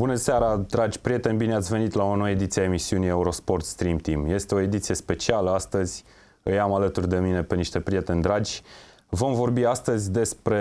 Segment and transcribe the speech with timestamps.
[0.00, 3.96] Bună seara, dragi prieteni, bine ați venit la o nouă ediție a emisiunii Eurosport Stream
[3.96, 4.26] Team.
[4.26, 6.04] Este o ediție specială astăzi,
[6.42, 8.62] îi am alături de mine pe niște prieteni dragi.
[9.08, 10.58] Vom vorbi astăzi despre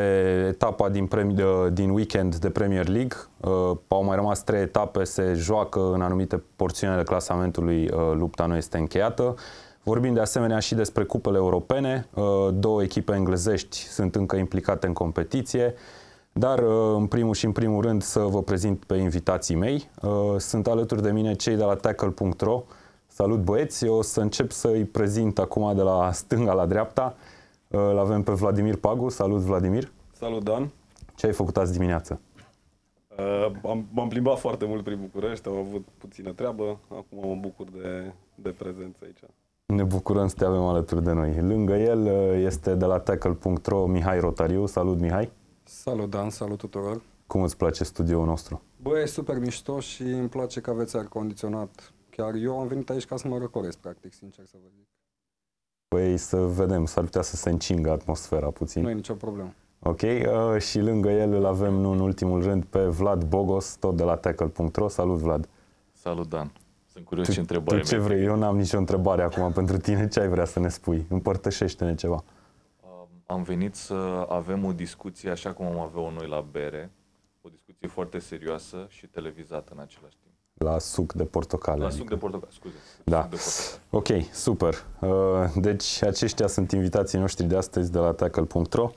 [0.48, 3.18] etapa din, premi- din weekend de Premier League.
[3.38, 8.46] Uh, au mai rămas trei etape, se joacă în anumite porțiuni ale clasamentului, uh, lupta
[8.46, 9.36] nu este încheiată.
[9.84, 12.08] Vorbim de asemenea și despre cupele europene.
[12.14, 15.74] Uh, două echipe englezești sunt încă implicate în competiție.
[16.40, 19.90] Dar, uh, în primul și în primul rând, să vă prezint pe invitații mei.
[20.02, 22.64] Uh, sunt alături de mine cei de la tackle.ro.
[23.08, 27.16] Salut băieți, eu o să încep să-i prezint acum de la stânga la dreapta.
[27.68, 29.10] Uh, îl avem pe Vladimir Pagu.
[29.10, 29.92] Salut Vladimir.
[30.12, 30.70] Salut Dan.
[31.16, 32.20] Ce ai făcut azi dimineață?
[33.18, 37.68] Uh, am, m-am plimbat foarte mult prin București, am avut puțină treabă, acum mă bucur
[37.82, 39.20] de, de prezență aici.
[39.66, 41.42] Ne bucurăm să te avem alături de noi.
[41.42, 42.06] Lângă el
[42.44, 44.66] este de la tackle.ro Mihai Rotariu.
[44.66, 45.32] Salut Mihai.
[45.72, 47.02] Salut Dan, salut tuturor.
[47.28, 48.62] Cum îți place studioul nostru?
[48.82, 51.94] Bă, e super mișto și îmi place că aveți aer condiționat.
[52.10, 54.88] Chiar eu am venit aici ca să mă răcoresc, practic, sincer să vă zic.
[55.88, 58.82] Păi să vedem, s-ar putea să se încingă atmosfera puțin.
[58.82, 59.54] Nu e nicio problemă.
[59.80, 63.96] Ok, uh, și lângă el îl avem, nu în ultimul rând, pe Vlad Bogos, tot
[63.96, 64.88] de la tackle.ro.
[64.88, 65.50] Salut, Vlad!
[65.92, 66.52] Salut, Dan!
[66.92, 68.24] Sunt curios tu, ce întrebare Tu ce vrei?
[68.24, 70.08] Eu n-am nicio întrebare acum pentru tine.
[70.08, 71.06] Ce ai vrea să ne spui?
[71.10, 72.24] Împărtășește-ne ceva.
[73.32, 76.92] Am venit să avem o discuție așa cum am avea-o noi la bere,
[77.42, 80.34] o discuție foarte serioasă și televizată în același timp.
[80.54, 81.80] La suc de portocale.
[81.80, 82.00] La adică.
[82.00, 82.76] suc de portocale, scuze.
[83.04, 83.22] Da.
[83.22, 83.38] Suc de
[83.90, 84.24] portocale.
[84.26, 84.74] Ok, super.
[85.00, 88.92] Uh, Deci aceștia sunt invitații noștri de astăzi de la tackle.ro.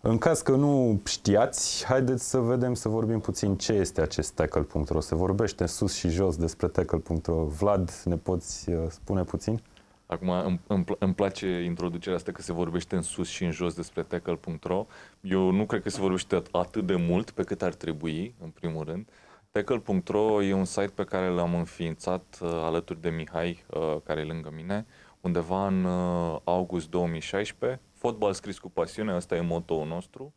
[0.00, 5.00] În caz că nu știați, haideți să vedem, să vorbim puțin ce este acest tackle.ro.
[5.00, 7.44] Se vorbește în sus și jos despre tackle.ro.
[7.44, 9.62] Vlad, ne poți uh, spune puțin?
[10.06, 13.50] Acum îmi, îmi, pl- îmi place introducerea asta că se vorbește în sus și în
[13.50, 14.86] jos despre tackle.ro.
[15.20, 18.50] Eu nu cred că se vorbește at- atât de mult pe cât ar trebui, în
[18.50, 19.08] primul rând.
[19.50, 24.24] Tackle.ro e un site pe care l-am înființat uh, alături de Mihai, uh, care e
[24.24, 24.86] lângă mine,
[25.20, 27.80] undeva în uh, august 2016.
[27.92, 30.34] Fotbal scris cu pasiune, ăsta e motoul nostru.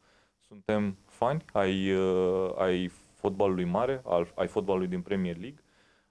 [0.48, 5.63] Suntem fani ai, uh, ai fotbalului mare, al, ai fotbalului din Premier League.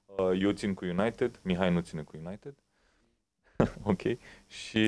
[0.07, 2.55] Uh, eu țin cu United, Mihai nu ține cu United.
[3.93, 4.01] ok.
[4.47, 4.87] Și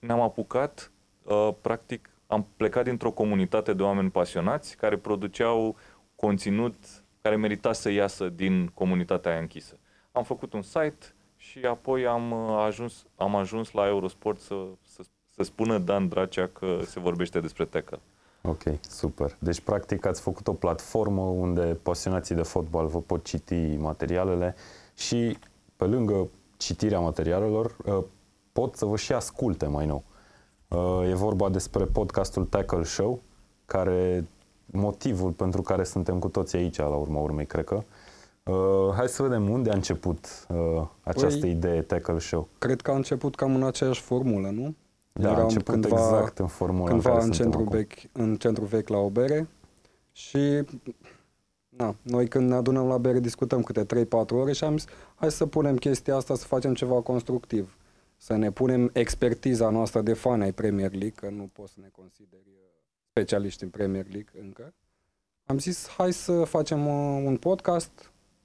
[0.00, 0.90] ne-am apucat,
[1.22, 5.76] uh, practic, am plecat dintr-o comunitate de oameni pasionați care produceau
[6.14, 6.74] conținut
[7.22, 9.78] care merita să iasă din comunitatea aia închisă.
[10.12, 15.02] Am făcut un site și apoi am uh, ajuns, am ajuns la Eurosport să, să,
[15.34, 18.00] să spună Dan Dracea că se vorbește despre tackle.
[18.42, 19.36] Ok, super.
[19.38, 24.54] Deci, practic, ați făcut o platformă unde pasionații de fotbal vă pot citi materialele
[24.94, 25.38] și,
[25.76, 26.28] pe lângă
[26.62, 27.98] citirea materialelor, uh,
[28.52, 30.04] pot să vă și asculte mai nou.
[30.68, 33.20] Uh, E vorba despre podcastul Tackle Show,
[33.66, 34.28] care
[34.66, 37.82] motivul pentru care suntem cu toții aici, la urma urmei, cred că.
[38.44, 42.48] Uh, hai să vedem unde a început uh, această Păi- idee Tackle Show.
[42.58, 44.74] Cred că a început cam în aceeași formulă, nu?
[45.12, 47.76] Da, a început exact în formula în cândva care în, suntem centru acum.
[47.76, 49.48] vechi, în centru vechi la o bere
[50.12, 50.62] și
[51.82, 55.30] na, noi când ne adunăm la bere discutăm câte 3-4 ore și am zis hai
[55.30, 57.76] să punem chestia asta să facem ceva constructiv.
[58.16, 61.88] Să ne punem expertiza noastră de fan ai Premier League, că nu poți să ne
[61.92, 62.60] consideri uh,
[63.10, 64.74] specialiști în Premier League încă.
[65.44, 67.90] Am zis hai să facem uh, un podcast.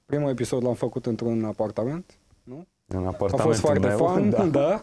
[0.04, 2.66] Primul episod l-am făcut într-un apartament, nu?
[2.86, 4.44] În A apartamentul fost foarte meu, fan, da.
[4.44, 4.72] da.
[4.74, 4.80] A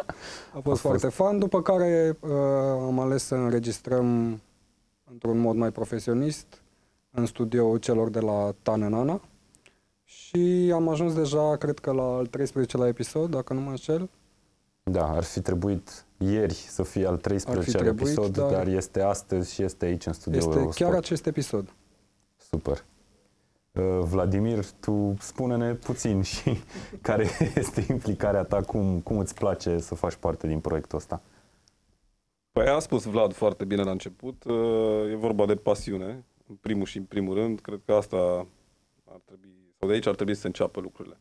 [0.53, 2.29] fost fost- foarte fan, după care uh,
[2.87, 4.39] am ales să înregistrăm
[5.11, 6.61] într-un mod mai profesionist
[7.15, 9.21] în studioul celor de la Tanenana
[10.03, 14.09] și am ajuns deja, cred că la al 13-lea episod, dacă nu mă înșel.
[14.83, 19.53] Da, ar fi trebuit ieri să fie al 13-lea trebuit, episod, dar- dar este astăzi
[19.53, 20.89] și este aici în studioul Este Eurosport.
[20.89, 21.73] chiar acest episod.
[22.35, 22.85] Super.
[23.71, 26.57] Uh, Vladimir, tu spune-ne puțin și
[27.01, 31.21] care este implicarea ta, cum, cum îți place să faci parte din proiectul ăsta.
[32.51, 36.85] Păi a spus Vlad foarte bine la început, uh, e vorba de pasiune, în primul
[36.85, 38.47] și în primul rând, cred că asta
[39.05, 39.49] ar trebui,
[39.79, 41.19] sau de aici ar trebui să se înceapă lucrurile.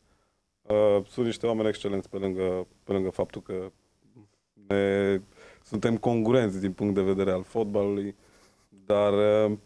[0.63, 3.73] Uh, Sunt niște oameni excelenți pe lângă, pe lângă faptul că
[4.67, 5.21] ne,
[5.63, 8.17] suntem concurenți din punct de vedere al fotbalului,
[8.69, 9.57] dar uh,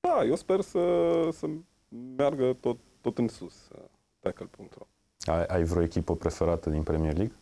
[0.00, 0.78] da, eu sper să,
[1.32, 1.48] să
[2.16, 3.84] meargă tot, tot în sus, uh,
[4.18, 4.86] tackle.ro.
[5.32, 7.36] Ai, ai vreo echipă preferată din Premier League?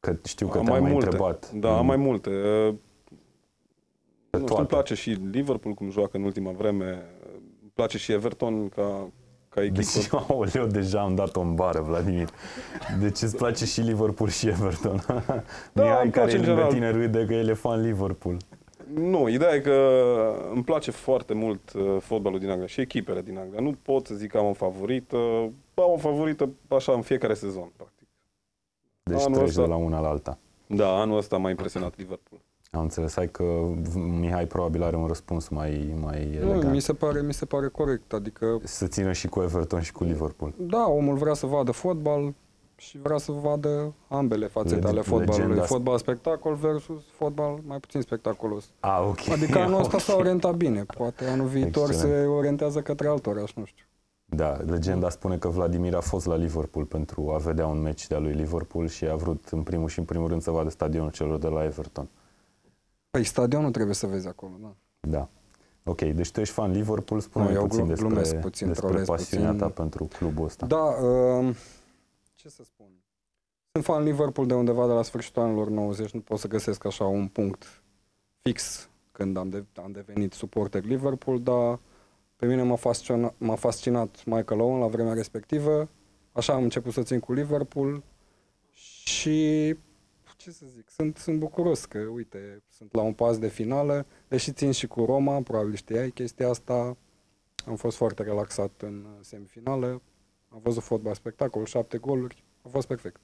[0.00, 1.04] Că știu că Am te-am mai, multe.
[1.04, 1.52] întrebat.
[1.52, 2.30] Da, am mai multe.
[4.30, 4.60] Uh, Pe nu știu, toate.
[4.60, 6.84] îmi place și Liverpool cum joacă în ultima vreme.
[7.62, 9.08] Îmi place și Everton ca,
[9.48, 9.80] ca echipă.
[9.80, 12.28] Deci, aoleu, deja am dat-o în bară, Vladimir.
[13.00, 15.04] Deci îți place și Liverpool și Everton.
[15.72, 16.72] Da, Mihai, îmi care place e în lângă general.
[16.72, 18.36] tine, râde că el e fan Liverpool.
[18.94, 19.74] Nu, ideea e că
[20.54, 23.60] îmi place foarte mult uh, fotbalul din Anglia și echipele din Anglia.
[23.60, 25.16] Nu pot să zic că am o favorită.
[25.74, 28.08] Am o favorită așa în fiecare sezon, practic.
[29.02, 30.38] Deci Anul treci ăsta- de la una la alta.
[30.66, 32.40] Da, anul ăsta m-a impresionat Liverpool.
[32.70, 33.44] Am înțeles, hai că
[33.94, 36.72] Mihai probabil are un răspuns mai, mai Nu, elegant.
[36.72, 40.04] mi se pare, mi se pare corect, adică Să țină și cu Everton și cu
[40.04, 40.54] Liverpool.
[40.56, 42.34] da, omul vrea să vadă fotbal
[42.76, 45.46] și vrea să vadă ambele fațete Lege- ale fotbalului.
[45.46, 48.70] legenda- Fotbal spectacol versus fotbal mai puțin spectaculos.
[48.80, 49.28] A, ok.
[49.28, 50.02] Adică anul ăsta Ok.
[50.02, 50.84] s-a orientat bine.
[50.96, 52.16] Poate anul viitor Excelent.
[52.22, 53.84] se orientează către alt oraș, nu știu.
[54.30, 58.18] Da, legenda spune că Vladimir a fost la Liverpool pentru a vedea un meci de-a
[58.18, 61.38] lui Liverpool și a vrut în primul și în primul rând să vadă stadionul celor
[61.38, 62.08] de la Everton.
[63.10, 64.74] Păi stadionul trebuie să vezi acolo, da.
[65.00, 65.28] Da.
[65.84, 68.86] Ok, deci tu ești fan Liverpool, spune Nu, eu puțin glu- despre, glumesc puțin, despre
[68.88, 69.66] trolez pasiunea puțin.
[69.66, 70.66] ta pentru clubul ăsta.
[70.66, 71.56] Da, uh,
[72.34, 72.86] ce să spun.
[73.72, 77.04] Sunt fan Liverpool de undeva de la sfârșitul anilor 90, nu pot să găsesc așa
[77.04, 77.82] un punct
[78.42, 81.78] fix când am, de, am devenit suporter Liverpool, dar
[82.36, 85.88] pe mine m-a fascinat, m-a fascinat Michael Owen la vremea respectivă.
[86.32, 88.02] Așa am început să țin cu Liverpool
[89.04, 89.76] și
[90.48, 94.52] ce să zic, sunt, sunt bucuros că, uite, sunt la un pas de finală, deși
[94.52, 96.96] țin și cu Roma, probabil știai chestia asta,
[97.66, 100.02] am fost foarte relaxat în semifinală,
[100.48, 103.20] am văzut fotbal spectacol, șapte goluri, a fost perfect.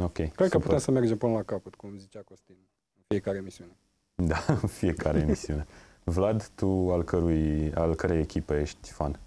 [0.00, 0.60] Ok, Cred că super.
[0.60, 2.56] putem să mergem până la capăt, cum zicea Costin,
[2.96, 3.76] în fiecare emisiune.
[4.14, 5.66] Da, în fiecare emisiune.
[6.04, 9.20] Vlad, tu al, cărui, al cărei echipe ești fan?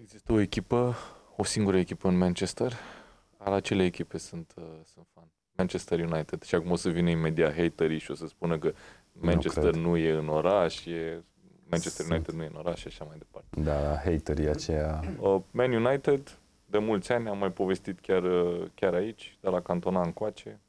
[0.00, 0.94] Există o echipă,
[1.36, 2.72] o singură echipă în Manchester.
[3.36, 5.30] Al acelei echipe sunt, uh, sunt fan.
[5.56, 6.42] Manchester United.
[6.42, 8.72] Și acum o să vină imediat haterii și o să spună că
[9.12, 9.74] Manchester cred.
[9.82, 11.22] nu, e în oraș, e
[11.68, 12.10] Manchester Sunt.
[12.10, 13.60] United nu e în oraș și așa mai departe.
[13.60, 15.00] Da, haterii aceia.
[15.20, 19.60] Uh, Man United, de mulți ani, am mai povestit chiar, uh, chiar aici, de la
[19.62, 20.60] Cantona încoace.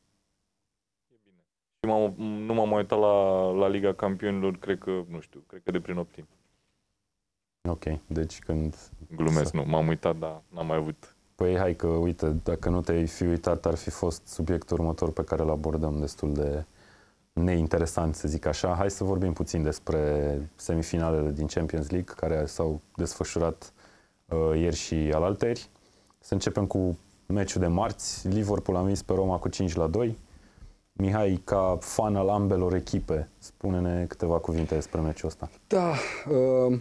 [1.09, 1.43] E bine.
[1.79, 2.13] Și m-am,
[2.45, 5.79] nu m-am mai uitat la, la Liga Campionilor, cred că, nu știu, cred că de
[5.79, 6.27] prin optim.
[7.69, 8.75] Ok, deci când...
[9.15, 11.15] Glumesc, Să- nu, m-am uitat, dar n-am mai avut.
[11.37, 15.23] Păi hai că, uite, dacă nu te-ai fi uitat, ar fi fost subiectul următor pe
[15.23, 16.65] care îl abordăm destul de
[17.33, 18.75] neinteresant, să zic așa.
[18.75, 23.73] Hai să vorbim puțin despre semifinalele din Champions League, care s-au desfășurat
[24.25, 25.69] uh, ieri și alalteri.
[26.19, 28.27] Să începem cu meciul de marți.
[28.27, 30.17] Liverpool a învins pe Roma cu 5 la 2.
[30.93, 35.49] Mihai, ca fan al ambelor echipe, spune-ne câteva cuvinte despre meciul ăsta.
[35.67, 35.93] Da,
[36.69, 36.79] uh,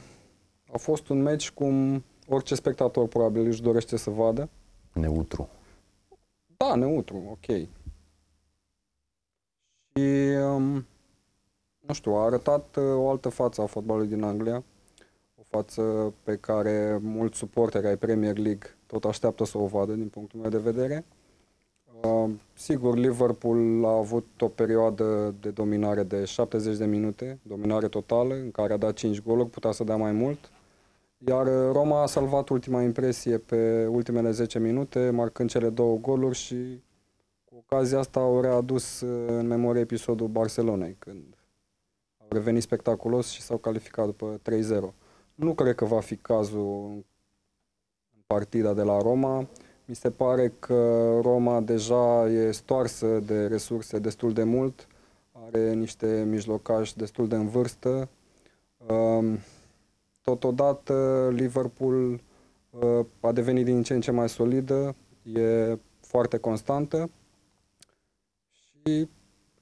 [0.72, 4.48] a fost un meci cum orice spectator probabil își dorește să vadă.
[4.92, 5.48] Neutru.
[6.56, 7.56] Da, neutru, ok.
[9.92, 10.86] Și, um,
[11.78, 14.64] nu știu, a arătat uh, o altă față a fotbalului din Anglia,
[15.34, 20.08] o față pe care mulți suporteri ai Premier League tot așteaptă să o vadă din
[20.08, 21.04] punctul meu de vedere.
[22.02, 28.34] Uh, sigur, Liverpool a avut o perioadă de dominare de 70 de minute, dominare totală,
[28.34, 30.50] în care a dat 5 goluri, putea să dea mai mult.
[31.18, 36.36] Iar uh, Roma a salvat ultima impresie pe ultimele 10 minute, marcând cele două goluri
[36.36, 36.82] și
[37.44, 41.24] cu ocazia asta au readus uh, în memorie episodul Barcelonei, când
[42.18, 44.40] au revenit spectaculos și s-au calificat după
[44.90, 44.94] 3-0.
[45.34, 47.04] Nu cred că va fi cazul
[48.14, 49.48] în partida de la Roma.
[49.84, 54.86] Mi se pare că Roma deja e stoarsă de resurse destul de mult,
[55.32, 58.08] are niște mijlocași destul de în vârstă.
[58.86, 59.38] Um,
[60.30, 62.20] Totodată Liverpool
[62.70, 67.10] uh, a devenit din ce în ce mai solidă, e foarte constantă
[68.50, 69.08] și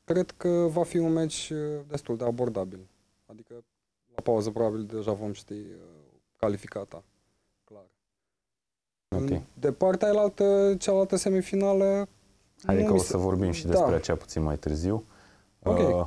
[0.04, 2.86] cred că va fi un meci uh, destul de abordabil.
[3.26, 3.54] Adică
[4.14, 5.78] la pauză probabil deja vom ști uh,
[6.36, 7.02] calificata,
[7.64, 7.84] clar.
[9.08, 9.42] Ok.
[9.58, 12.08] De partea cealaltă, cealaltă semifinală
[12.62, 13.96] Hai nu că mi o se- să vorbim și despre da.
[13.96, 15.04] aceea puțin mai târziu.
[15.62, 15.78] Ok.
[15.78, 16.06] Uh,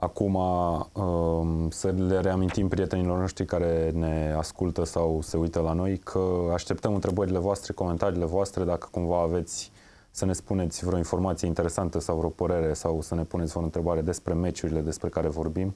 [0.00, 5.98] acum, uh, să le reamintim prietenilor noștri care ne ascultă sau se uită la noi
[5.98, 9.72] că așteptăm întrebările voastre, comentariile voastre, dacă cumva aveți
[10.10, 14.00] să ne spuneți vreo informație interesantă sau vreo părere sau să ne puneți vreo întrebare
[14.00, 15.74] despre meciurile despre care vorbim.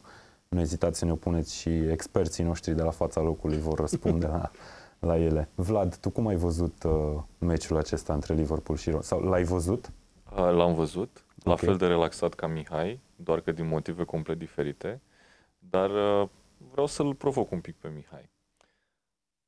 [0.48, 4.26] Nu ezitați să ne o puneți și experții noștri de la fața locului vor răspunde
[4.26, 4.50] la,
[5.08, 5.48] la ele.
[5.54, 6.92] Vlad, tu cum ai văzut uh,
[7.38, 9.02] meciul acesta între Liverpool și Roma?
[9.02, 9.90] Sau l-ai văzut?
[10.36, 11.58] Uh, L-am văzut, la Ok.
[11.58, 15.00] fel de relaxat ca Mihai, doar că din motive complet diferite,
[15.58, 16.28] dar uh,
[16.70, 18.30] vreau să-l provoc un pic pe Mihai.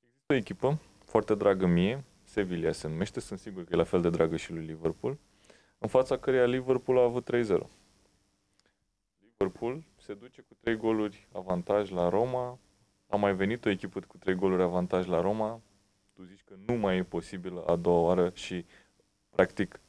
[0.02, 4.00] Există o echipă foarte dragă mie, Sevilla se numește, sunt sigur că e la fel
[4.00, 5.18] de dragă și lui Liverpool,
[5.78, 7.58] în fața căreia Liverpool a avut 3-0.
[9.20, 12.58] Liverpool se duce cu 3 goluri avantaj la Roma,
[13.08, 15.60] a mai venit o echipă cu 3 goluri avantaj la Roma,
[16.12, 18.64] tu zici că nu mai e posibil a doua oară și
[19.30, 19.80] practic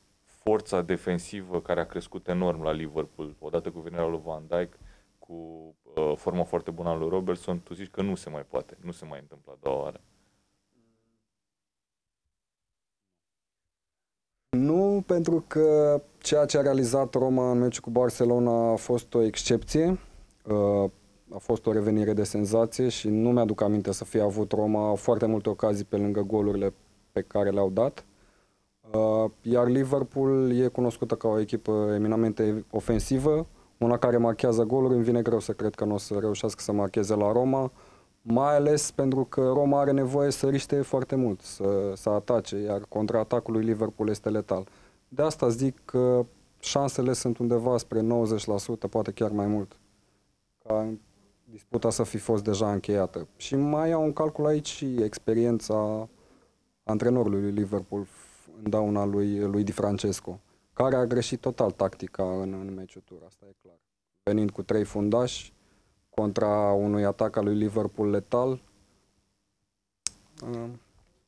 [0.47, 4.77] forța defensivă care a crescut enorm la Liverpool, odată cu venirea lui Van Dijk,
[5.19, 5.33] cu
[5.83, 8.91] uh, forma foarte bună a lui Robertson, tu zici că nu se mai poate, nu
[8.91, 10.01] se mai întâmplă a doua oară.
[14.49, 19.21] Nu, pentru că ceea ce a realizat Roma în meciul cu Barcelona a fost o
[19.21, 19.99] excepție.
[20.45, 20.91] Uh,
[21.33, 25.25] a fost o revenire de senzație și nu mi-aduc aminte să fie avut Roma foarte
[25.25, 26.73] multe ocazii pe lângă golurile
[27.11, 28.05] pe care le-au dat.
[28.93, 35.03] Uh, iar Liverpool e cunoscută ca o echipă eminamente ofensivă, una care marchează goluri, îmi
[35.03, 37.71] vine greu să cred că nu o să reușească să marcheze la Roma,
[38.21, 42.81] mai ales pentru că Roma are nevoie să riște foarte mult, să, să atace, iar
[42.89, 44.67] contraatacul lui Liverpool este letal.
[45.07, 46.25] De asta zic că
[46.59, 48.03] șansele sunt undeva spre 90%,
[48.89, 49.79] poate chiar mai mult,
[50.63, 50.87] ca
[51.43, 53.27] disputa să fi fost deja încheiată.
[53.35, 56.09] Și mai au un calcul aici și experiența
[56.83, 58.03] antrenorului lui Liverpool
[58.63, 60.39] în dauna lui, lui Di Francesco,
[60.73, 63.77] care a greșit total tactica în, în meciul tur, asta e clar.
[64.23, 65.53] Venind cu trei fundași
[66.09, 68.61] contra unui atac al lui Liverpool letal,
[70.51, 70.69] uh,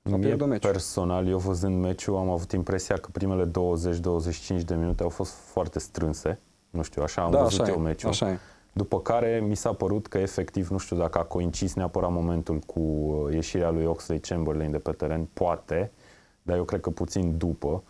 [0.03, 0.71] a Mie pierdut meciul.
[0.71, 3.51] personal, eu văzând meciul, am avut impresia că primele 20-25
[4.65, 6.39] de minute au fost foarte strânse.
[6.69, 8.09] Nu știu, așa am da, văzut așa eu e, meciul.
[8.09, 8.37] așa e.
[8.73, 12.79] După care mi s-a părut că efectiv, nu știu dacă a coincis neapărat momentul cu
[12.79, 15.91] uh, ieșirea lui Oxley Chamberlain de pe teren, poate,
[16.41, 17.83] dar eu cred că puțin după.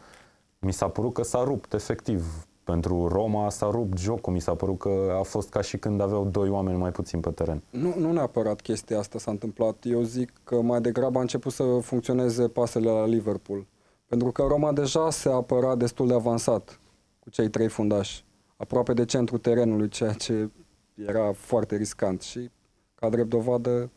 [0.59, 2.47] Mi s-a părut că s-a rupt, efectiv.
[2.63, 6.25] Pentru Roma s-a rupt jocul, mi s-a părut că a fost ca și când aveau
[6.25, 7.63] doi oameni mai puțin pe teren.
[7.69, 9.75] Nu, nu neapărat chestia asta s-a întâmplat.
[9.83, 13.65] Eu zic că mai degrabă a început să funcționeze pasele la Liverpool.
[14.07, 16.79] Pentru că Roma deja se apăra destul de avansat
[17.19, 18.25] cu cei trei fundași,
[18.57, 20.49] aproape de centrul terenului, ceea ce
[20.95, 22.21] era foarte riscant.
[22.21, 22.49] Și,
[22.95, 23.89] ca drept dovadă,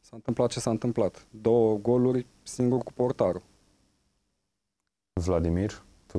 [0.00, 1.26] s-a întâmplat ce s-a întâmplat.
[1.30, 3.42] Două goluri, singur cu portarul.
[5.20, 6.18] Vladimir, tu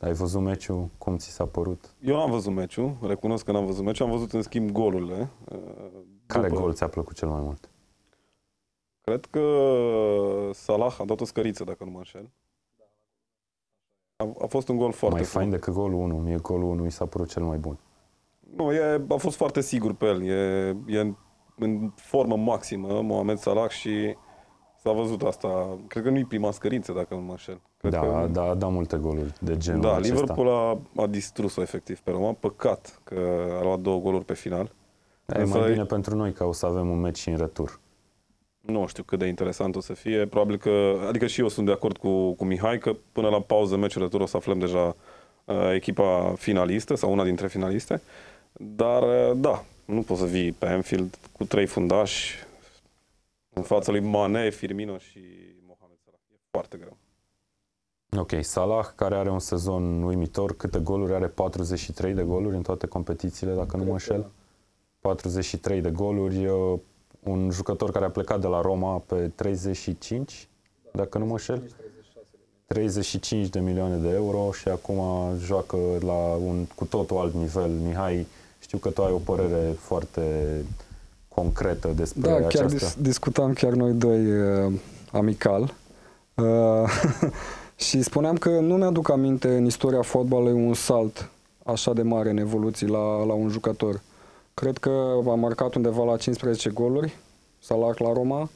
[0.00, 1.94] ai văzut meciul, cum ți s-a părut?
[2.00, 5.28] Eu n-am văzut meciul, recunosc că n-am văzut meciul, am văzut în schimb golurile.
[5.52, 5.58] uh,
[6.26, 6.60] Care după.
[6.60, 7.70] gol ți-a plăcut cel mai mult?
[9.00, 9.40] Cred că
[10.52, 12.30] Salah a dat o scăriță, dacă nu mă înșel.
[14.16, 15.42] A, a fost un gol foarte mai frumos.
[15.46, 16.16] fain decât golul 1.
[16.16, 17.78] Mie golul 1 mi s-a părut cel mai bun.
[18.56, 20.22] Nu, e, a fost foarte sigur pe el.
[20.22, 21.14] E, e în,
[21.58, 24.16] în formă maximă, Mohamed Salah și
[24.82, 25.78] s-a văzut asta.
[25.86, 27.60] Cred că nu-i prima scărință, dacă nu mă înșel.
[27.78, 30.14] Cred da, că, da, a dat multe goluri de genul da, acesta.
[30.14, 32.32] Liverpool a, a distrus-o efectiv pe Roma.
[32.32, 34.72] Păcat că a luat două goluri pe final.
[35.26, 37.80] E Însă- mai bine pentru noi că o să avem un meci și în retur.
[38.60, 40.26] Nu știu cât de interesant o să fie.
[40.26, 43.76] Probabil că, adică și eu sunt de acord cu, cu Mihai că până la pauză
[43.76, 44.96] meciul retur o să aflăm deja
[45.44, 48.00] uh, echipa finalistă sau una dintre finaliste.
[48.52, 52.46] Dar uh, da, nu poți să vii pe Anfield cu trei fundași
[53.58, 55.20] în fața lui Mane, Firmino și
[55.66, 56.20] Mohamed Salah.
[56.32, 56.96] E foarte greu.
[58.16, 61.26] Ok, Salah, care are un sezon uimitor, câte goluri are?
[61.26, 64.30] 43 de goluri în toate competițiile, dacă nu mă înșel.
[65.00, 66.78] 43 de goluri, uh,
[67.22, 70.48] un jucător care a plecat de la Roma pe 35,
[70.92, 71.62] dacă nu mă înșel.
[72.66, 75.00] 35 de milioane de euro și acum
[75.38, 77.70] joacă la un cu totul alt nivel.
[77.70, 78.26] Mihai,
[78.58, 80.64] știu că tu ai o părere foarte
[81.38, 82.66] concretă despre Da, chiar aceasta.
[82.68, 84.72] dis- discutam chiar noi doi uh,
[85.12, 85.74] amical
[86.34, 86.44] uh,
[87.86, 91.30] și spuneam că nu mi-aduc aminte în istoria fotbalului un salt
[91.64, 94.00] așa de mare în evoluții la, la un jucător.
[94.54, 94.90] Cred că
[95.28, 97.16] a marcat undeva la 15 goluri,
[97.58, 98.50] Salah la Roma,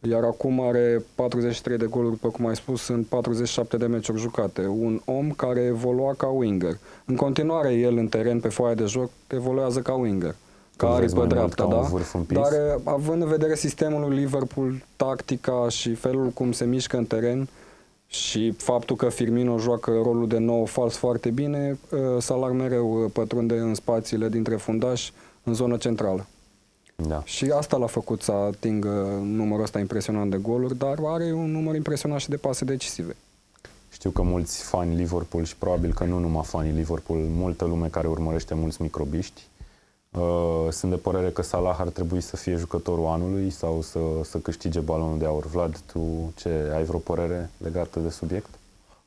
[0.00, 4.66] iar acum are 43 de goluri, după cum ai spus, în 47 de meciuri jucate.
[4.66, 6.78] Un om care evolua ca winger.
[7.04, 10.34] În continuare, el în teren, pe foaia de joc, evoluează ca winger.
[10.76, 11.88] Că Ca vezi aripă mai mult dreaptă, ca un da?
[11.88, 12.40] vârf împins?
[12.40, 17.04] Dar uh, având în vedere sistemul lui Liverpool, tactica și felul cum se mișcă în
[17.04, 17.48] teren
[18.06, 23.10] și faptul că Firmino joacă rolul de nou fals foarte bine, uh, Salah mereu uh,
[23.12, 26.26] pătrunde în spațiile dintre fundași în zonă centrală.
[26.96, 27.22] Da.
[27.24, 31.74] Și asta l-a făcut să atingă numărul ăsta impresionant de goluri, dar are un număr
[31.74, 33.16] impresionant și de pase decisive.
[33.90, 38.08] Știu că mulți fani Liverpool și probabil că nu numai fanii Liverpool, multă lume care
[38.08, 39.51] urmărește mulți microbiști, uh,
[40.70, 44.80] sunt de părere că Salah ar trebui să fie jucătorul anului sau să, să câștige
[44.80, 45.46] balonul de aur.
[45.46, 48.48] Vlad, tu ce, ai vreo părere legată de subiect?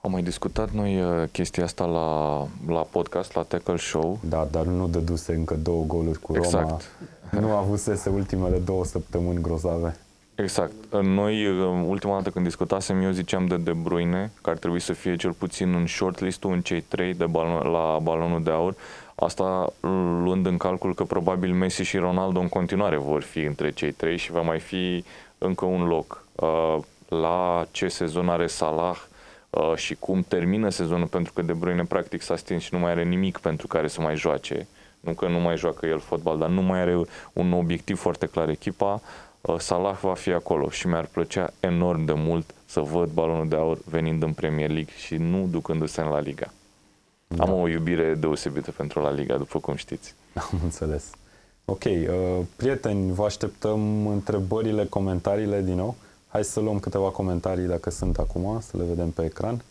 [0.02, 2.38] Am mai discutat noi uh, chestia asta la,
[2.74, 4.20] la podcast, la Tackle Show.
[4.30, 6.46] Da, dar nu dăduse încă două goluri cu Roma.
[6.46, 6.92] Exact.
[7.32, 9.98] Nu avusese ultimele două săptămâni grozave.
[10.36, 10.74] Exact.
[11.02, 14.94] Noi, uh, ultima dată când discutasem, eu ziceam de De Bruyne, că ar trebui să
[14.94, 18.76] fie cel puțin în shortlist-ul în cei trei de balon, la balonul de aur.
[19.16, 19.74] Asta
[20.24, 24.18] luând în calcul că probabil Messi și Ronaldo în continuare vor fi între cei trei
[24.18, 25.04] și va mai fi
[25.38, 26.24] încă un loc.
[26.36, 28.98] Uh, La ce sezon are Salah
[29.50, 32.92] uh, și cum termină sezonul, pentru că De Bruyne practic s-a stins și nu mai
[32.92, 34.68] are nimic pentru care să mai joace.
[35.00, 37.02] Nu că nu mai joacă el fotbal, dar nu mai are
[37.34, 39.02] un obiectiv foarte clar echipa.
[39.42, 43.56] Uh, Salah va fi acolo și mi-ar plăcea enorm de mult să văd balonul de
[43.56, 46.52] aur venind în Premier League și nu ducându-se în La Liga.
[47.28, 47.44] Da.
[47.44, 50.14] Am o iubire deosebită pentru La Liga, după cum știți.
[50.52, 51.10] Am înțeles.
[51.66, 55.96] Ok, uh, prieteni, vă așteptăm întrebările, comentariile din nou.
[56.28, 59.64] Hai să luăm câteva comentarii dacă sunt acum, să le vedem pe ecran.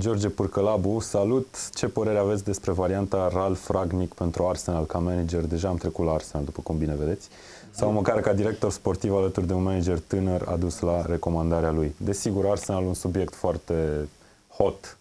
[0.00, 1.70] George Purcălabu, salut!
[1.74, 5.44] Ce părere aveți despre varianta Ralf Ragnic pentru Arsenal ca manager?
[5.44, 7.28] Deja am trecut la Arsenal, după cum bine vedeți.
[7.70, 11.94] Sau măcar ca director sportiv alături de un manager tânăr adus la recomandarea lui.
[11.96, 14.08] Desigur, Arsenal un subiect foarte
[14.48, 14.98] hot,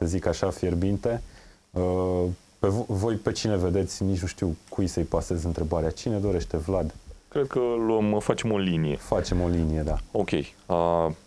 [0.00, 1.22] să zic așa, fierbinte.
[1.70, 2.24] Uh,
[2.58, 4.02] pe voi pe cine vedeți?
[4.02, 5.90] Nici nu știu cui să-i pasez întrebarea.
[5.90, 6.56] Cine dorește?
[6.56, 6.94] Vlad?
[7.28, 8.96] Cred că luăm, facem o linie.
[8.96, 9.96] Facem o linie, da.
[10.12, 10.30] Ok.
[10.30, 10.46] Uh,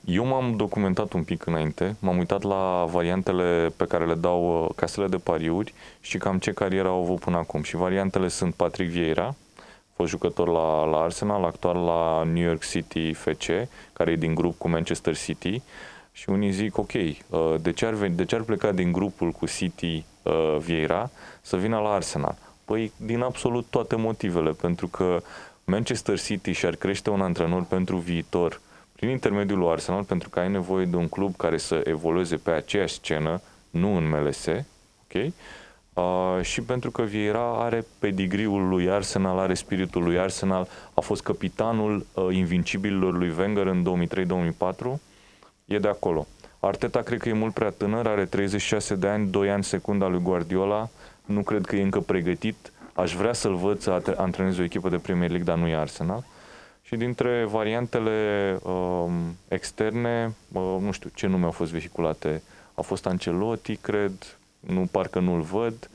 [0.06, 4.70] eu m-am documentat un pic înainte, m-am uitat la variantele pe care le dau uh,
[4.76, 7.64] casele de pariuri și cam ce carieră au avut până acum.
[7.64, 9.36] Și variantele sunt Patrick Vieira,
[9.96, 13.46] fost jucător la, la Arsenal, actual la New York City FC,
[13.94, 15.62] care e din grup cu Manchester City.
[16.16, 19.46] Și unii zic, ok, uh, de ce ar, de ce ar pleca din grupul cu
[19.46, 20.06] City
[20.60, 21.10] Vieira
[21.42, 22.38] să vină la Arsenal?
[22.66, 25.22] Păi din absolut toate motivele, pentru că
[25.64, 28.62] Manchester City și-ar crește un antrenor pentru viitor
[28.96, 32.52] prin intermediul lui Arsenal, pentru că ai nevoie de un club care să evolueze pe
[32.52, 34.48] aceeași scenă, nu în MLS,
[35.04, 35.34] ok?
[35.94, 41.24] Uh, și pentru că Vieira are pedigriul lui Arsenal, are spiritul lui Arsenal, a fost
[41.24, 44.08] capitanul uh, invincibililor lui Wenger în
[44.96, 45.00] 2003-2004,
[45.66, 46.28] e de acolo.
[46.60, 50.20] Arteta cred că e mult prea tânăr, are 36 de ani, 2 ani secunda lui
[50.20, 50.90] Guardiola,
[51.26, 54.98] nu cred că e încă pregătit Aș vrea să-l văd să antreneze o echipă de
[54.98, 56.26] Premier League, dar nu e Arsenal.
[56.82, 59.12] Și dintre variantele um,
[59.48, 62.42] externe, uh, nu știu ce nume au fost vehiculate.
[62.74, 64.12] A fost Ancelotti, cred,
[64.60, 65.90] nu parcă nu-l văd.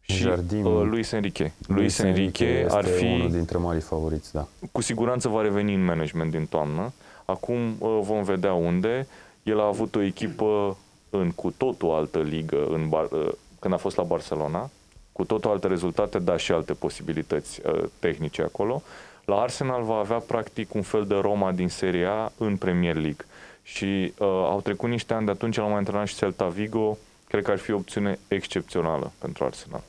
[0.00, 1.52] Și Jardim, uh, Luis Enrique.
[1.66, 4.48] Luis Enrique ar fi unul dintre marii favoriți, da.
[4.72, 6.92] Cu siguranță va reveni în management din toamnă.
[7.30, 9.06] Acum uh, vom vedea unde.
[9.42, 10.76] El a avut o echipă
[11.10, 14.70] în cu totul altă ligă în Bar- uh, când a fost la Barcelona
[15.12, 18.82] cu totul alte rezultate, dar și alte posibilități uh, tehnice acolo.
[19.24, 23.26] La Arsenal va avea practic un fel de Roma din Serie A în Premier League.
[23.62, 27.44] Și uh, au trecut niște ani de atunci, l-am mai antrenat și Celta Vigo, cred
[27.44, 29.82] că ar fi o opțiune excepțională pentru Arsenal.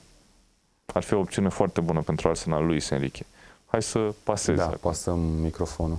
[0.93, 3.25] Ar fi o opțiune foarte bună pentru Arsenal, lui Enrique.
[3.65, 4.57] Hai să pasezi.
[4.57, 5.97] Da, pasăm microfonul.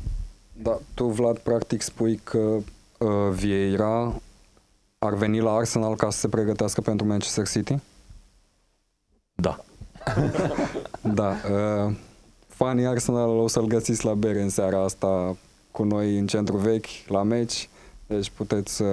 [0.63, 2.39] Da, tu, Vlad, practic spui că
[2.99, 4.15] uh, Vieira
[4.99, 7.79] ar veni la Arsenal ca să se pregătească pentru Manchester City?
[9.35, 9.65] Da.
[11.21, 11.29] da.
[11.29, 11.95] Uh,
[12.49, 15.37] fanii Arsenal o să-l găsiți la bere în seara asta
[15.71, 17.69] cu noi în centru vechi, la meci.
[18.07, 18.85] Deci puteți să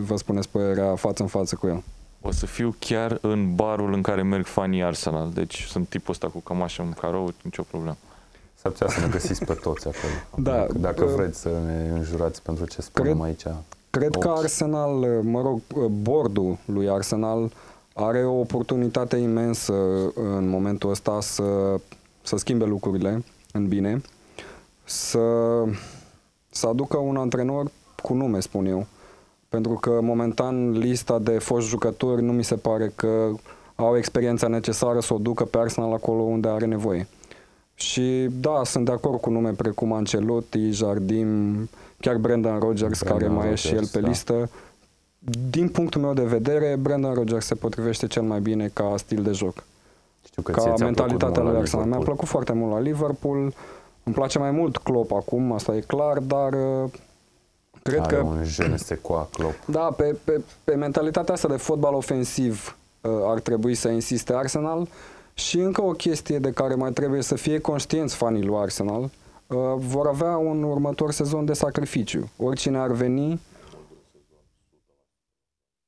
[0.00, 1.82] vă spuneți părerea față în față cu el.
[2.20, 5.30] O să fiu chiar în barul în care merg fanii Arsenal.
[5.30, 7.96] Deci sunt tipul ăsta cu cămașă în carou, nicio problemă.
[8.62, 10.12] S-ar putea să ne găsiți pe toți acolo.
[10.36, 13.56] Da, dacă, dacă uh, vreți să ne înjurați pentru ce spunem cred, aici.
[13.90, 14.92] Cred că Arsenal,
[15.22, 15.60] mă rog,
[16.02, 17.52] bordul lui Arsenal
[17.94, 19.74] are o oportunitate imensă
[20.14, 21.80] în momentul ăsta să,
[22.22, 24.02] să schimbe lucrurile în bine,
[24.84, 25.18] să,
[26.50, 27.70] să aducă un antrenor
[28.02, 28.86] cu nume, spun eu.
[29.48, 33.30] Pentru că momentan lista de foști jucători nu mi se pare că
[33.74, 37.08] au experiența necesară să o ducă pe Arsenal acolo unde are nevoie.
[37.80, 41.68] Și da, sunt de acord cu nume precum Ancelotti, Jardim,
[42.00, 44.08] chiar Brendan Rodgers, Brendan care mai Rodgers, e și el pe da.
[44.08, 44.50] listă
[45.50, 49.32] din punctul meu de vedere, Brandon Rodgers se potrivește cel mai bine ca stil de
[49.32, 49.64] joc.
[50.26, 51.86] Știu că ca mentalitatea lui Arsenal.
[51.86, 53.54] Mi-a plăcut foarte mult la Liverpool.
[54.02, 56.90] Îmi place mai mult Klopp acum, asta e clar, dar uh,
[57.82, 58.22] cred Are că...
[58.22, 59.54] un je cu Klopp.
[59.76, 64.88] Da, pe, pe, pe mentalitatea asta de fotbal ofensiv uh, ar trebui să insiste Arsenal
[65.40, 69.58] și încă o chestie de care mai trebuie să fie conștienți fanii lui Arsenal, uh,
[69.76, 72.30] vor avea un următor sezon de sacrificiu.
[72.36, 73.40] Oricine ar veni,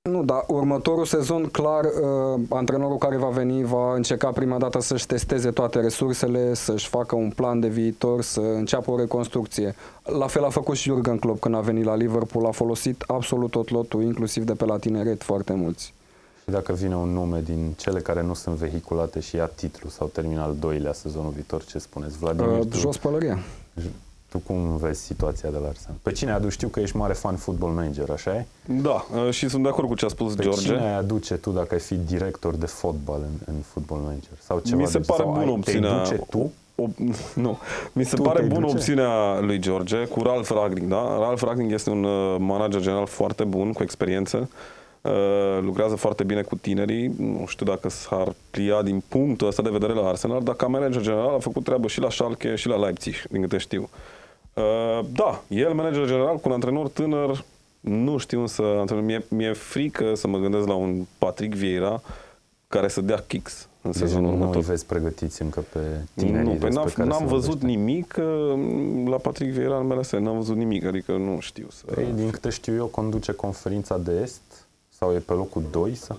[0.08, 5.06] nu, dar următorul sezon, clar, uh, antrenorul care va veni va încerca prima dată să-și
[5.06, 9.74] testeze toate resursele, să-și facă un plan de viitor, să înceapă o reconstrucție.
[10.02, 13.50] La fel a făcut și Jurgen Klopp când a venit la Liverpool, a folosit absolut
[13.50, 15.94] tot lotul, inclusiv de pe la tineret, foarte mulți.
[16.44, 20.06] Și dacă vine un nume din cele care nu sunt vehiculate și ia titlu sau
[20.06, 22.18] terminal al doilea sezonul viitor, ce spuneți?
[22.18, 23.38] Vladimir, uh, jos pălăria.
[24.28, 25.96] Tu cum vezi situația de la Arsenal?
[26.02, 26.52] Pe cine aduci?
[26.52, 28.46] Știu că ești mare fan football manager, așa e?
[28.66, 30.60] Da, uh, și sunt de acord cu ce a spus Pe George.
[30.60, 34.32] cine ai aduce tu dacă ai fi director de fotbal în, în football manager?
[34.38, 36.02] Sau ceva Mi se de, pare sau bună ai, opțiunea.
[36.02, 36.52] Te duce tu?
[36.74, 36.86] O,
[37.44, 37.58] nu.
[37.92, 38.72] Mi se Tu pare te bună duce?
[38.76, 41.18] opțiunea lui George cu Ralf Ragnick, da?
[41.18, 44.36] Ralf Ragnick este un uh, manager general foarte bun, cu experiență.
[44.38, 44.46] Uh,
[45.60, 47.14] lucrează foarte bine cu tinerii.
[47.18, 51.02] Nu știu dacă s-ar plia din punctul ăsta de vedere la Arsenal, dar ca manager
[51.02, 53.88] general a făcut treabă și la Schalke și la Leipzig, din câte știu.
[54.54, 57.44] Uh, da, el manager general cu un antrenor tânăr,
[57.80, 62.02] nu știu însă, antrenor, mi-e, mi-e frică să mă gândesc la un Patrick Vieira
[62.68, 64.56] care să dea kicks în Deci sezonul nu următor.
[64.56, 65.78] îi vezi pregătiți încă pe
[66.14, 67.78] tinerii Nu, pe despre n-am, care n-am se văzut vorbește.
[67.78, 72.00] nimic uh, la Patrick Vieira în MLS, n-am văzut nimic, adică nu știu să...
[72.00, 74.40] Ei, din câte știu eu, conduce conferința de est
[75.02, 75.94] sau e pe locul 2?
[75.94, 76.18] Sau?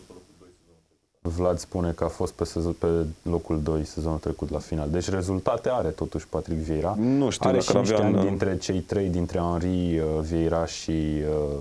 [1.22, 2.88] Vlad spune că a fost pe, sezon, pe
[3.22, 4.90] locul 2 sezonul trecut la final.
[4.90, 6.96] Deci rezultate are totuși Patrick Vieira.
[7.00, 10.00] Nu știu are dacă și ar niște avea ani în- dintre cei trei, dintre Henri,
[10.00, 10.92] uh, Vieira și
[11.52, 11.58] uh,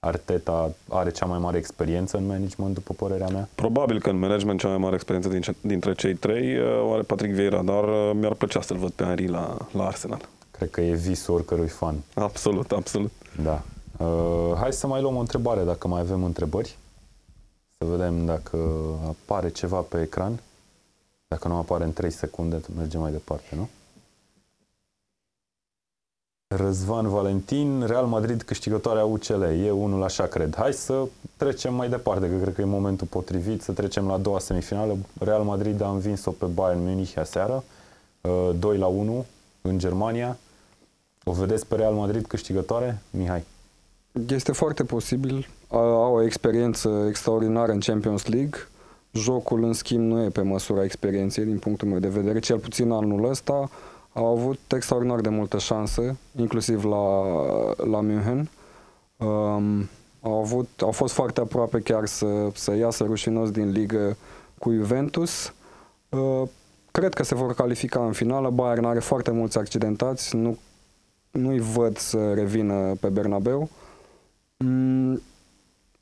[0.00, 3.48] Arteta, are cea mai mare experiență în management, după părerea mea.
[3.54, 6.92] Probabil că în management cea mai mare experiență din, ce- dintre cei trei uh, o
[6.92, 10.20] are Patrick Vieira, dar uh, mi-ar plăcea să-l văd pe Henry la, la Arsenal.
[10.50, 11.94] Cred că e visul oricărui fan.
[12.14, 13.10] Absolut, absolut.
[13.42, 13.62] Da.
[13.98, 16.76] Uh, hai să mai luăm o întrebare, dacă mai avem întrebări.
[17.78, 18.58] Să vedem dacă
[19.06, 20.40] apare ceva pe ecran.
[21.28, 23.68] Dacă nu apare în 3 secunde, mergem mai departe, nu?
[26.56, 29.42] Răzvan Valentin, Real Madrid câștigătoarea UCL.
[29.42, 30.54] E unul așa, cred.
[30.56, 34.18] Hai să trecem mai departe, că cred că e momentul potrivit să trecem la a
[34.18, 34.96] doua semifinală.
[35.20, 37.64] Real Madrid a învins-o pe Bayern Munich aseară,
[38.20, 39.26] uh, 2 la 1
[39.60, 40.38] în Germania.
[41.24, 43.02] O vedeți pe Real Madrid câștigătoare?
[43.10, 43.44] Mihai.
[44.28, 45.48] Este foarte posibil.
[45.68, 48.58] A- Au o experiență extraordinară în Champions League.
[49.12, 52.38] Jocul, în schimb, nu e pe măsura experienței, din punctul meu de vedere.
[52.38, 53.70] Cel puțin anul ăsta
[54.12, 57.22] au avut extraordinar de multă șansă, inclusiv la,
[57.76, 58.50] la München.
[59.16, 59.88] Um,
[60.20, 64.16] au, avut, au fost foarte aproape chiar să, să iasă rușinos din ligă
[64.58, 65.52] cu Juventus.
[66.08, 66.42] Uh,
[66.90, 68.50] cred că se vor califica în finală.
[68.50, 70.36] Bayern are foarte mulți accidentați.
[70.36, 70.58] Nu,
[71.30, 73.60] nu-i văd să revină pe Bernabeu.
[73.60, 73.68] Mm,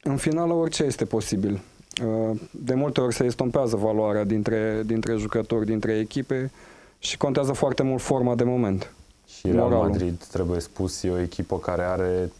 [0.03, 1.61] în finală orice este posibil.
[2.07, 6.51] Uh, De multe ori se estompează valoarea dintre, dintre jucători, dintre echipe
[6.99, 8.93] și contează foarte mult forma de moment.
[9.27, 9.89] Și Real Moralul.
[9.89, 12.33] Madrid, trebuie spus, e o echipă care are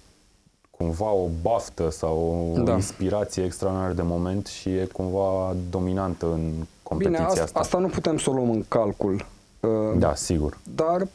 [0.71, 2.17] cumva o baftă sau
[2.59, 2.73] o Da.
[2.75, 7.59] inspirație extraordinară de moment și e cumva dominantă în competiția Bine, asta, asta.
[7.59, 9.27] asta nu putem să o luăm în calcul.
[9.61, 10.59] Uh, Da, sigur.
[10.75, 11.07] Dar,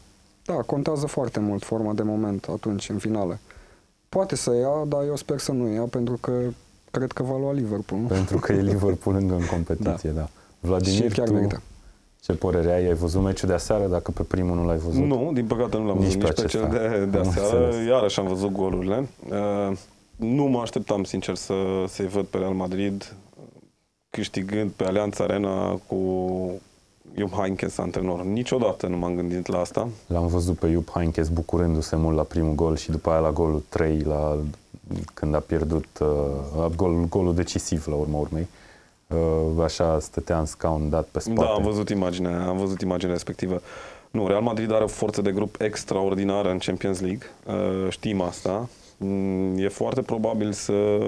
[0.45, 3.37] da, contează foarte mult forma de moment atunci, în finală.
[4.17, 6.31] Poate să ia, dar eu sper să nu ia, pentru că
[6.91, 8.01] cred că va lua Liverpool.
[8.01, 8.07] nu?
[8.07, 10.29] Pentru că e Liverpool încă în competiție, da.
[10.59, 11.61] Vladimir, Și chiar tu merită.
[12.21, 12.85] ce părere ai?
[12.87, 13.87] Ai văzut meciul de aseară?
[13.87, 15.03] Dacă pe primul nu l-ai văzut?
[15.03, 16.89] Nu, din păcate nu l-am Nici văzut pe nici pe cel acesta.
[16.97, 17.65] de, de Am aseară.
[17.65, 17.87] înțeles.
[17.87, 19.07] Iarăși am văzut golurile.
[19.29, 19.77] Uh,
[20.15, 21.53] nu mă așteptam, sincer, să,
[21.87, 23.43] să-i văd pe Real Madrid uh,
[24.09, 25.97] câștigând pe Allianz Arena cu
[27.15, 28.23] Jupp Heynckes antrenor.
[28.23, 29.87] Niciodată nu m-am gândit la asta.
[30.07, 33.63] L-am văzut pe Jupp Heynckes bucurându-se mult la primul gol și după aia la golul
[33.69, 34.37] 3, la,
[35.13, 38.47] când a pierdut uh, gol, golul decisiv la urma urmei.
[39.07, 41.39] Uh, așa stătea în scaun dat pe spate.
[41.39, 43.61] Da, am văzut imaginea, am văzut imaginea respectivă.
[44.11, 47.27] Nu, Real Madrid are o forță de grup extraordinară în Champions League.
[47.45, 48.69] Uh, știm asta.
[48.97, 50.99] Mm, E foarte probabil să,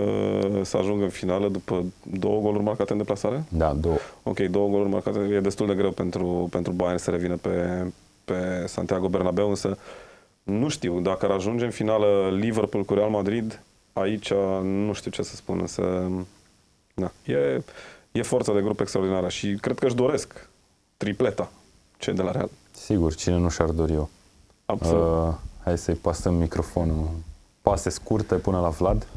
[0.62, 3.44] să ajungă în finală după două goluri marcate în deplasare.
[3.50, 3.98] Da, două.
[4.24, 5.20] Ok, două goluri marcate.
[5.20, 7.86] E destul de greu pentru, pentru Bayern să revină pe,
[8.26, 9.78] pe Santiago Bernabeu, însă
[10.44, 13.62] nu știu, dacă ar ajunge în finală Liverpool cu Real Madrid,
[13.94, 16.12] aici nu știu ce să spun, însă
[16.94, 17.64] na, e,
[18.12, 20.50] e forța de grup extraordinară și cred că își doresc
[20.98, 21.52] tripleta
[21.98, 22.50] cei de la Real.
[22.72, 24.10] Sigur, cine nu și-ar dori eu.
[24.66, 25.02] Absolut.
[25.04, 27.10] Uh, Uh, hai să-i pasăm microfonul.
[27.70, 29.08] Pase scurte până la Vlad.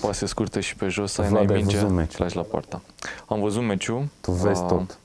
[0.00, 2.22] Pase scurte și pe jos, ai Vlad, n-ai ai mingea, văzut meciul.
[2.24, 2.82] lași la poarta.
[3.28, 4.08] Am văzut meciul.
[4.20, 4.98] Tu vezi Ah, tot.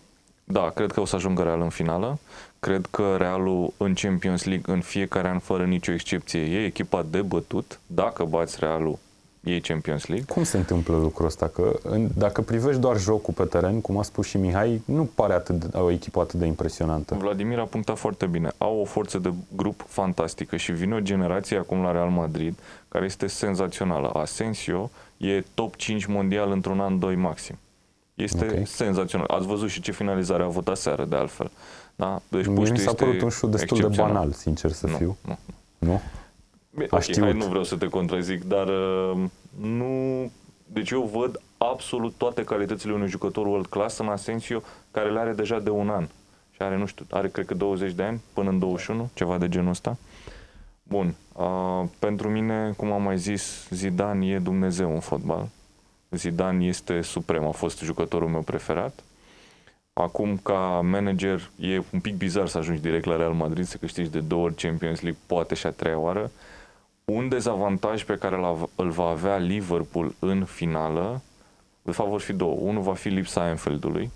[0.43, 2.17] Da, cred că o să ajungă Real în finală.
[2.59, 7.21] Cred că Realul în Champions League în fiecare an, fără nicio excepție, e echipa de
[7.21, 7.79] bătut.
[7.87, 8.97] Dacă bați Realul,
[9.43, 10.25] e Champions League.
[10.33, 11.47] Cum se întâmplă lucrul ăsta?
[11.47, 15.33] Că în, dacă privești doar jocul pe teren, cum a spus și Mihai, nu pare
[15.33, 17.15] atât, de- o echipă atât de impresionantă.
[17.15, 18.51] Vladimir a punctat foarte bine.
[18.57, 22.57] Au o forță de grup fantastică și vine o generație acum la Real Madrid
[22.91, 24.09] care este senzațională.
[24.09, 27.57] Asensio e top 5 mondial într-un an, doi maxim.
[28.13, 28.67] Este Ok.
[28.67, 29.27] senzațional.
[29.27, 31.51] Ați văzut și ce finalizare a avut aseară, de altfel.
[31.95, 32.21] Da?
[32.27, 34.13] Deci Mie puștiu mi s-a este părut un șut destul de excepțional.
[34.13, 35.17] banal, sincer să Nu, fiu.
[35.27, 35.37] nu.
[35.77, 36.01] Nu?
[36.73, 37.23] Bine, A ok, știut.
[37.25, 39.17] hai, nu vreau să te contrazic, dar uh,
[39.61, 40.31] nu...
[40.65, 45.33] Deci eu văd absolut toate calitățile unui jucător world class în Asensio, care le are
[45.33, 46.07] deja de un an.
[46.51, 49.49] Și are, nu știu, are cred că 20 de ani, până în 21, ceva de
[49.49, 49.97] genul ăsta.
[50.83, 55.47] Bun, uh, pentru mine, cum am mai zis, Zidane e Dumnezeu în fotbal.
[56.09, 59.03] Zidane este suprem, a fost jucătorul meu preferat.
[59.93, 64.09] Acum, ca manager, e un pic bizar să ajungi direct la Real Madrid, să câștigi
[64.09, 66.31] de două ori Champions League, poate și a treia oară.
[67.05, 71.21] un dezavantaj pe care îl- îl va avea Liverpool în finală,
[71.81, 72.55] de fapt vor fi două.
[72.59, 74.11] Unul va fi lipsa Anfieldului,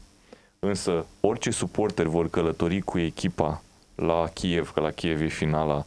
[0.60, 3.62] însă orice suporteri vor călători cu echipa
[3.96, 5.86] la Kiev, că la Kiev e finala,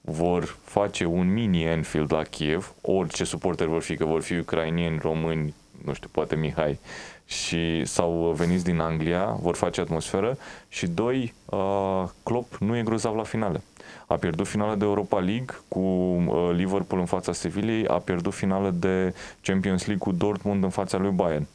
[0.00, 4.98] vor face un mini Anfield la Kiev, orice suporteri vor fi, că vor fi ucrainieni,
[5.02, 6.78] români, nu știu, poate Mihai,
[7.26, 13.14] și sau veniți din Anglia, vor face atmosferă și doi, uh, Klopp nu e grozav
[13.14, 13.62] la finale.
[14.06, 18.70] A pierdut finala de Europa League cu uh, Liverpool în fața Sevillei, a pierdut finală
[18.70, 21.46] de Champions League cu Dortmund în fața lui Bayern.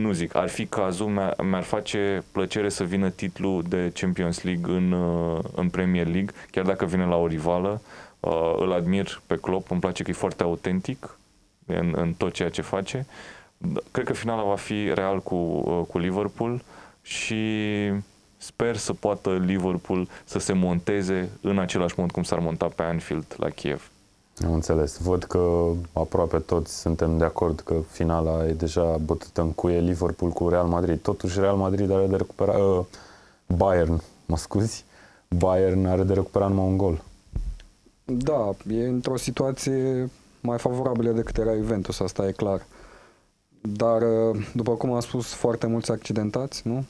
[0.00, 4.74] Nu zic, ar fi cazul, mi-ar, mi-ar face plăcere să vină titlul de Champions League
[4.76, 7.82] în, uh, în Premier League, chiar dacă vine la o rivală.
[8.20, 11.18] Uh, îl admir pe Klopp, îmi place că e foarte autentic
[11.66, 13.06] în, în tot ceea ce face.
[13.58, 16.62] D- Cred că finala va fi real cu, uh, cu Liverpool
[17.02, 17.44] și
[18.36, 23.34] sper să poată Liverpool să se monteze în același mod cum s-ar monta pe Anfield
[23.36, 23.91] la Kiev.
[24.44, 24.98] Am înțeles.
[24.98, 30.30] Văd că aproape toți suntem de acord că finala e deja bătută în cuie Liverpool
[30.30, 31.00] cu Real Madrid.
[31.00, 32.58] Totuși Real Madrid are de recuperat...
[32.60, 32.84] Uh,
[33.56, 34.84] Bayern, mă scuzi.
[35.28, 37.02] Bayern are de recuperat numai un gol.
[38.04, 42.66] Da, e într-o situație mai favorabilă decât era Juventus, asta e clar.
[43.60, 46.84] Dar, uh, după cum am spus, foarte mulți accidentați, nu?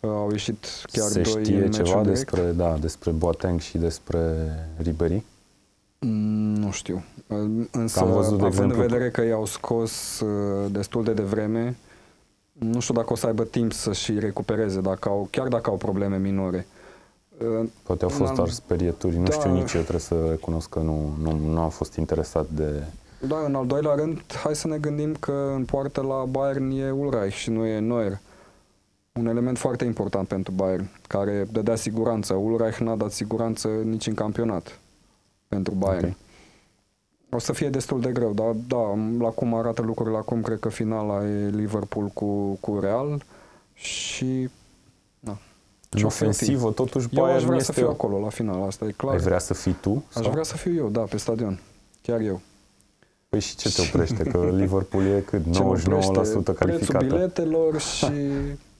[0.00, 2.30] Uh, Au ieșit chiar Se doi știe în ceva meciul direct.
[2.30, 4.20] despre, da, despre Boateng și despre
[4.76, 5.24] Ribery?
[6.06, 7.02] Mm, Nu știu.
[7.26, 7.38] Uh,
[7.70, 11.12] Însă, Că am văzut, de având exemplu, în vedere că i-au scos uh, destul de
[11.12, 11.76] devreme,
[12.52, 16.18] nu știu dacă o să aibă timp să-și recupereze, dacă au, chiar dacă au probleme
[16.18, 16.66] minore.
[17.38, 19.16] Uh, Poate au În fost al- doar sperieturi.
[19.16, 19.30] Nu Da.
[19.30, 22.82] știu nici eu, trebuie să recunosc că nu, nu, nu am fost interesat de...
[23.28, 26.90] Da, în al doilea rând, hai să ne gândim că în poartă la Bayern e
[26.90, 28.18] Ulreich și nu e Neuer.
[29.12, 32.34] Un element foarte important pentru Bayern, care dădea siguranță.
[32.34, 34.78] Ulreich n-a dat siguranță nici în campionat
[35.54, 36.06] pentru Bayern.
[36.06, 36.14] Ok.
[37.34, 40.68] O să fie destul de greu, dar da, la cum arată lucrurile acum, cred că
[40.68, 43.22] finala e Liverpool cu, cu Real
[43.74, 44.48] și...
[45.20, 45.38] Da.
[45.90, 47.72] În Ce-o fi ofensivă, totuși Eu aș Bayern vrea este...
[47.72, 49.14] să fiu acolo la final, asta e clar.
[49.14, 50.04] Ai vrea să fii tu?
[50.14, 51.60] Aș vrea să fiu eu, da, pe stadion.
[52.02, 52.40] Chiar eu.
[53.28, 54.22] Păi și ce te oprește?
[54.22, 55.40] Că Liverpool e cât?
[55.40, 56.12] 99% Ce mă oprește?
[56.12, 57.04] Prețul calificată.
[57.04, 58.12] biletelor și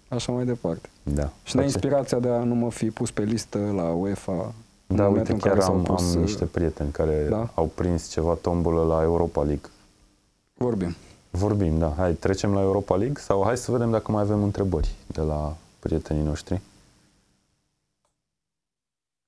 [0.09, 0.89] așa mai departe.
[1.03, 1.33] Da.
[1.45, 4.55] Și neinspirația de a nu mă fi pus pe listă la UEFA.
[4.93, 7.27] În Da, momentul uite, în chiar care s-au am, pus, am uh, niște prieteni care
[7.31, 7.49] Da?
[7.55, 9.71] au prins ceva tombolă la Europa League.
[10.55, 10.95] Vorbim.
[11.31, 11.95] Vorbim, da.
[11.97, 15.57] Hai, trecem la Europa League sau hai să vedem dacă mai avem întrebări de la
[15.79, 16.61] prietenii noștri.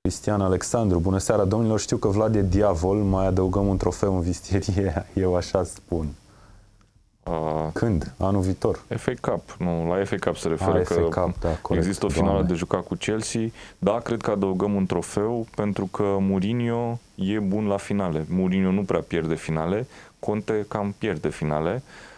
[0.01, 4.21] Cristian Alexandru, bună seara domnilor, știu că Vlad e diavol, mai adăugăm un trofeu în
[4.21, 6.07] vistierie, eu așa spun.
[7.29, 8.13] Uh, Când?
[8.17, 8.83] Anul viitor.
[8.97, 11.85] FA Cup, nu, la FA Cup se referă Ah, că FA Cup, da, corect.
[11.85, 12.47] există o finală Doamne.
[12.49, 13.41] de jucat cu Chelsea.
[13.77, 18.25] Da, cred că adăugăm un trofeu pentru că Mourinho e bun la finale.
[18.29, 19.87] Mourinho nu prea pierde finale,
[20.19, 21.83] Conte cam pierde finale.
[21.85, 22.14] Uh,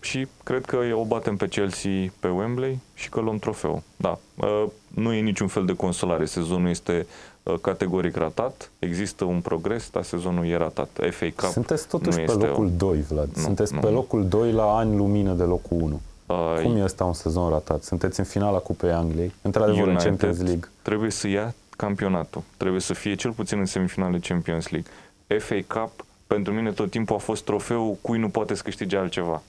[0.00, 3.82] și cred că o batem pe Chelsea pe Wembley și că luăm trofeu.
[3.96, 6.24] Da, uh, nu e niciun fel de consolare.
[6.24, 7.06] Sezonul este
[7.42, 8.70] uh, categoric ratat.
[8.78, 10.88] Există un progres, dar sezonul e ratat.
[11.10, 13.28] FA Cup Sunteți totuși nu pe este locul 2, Vlad.
[13.34, 13.80] Nu, Sunteți nu.
[13.80, 16.00] pe locul 2 la ani lumină de locul 1.
[16.26, 17.82] Uh, Cum e ăsta un sezon ratat?
[17.82, 20.68] Sunteți în finala Cupei Angliei, într-adevăr în United Champions League.
[20.82, 22.42] trebuie să ia campionatul.
[22.56, 24.90] Trebuie să fie cel puțin în semifinale Champions League.
[25.38, 29.42] FA Cup, pentru mine tot timpul a fost trofeu cui nu poate să câștige altceva.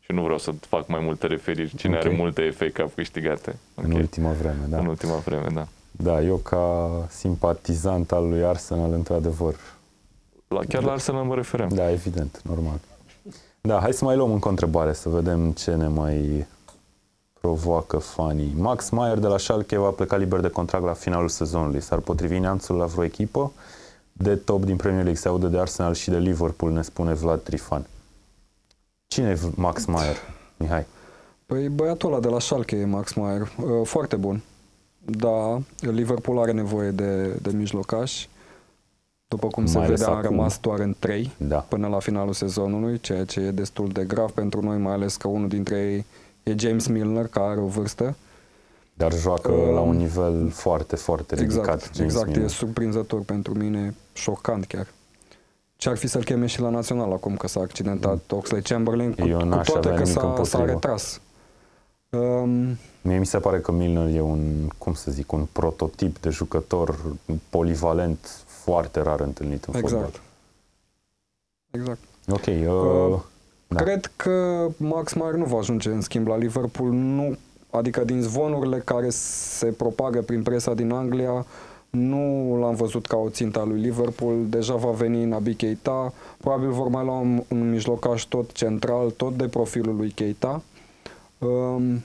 [0.00, 1.76] Și nu vreau să fac mai multe referiri.
[1.76, 2.04] Cine Ok.
[2.04, 3.56] are multe FA Cup câștigate.
[3.74, 3.98] În Ok.
[3.98, 4.78] ultima vreme, da.
[4.78, 5.66] În ultima vreme, da.
[5.90, 9.54] Da, eu ca simpatizant al lui Arsenal, într-adevăr.
[10.48, 11.68] La, chiar la Arsenal mă refeream.
[11.68, 12.80] Da, evident, normal.
[13.60, 16.46] Da, hai să mai luăm încă o întrebare, să vedem ce ne mai
[17.40, 18.54] provoacă fanii.
[18.56, 21.80] Max Mayer de la Schalke va pleca liber de contract la finalul sezonului.
[21.80, 23.52] S-ar potrivi neamțul la vreo echipă?
[24.18, 27.42] De top din Premier League se aude de Arsenal și de Liverpool, ne spune Vlad
[27.42, 27.86] Trifan.
[29.06, 30.16] Cine e Max Mayer,
[30.56, 30.86] Mihai?
[31.46, 34.42] Păi băiatul ăla de la Schalke e Max Meyer, uh, foarte bun.
[34.98, 38.28] Da, Liverpool are nevoie de, de mijlocași.
[39.28, 40.28] După cum se Mai ales vede, a acum.
[40.28, 41.56] rămas doar în 3 Da.
[41.58, 45.28] până la finalul sezonului, ceea ce e destul de grav pentru noi, mai ales că
[45.28, 46.04] unul dintre ei
[46.42, 48.16] e James Milner, care are o vârstă.
[48.98, 51.58] Dar joacă Um, la un nivel foarte, foarte ridicat.
[51.58, 52.48] Exact, James exact, e Milner.
[52.50, 54.86] surprinzător pentru mine, șocant chiar.
[55.76, 59.26] Ce ar fi să-l cheme și la național acum că s-a accidentat Oxley Chamberlain, cu,
[59.26, 60.64] Eu cu n-aș toate avea că nimic s-a, s-a împotrivă.
[60.64, 61.20] retras.
[62.10, 66.28] Um, Mie mi se pare că Milner e un, cum să zic, un prototip de
[66.30, 66.96] jucător
[67.50, 69.92] polivalent foarte rar întâlnit în exact.
[70.02, 70.20] fotbal.
[71.70, 72.00] Exact.
[72.28, 73.20] Ok, uh, Uh,
[73.70, 73.82] Da.
[73.82, 77.36] Cred că Max Meyer nu va ajunge în schimb la Liverpool, nu,
[77.70, 81.46] adică din zvonurile care se propagă prin presa din Anglia,
[81.90, 86.70] Nu l-am văzut ca o țintă a lui Liverpool, deja va veni Naby Keita, probabil
[86.70, 90.62] vor mai lua un, un mijlocaș tot central, tot de profilul lui Keita.
[91.38, 92.02] Um,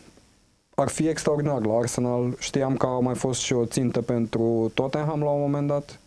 [0.76, 2.36] ar fi extraordinar la Arsenal.
[2.40, 6.00] Știam că a mai fost și o țintă pentru Tottenham la un moment dat.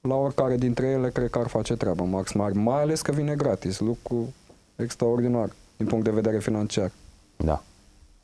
[0.00, 3.34] La oricare dintre ele, cred că ar face treabă Max Mar, mai ales că vine
[3.34, 4.32] gratis, lucru
[4.76, 6.90] extraordinar din punct de vedere financiar.
[7.36, 7.62] Da.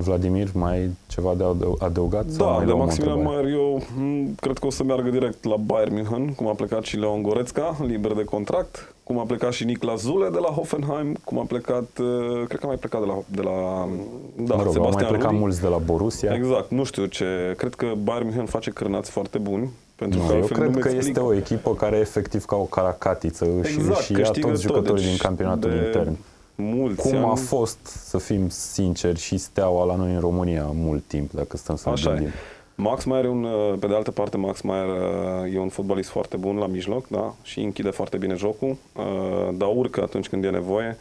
[0.04, 2.24] Vladimir, mai ai ceva de adău- adăugat?
[2.30, 3.42] sau Da, mai de luăm o Maximilian întrebare?
[3.46, 6.82] Maier, eu m, cred că o să meargă direct la Bayern München, cum a plecat
[6.84, 11.16] și Leon Goretzka, liber de contract, cum a plecat și Niklas Zule de la Hoffenheim,
[11.24, 13.88] cum a plecat, uh, cred că a mai plecat de la, de la
[14.36, 15.40] da, mă rog, au mai Sebastian plecat Rudi.
[15.40, 16.32] mulți de la Borussia.
[16.34, 20.32] Exact, nu știu ce, cred că Bayern München face cârnați foarte buni, pentru Nu, că
[20.32, 21.08] eu altfel cred nu că explic.
[21.08, 24.74] este o echipă care efectiv ca o caracatiță și Exact, și ia câștigă toți tot,
[24.74, 26.16] jucătorii deci din campionatul de intern.
[26.60, 27.38] Mulți Cum a ani.
[27.38, 31.88] fost, să fim sinceri, și steaua la noi în România mult timp, dacă stăm să
[31.88, 32.14] ne Așa e.
[32.14, 32.32] gândim.
[32.74, 36.08] Max Maier, e un, uh, pe de altă parte, Max Maier uh, e un fotbalist
[36.08, 37.34] foarte bun la mijloc, da?
[37.42, 40.96] Și închide foarte bine jocul, uh, dar urcă atunci când e nevoie.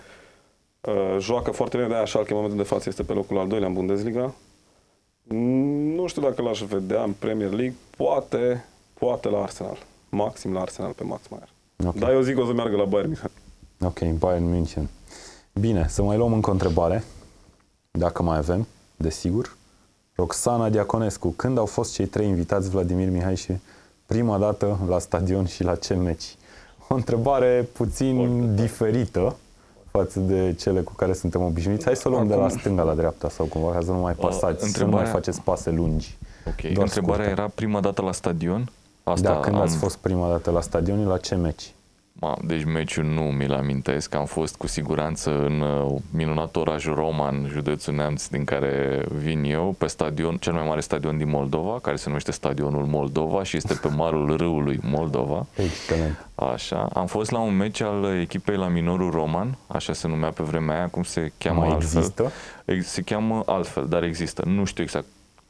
[0.81, 3.67] Uh, Joacă foarte bine, de-aia Schalke în momentul de față este pe locul al doilea
[3.67, 4.33] în Bundesliga.
[5.23, 9.77] Mm, Nu știu dacă l-aș vedea în Premier League, poate, poate la Arsenal.
[10.09, 11.49] Maxim la Arsenal pe Max Maier.
[11.85, 11.95] Ok.
[11.95, 13.31] Dar eu zic că o să meargă la Bayern München.
[13.83, 14.89] Ok, Bayern München.
[15.59, 17.03] Bine, să mai luăm încă o întrebare,
[17.91, 19.55] dacă mai avem, desigur.
[20.15, 23.51] Roxana Diaconescu, când au fost cei trei invitați, Vladimir Mihai și
[24.05, 26.35] prima dată la stadion și la ce meci?
[26.87, 29.35] O întrebare puțin diferită
[29.91, 31.85] față de cele cu care suntem obișnuiți.
[31.85, 33.99] Hai să o luăm de la Acum- stânga la dreapta sau cumva ca să nu
[33.99, 36.17] mai pasați, să nu mai întrebarea- faceți pase lungi.
[36.47, 37.41] Ok, Doar întrebarea scurtă.
[37.41, 38.71] era prima dată la stadion?
[39.03, 39.61] Asta Da, când am...
[39.61, 41.73] ați fost prima dată la stadion, la ce meci?
[42.21, 47.47] Ma, deci meciul nu mi-l amintesc, am fost cu siguranță în uh, minunat oraș Roman,
[47.51, 51.95] județul Neamț, din care vin eu, pe stadion, cel mai mare stadion din Moldova, care
[51.95, 55.45] se numește Stadionul Moldova și este pe malul râului Moldova.
[55.55, 56.27] Excelent.
[56.35, 60.43] Așa, am fost la un meci al echipei la minorul Roman, așa se numea pe
[60.43, 61.97] vremea aia, cum se cheamă Mai altfel.
[61.99, 62.31] există?
[62.65, 64.43] Ex- Se cheamă altfel, dar există.
[64.45, 65.05] Nu știu exact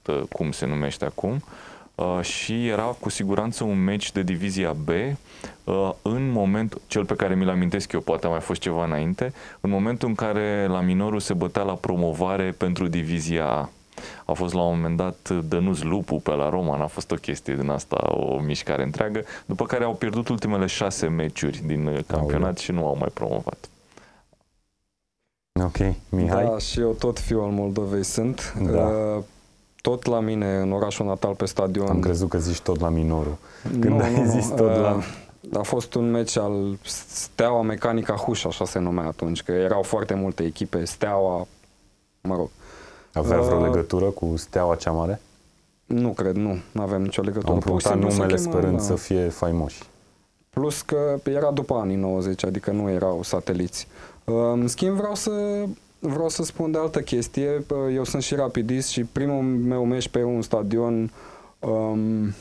[0.06, 1.32] uh, cum se numește acum.
[1.32, 1.42] Uh,
[2.22, 7.36] și era cu siguranță un meci de divizia B uh, în moment, cel pe care
[7.36, 11.20] mi-l amintesc eu, poate a mai fost ceva înainte, în momentul în care la minorul
[11.20, 13.70] se bătea la promovare pentru divizia A.
[14.26, 17.56] A fost la un moment dat Dănuț Lupu pe la Roman, a fost o chestie
[17.56, 22.58] din asta, o mișcare întreagă, după care au pierdut ultimele șase meciuri din uh, campionat
[22.58, 23.70] și nu au mai promovat.
[25.64, 25.78] Ok,
[26.10, 26.44] Mihai?
[26.44, 28.54] Da, și eu tot fiul al Moldovei sunt.
[28.72, 28.82] Da.
[28.82, 29.24] Uh,
[29.82, 31.88] tot la mine, în orașul natal, pe stadion.
[31.88, 33.36] Am crezut că zici tot la minorul.
[33.64, 34.30] Când Nu, ai nu, nu.
[34.30, 34.94] zis tot la...
[34.96, 35.06] Uh,
[35.54, 36.78] A fost un meci al
[37.08, 41.48] Steaua Mecanica Huș, așa se numea atunci, că erau foarte multe echipe, Steaua,
[42.22, 42.50] mă rog,
[43.14, 45.22] Avea vreo Uh, legătură cu steaua cea mare?
[45.86, 47.52] nu cred, nu, nu avem nicio legătură.
[47.52, 48.84] Am Pur și punctat simplu se numele chema, sperând da.
[48.84, 49.84] să fie faimoși.
[50.50, 53.88] Plus că era după anii 90, adică nu erau sateliți.
[54.24, 55.32] Uh, În schimb, vreau să,
[56.00, 57.66] vreau să spun de altă chestie.
[57.72, 61.12] Uh, Eu sunt și rapidist și primul meu meci pe un stadion
[61.60, 62.34] um,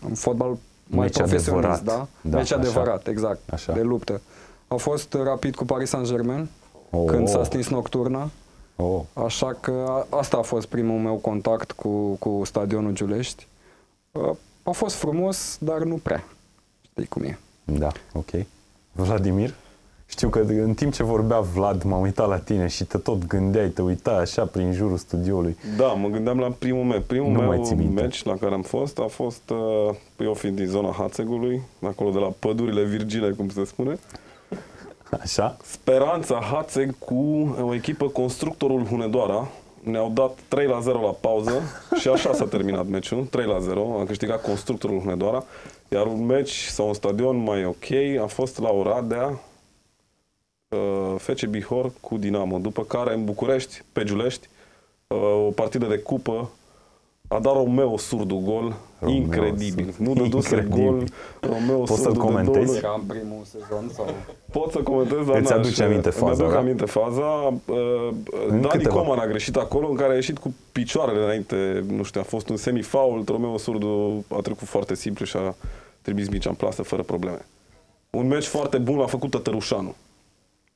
[0.00, 0.56] în fotbal
[0.86, 1.82] mai Meci profesionist, adevărat.
[1.82, 2.08] da?
[2.20, 2.60] Da, meci așa.
[2.60, 3.72] adevărat, exact, Așa.
[3.72, 4.20] de luptă.
[4.68, 6.48] A fost rapid cu Paris Saint-Germain,
[6.90, 8.30] Oh, când s-a stins nocturna.
[8.76, 13.46] Oh, Așa că a- asta a fost primul meu contact cu, cu stadionul Giulești.
[14.12, 14.30] Uh,
[14.62, 16.24] A fost frumos, dar nu prea.
[16.90, 17.38] Știi cum e.
[17.64, 18.30] da, ok.
[18.92, 19.54] Vladimir?
[20.10, 23.68] Știu că în timp ce vorbea Vlad, m-am uitat la tine și te tot gândeai,
[23.68, 25.56] te uitai așa prin jurul studioului.
[25.76, 27.02] Da, mă gândeam la primul meci.
[27.06, 28.02] Primul Nu mai meu ții minte.
[28.02, 32.18] meci la care am fost a fost, uh, eu fiind din zona Hațegului, acolo de
[32.18, 33.98] la pădurile virgine, cum se spune.
[35.20, 35.56] Așa?
[35.64, 39.48] Speranța Hațeg cu o echipă Constructorul Hunedoara.
[39.82, 41.52] Ne-au dat 3 la 0 la pauză
[42.00, 43.98] și așa s-a terminat meciul, 3 la 0.
[44.00, 45.44] A câștigat Constructorul Hunedoara.
[45.88, 49.40] Iar un meci sau un stadion mai ok a fost la Oradea,
[50.74, 52.58] uh, FC Bihor cu Dinamo.
[52.58, 54.48] După care în București, pe Giulești,
[55.06, 56.50] uh, o partidă de cupă
[57.28, 59.84] a dat Romeo Surdu gol, Romeo incredibil.
[59.96, 60.02] Surdu.
[60.10, 60.84] Nu dăduse Incredibil.
[60.90, 61.04] gol,
[61.40, 62.64] Romeo Poți să-l Surdu de comentezi?
[62.66, 64.06] două- Era în primul sezon sau...
[64.52, 66.58] Pot să comentez, dar Îți n-aș- aduce aminte faza, Îmi aduc da?
[66.58, 67.22] aminte faza.
[67.66, 68.08] Uh,
[68.48, 68.94] În Dani câteva.
[68.94, 72.48] Coman a greșit acolo, în care a ieșit cu picioarele înainte, nu știu, a fost
[72.48, 75.54] un semifaul, Romeo Surdu a trecut foarte simplu și a
[76.02, 77.46] trimis mingea în plasă fără probleme.
[78.10, 79.94] Un meci foarte bun l-a făcut Tătărușanu.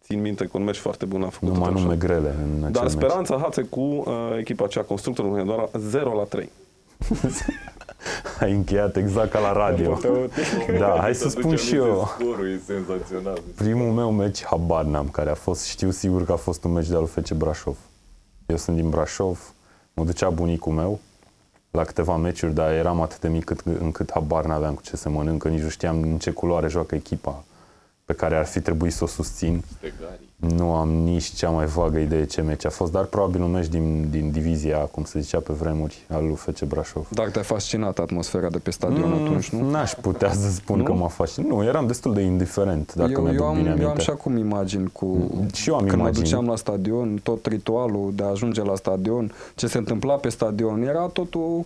[0.05, 2.21] Țin minte că un meci foarte bun l-a făcut Numai nume Tătărușanu.
[2.23, 2.93] grele în acel Dar meci.
[2.93, 4.05] speranța Hațe cu uh,
[4.39, 6.51] echipa aceea, constructorul Hunedoara, 0 la 3.
[8.41, 9.99] Ai încheiat exact ca la radio.
[10.79, 12.09] Da, hai să spun și eu.
[12.19, 13.43] Scorul e senzațional.
[13.55, 15.65] Primul meu meci, habar n-am care a fost.
[15.65, 17.77] Știu sigur că a fost un meci de al FC Brașov.
[18.47, 19.53] Eu sunt din Brașov,
[19.95, 21.01] mă ducea bunicul meu
[21.71, 25.09] la câteva meciuri, dar eram atât de mic cât, încât habar n-aveam cu ce se
[25.09, 27.45] mănâncă, nici nu știam în ce culoare joacă echipa
[28.05, 29.63] pe care ar fi trebuit să o susțin.
[29.79, 30.23] Stegarii.
[30.37, 33.67] Nu am nici cea mai vagă idee ce meci a fost, dar probabil un meci
[33.67, 37.07] din, din divizia, cum se zicea pe vremuri, al lui FC Brașov.
[37.11, 39.71] Dar te-a fascinat atmosfera de pe stadion Mm, atunci, nu?
[39.71, 40.85] N-aș putea să spun Nu?
[40.85, 41.51] că m-a fascinat.
[41.51, 44.01] Nu, eram destul de indiferent, dacă eu, mi-aduc eu, am, bine eu am aminte.
[44.03, 45.31] și acum imagini cu...
[45.55, 46.19] Și eu am când imagini.
[46.19, 50.29] mă duceam la stadion, tot ritualul de a ajunge la stadion, ce se întâmpla pe
[50.29, 51.65] stadion, era totul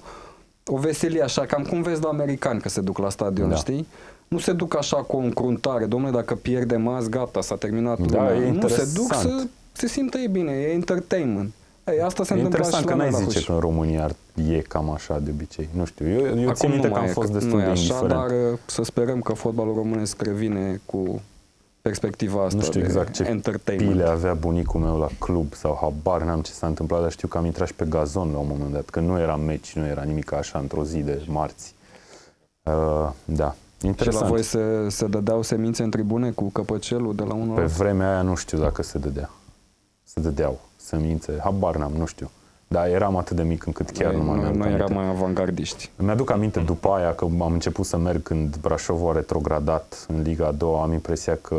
[0.66, 3.54] o veselie așa, cam cum vezi la americani că se duc la stadion, Da.
[3.54, 3.86] știi?
[4.28, 8.04] Nu se duc așa cu o încruntare, domnule, dacă pierdem azi, gata, s-a terminat Da,
[8.18, 8.34] lumea.
[8.46, 9.50] e Nu, se duc să interesant.
[9.72, 11.52] se simtă ei bine, e entertainment.
[11.84, 13.46] Ei, asta se E întâmplă și interesant la că noi n-ai la zice Huș.
[13.46, 14.14] că în România ar,
[14.50, 15.68] e cam așa de obicei.
[15.72, 17.52] Nu știu, eu, eu țin Acum minte nu că mai am e, fost că destul
[17.56, 18.08] nu e de așa, indiferent.
[18.20, 21.20] dar uh, să sperăm că fotbalul românesc revine cu
[21.82, 23.90] perspectiva asta Nu știu de exact ce entertainment.
[23.92, 27.38] pile avea bunicul meu la club sau habar n-am ce s-a întâmplat, dar știu că
[27.38, 30.02] am intrat și pe gazon la un moment dat, că nu era meci, nu era
[30.02, 31.74] nimic așa într-o zi de marți.
[32.62, 34.30] Uh, da, Și la interesant.
[34.30, 38.12] voi se, se dădeau semințe în tribune cu căpăcelul de la unul Pe la vremea
[38.12, 39.30] aia nu știu dacă se dădea.
[40.04, 42.30] Se dădeau semințe, habar n-am, nu știu.
[42.68, 44.84] Dar eram atât de mic încât chiar nu mai noi, mi-aduc noi aminte.
[44.84, 45.90] eram mai avangardiști.
[45.96, 50.22] Îmi aduc aminte după aia că am început să merg când Brașovul a retrogradat în
[50.22, 50.82] Liga a doua.
[50.82, 51.56] Am impresia că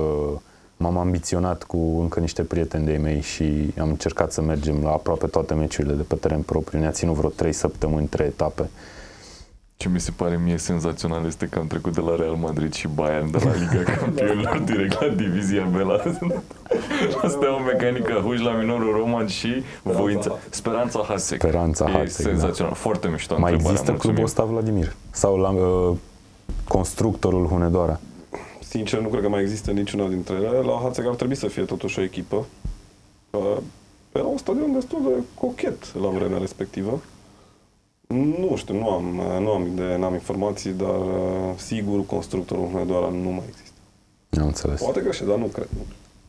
[0.77, 5.27] m-am ambiționat cu încă niște prieteni de mei și am încercat să mergem la aproape
[5.27, 6.79] toate meciurile de pe teren propriu.
[6.79, 8.69] Ne-a ținut vreo trei săptămâni, trei etape.
[9.81, 12.87] Ce mi se pare mie senzațional este că am trecut de la Real Madrid și
[12.87, 15.85] Bayern, de la Liga Campionilor direct la Divizia B, la,
[17.21, 21.39] la Steaua Mecanică Huj, la Minorul Roman și voința, Speranța Hasek.
[21.41, 24.15] Speranța E Hasek, senzațional, foarte mișto Mai întrebarea, există mulțumim.
[24.15, 24.95] clubul ăsta, Vladimir?
[25.11, 25.95] Sau la uh,
[26.67, 27.99] constructorul Hunedoara?
[28.59, 30.57] Sincer, nu cred că mai există niciuna dintre ele.
[30.57, 32.45] La Hațeg ar trebui să fie totuși o echipă.
[33.29, 33.57] Uh,
[34.11, 36.99] Era un stadion destul de cochet la vremea respectivă.
[38.13, 43.29] Nu știu, nu am, nu am idee, n-am informații, dar uh, sigur constructorul Hunedoara nu
[43.29, 43.79] mai există.
[44.29, 44.81] Nu înțeles.
[44.81, 45.67] Poate greșesc, dar nu cred.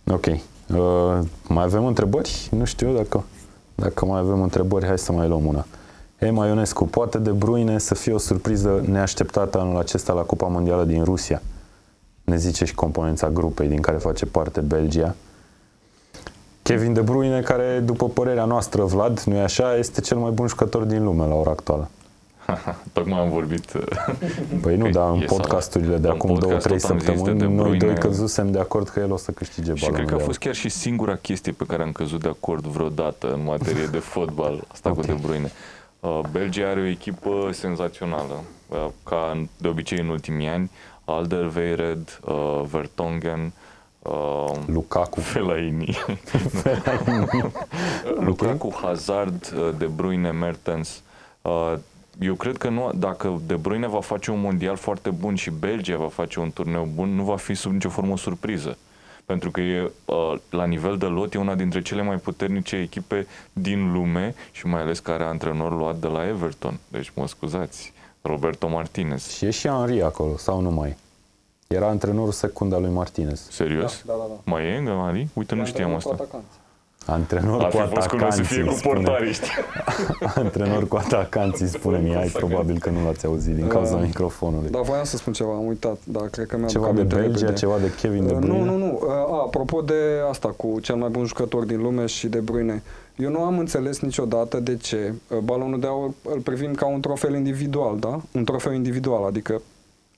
[0.04, 0.38] Nu cred.
[0.38, 0.40] Ok.
[0.78, 2.48] Uh, mai avem întrebări?
[2.50, 3.24] Nu știu dacă,
[3.74, 5.66] dacă mai avem întrebări, hai să mai luăm una.
[6.18, 10.84] Ema Ionescu, poate de Bruine să fie o surpriză neașteptată anul acesta la Cupa Mondială
[10.84, 11.42] din Rusia?
[12.24, 15.14] Ne zice și componența grupei din care face parte Belgia.
[16.70, 20.46] Kevin De Bruyne, care, după părerea noastră, Vlad, nu e așa, este cel mai bun
[20.46, 21.88] jucător din lume la ora actuală.
[22.92, 23.64] Tocmai am vorbit
[24.62, 25.26] Păi nu, Că dar în e salat.
[25.26, 27.76] podcasturile de În acum două, podcast trei tot am zis de săptămâni, De noi doi
[27.78, 27.94] Bruyne.
[27.98, 30.30] căzusem de acord că el o să câștige Și balonul cred că a de aur.
[30.32, 33.98] fost chiar și singura chestie pe care am căzut de acord vreodată în materie de
[34.14, 35.50] fotbal, asta cu De Bruyne.
[36.00, 40.70] Uh, Belgia are o echipă senzațională, uh, ca în- de obicei în ultimii ani,
[41.04, 43.52] Alderweireld, uh, Vertonghen,
[44.02, 45.20] uh, Lukaku.
[45.20, 45.98] Fellaini,
[48.26, 51.02] Lukaku, Hazard, uh, De Bruyne, Mertens.
[51.42, 51.74] Uh,
[52.20, 55.96] Eu cred că nu, dacă De Bruyne va face un mondial foarte bun și Belgia
[55.96, 58.78] va face un turneu bun, nu va fi sub nicio formă o surpriză.
[59.24, 63.26] Pentru că e, uh, la nivel de lot e una dintre cele mai puternice echipe
[63.52, 66.78] din lume și mai ales care are antrenor luat de la Everton.
[66.88, 67.92] Deci mă scuzați,
[68.22, 69.28] Roberto Martinez.
[69.28, 70.96] Și e și Henri acolo, sau nu mai?
[71.74, 73.46] Era antrenorul secund al lui Martinez.
[73.50, 74.02] Serios?
[74.06, 74.34] Da, da, da.
[74.44, 75.28] Mai e încă, Mari?
[75.32, 76.16] Uite, nu știam asta.
[77.06, 79.00] Antrenor Ar cu fi fost cum să fie atacanții, cu spune.
[79.00, 79.48] portariști.
[80.42, 84.70] Antrenor cu atacanții, spune mi ai, probabil că nu l-ați auzit din cauza Uh, microfonului.
[84.70, 87.78] Da, voiam să spun ceva, am uitat, dar cred că mi-am Ceva de Belgia, ceva
[87.78, 88.64] de Kevin De Uh, Bruyne.
[88.64, 88.98] Nu, nu, nu.
[89.02, 89.94] Uh, A, apropo de
[90.30, 92.82] asta cu cel mai bun jucător din lume și de Bruyne,
[93.16, 97.00] eu nu am înțeles niciodată de ce uh, balonul de aur îl privim ca un
[97.00, 98.20] trofeu individual, da?
[98.32, 99.62] Un trofeu individual, adică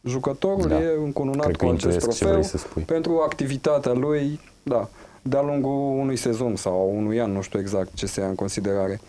[0.05, 0.81] jucătorul Da.
[0.83, 2.83] e încununat Cred că cu acest intuiesc ce trofeu vrei să spui.
[2.83, 4.89] pentru activitatea lui, da,
[5.23, 9.01] de-a lungul unui sezon sau unui an, nu știu exact ce se ia în considerare.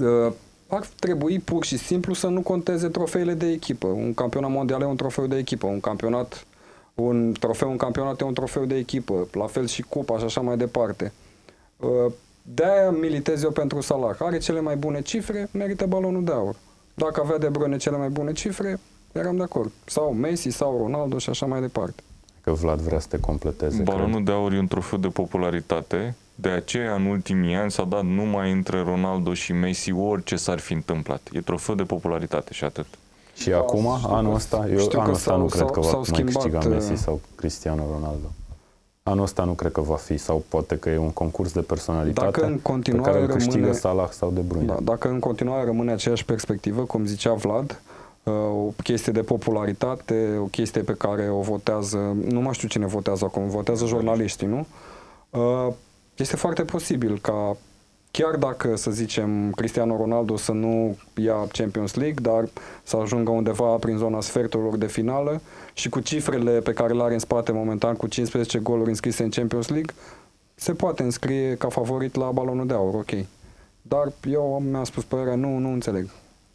[0.00, 0.32] Uh,
[0.68, 3.86] ar trebui pur și simplu să nu conteze trofeile de echipă.
[3.86, 6.46] Un campionat mondial e un trofeu de echipă, un campionat,
[6.94, 10.40] un trofeu, un campionat e un trofeu de echipă, la fel și cupa și așa
[10.40, 11.12] mai departe.
[11.76, 12.12] Uh,
[12.42, 14.16] De-aia militez eu pentru Salah.
[14.18, 16.56] Are cele mai bune cifre, merită balonul de aur.
[16.94, 18.80] Dacă avea de Bruyne cele mai bune cifre,
[19.12, 19.70] eram de acord.
[19.84, 22.02] Sau Messi, sau Ronaldo și așa mai departe.
[22.40, 26.48] Că Vlad vrea să te completeze, Balonul de aur e un trofeu de popularitate, de
[26.48, 31.28] aceea în ultimii ani s-a dat numai între Ronaldo și Messi orice s-ar fi întâmplat.
[31.32, 32.86] E trofeu de popularitate și atât.
[32.86, 33.42] cred.
[33.42, 35.86] Și acum, anul ăsta, eu Știu că anul ăsta s-au- nu cred s-au- că va
[35.86, 38.26] s-au mai schimbat, câștiga uh, Messi sau Cristiano Ronaldo.
[39.02, 42.26] Anul ăsta nu cred că va fi, sau poate că e un concurs de personalitate
[42.26, 44.66] Dacă în pe continuare care îl câștigă rămâne- Salah sau De Bruyne.
[44.66, 47.87] Da, dacă în continuare rămâne aceeași perspectivă, cum zicea Vlad, uh,
[48.30, 53.24] o chestie de popularitate, o chestie pe care o votează, nu mai știu cine votează
[53.24, 54.66] acum, votează jurnaliștii, nu?
[55.30, 55.72] Uh,
[56.16, 57.56] Este foarte posibil ca
[58.10, 62.48] chiar dacă, să zicem, Cristiano Ronaldo să nu ia Champions League, dar
[62.82, 65.40] să ajungă undeva prin zona sferturilor de finală
[65.72, 69.30] și cu cifrele pe care le are în spate momentan, cu 15 goluri înscrise în
[69.30, 69.94] Champions League,
[70.54, 73.10] se poate înscrie ca favorit la balonul de aur, ok.
[73.82, 76.08] Dar eu mi-am spus părerea, nu, nu înțeleg.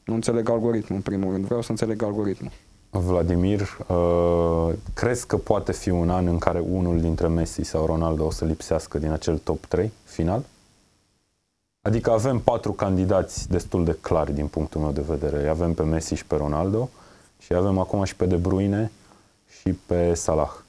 [0.06, 1.46] Nu înțeleg algoritmul, în primul rând.
[1.46, 2.52] Vreau să înțeleg algoritmul.
[2.90, 8.26] Vladimir, uh, crezi că poate fi un an în care unul dintre Messi sau Ronaldo
[8.26, 10.44] o să lipsească din acel top 3 final?
[11.82, 15.48] Adică avem patru candidați destul de clari din punctul meu de vedere.
[15.48, 16.90] Avem pe Messi și pe Ronaldo
[17.40, 18.92] și avem acum și pe De Bruyne
[19.60, 20.63] și pe Salah.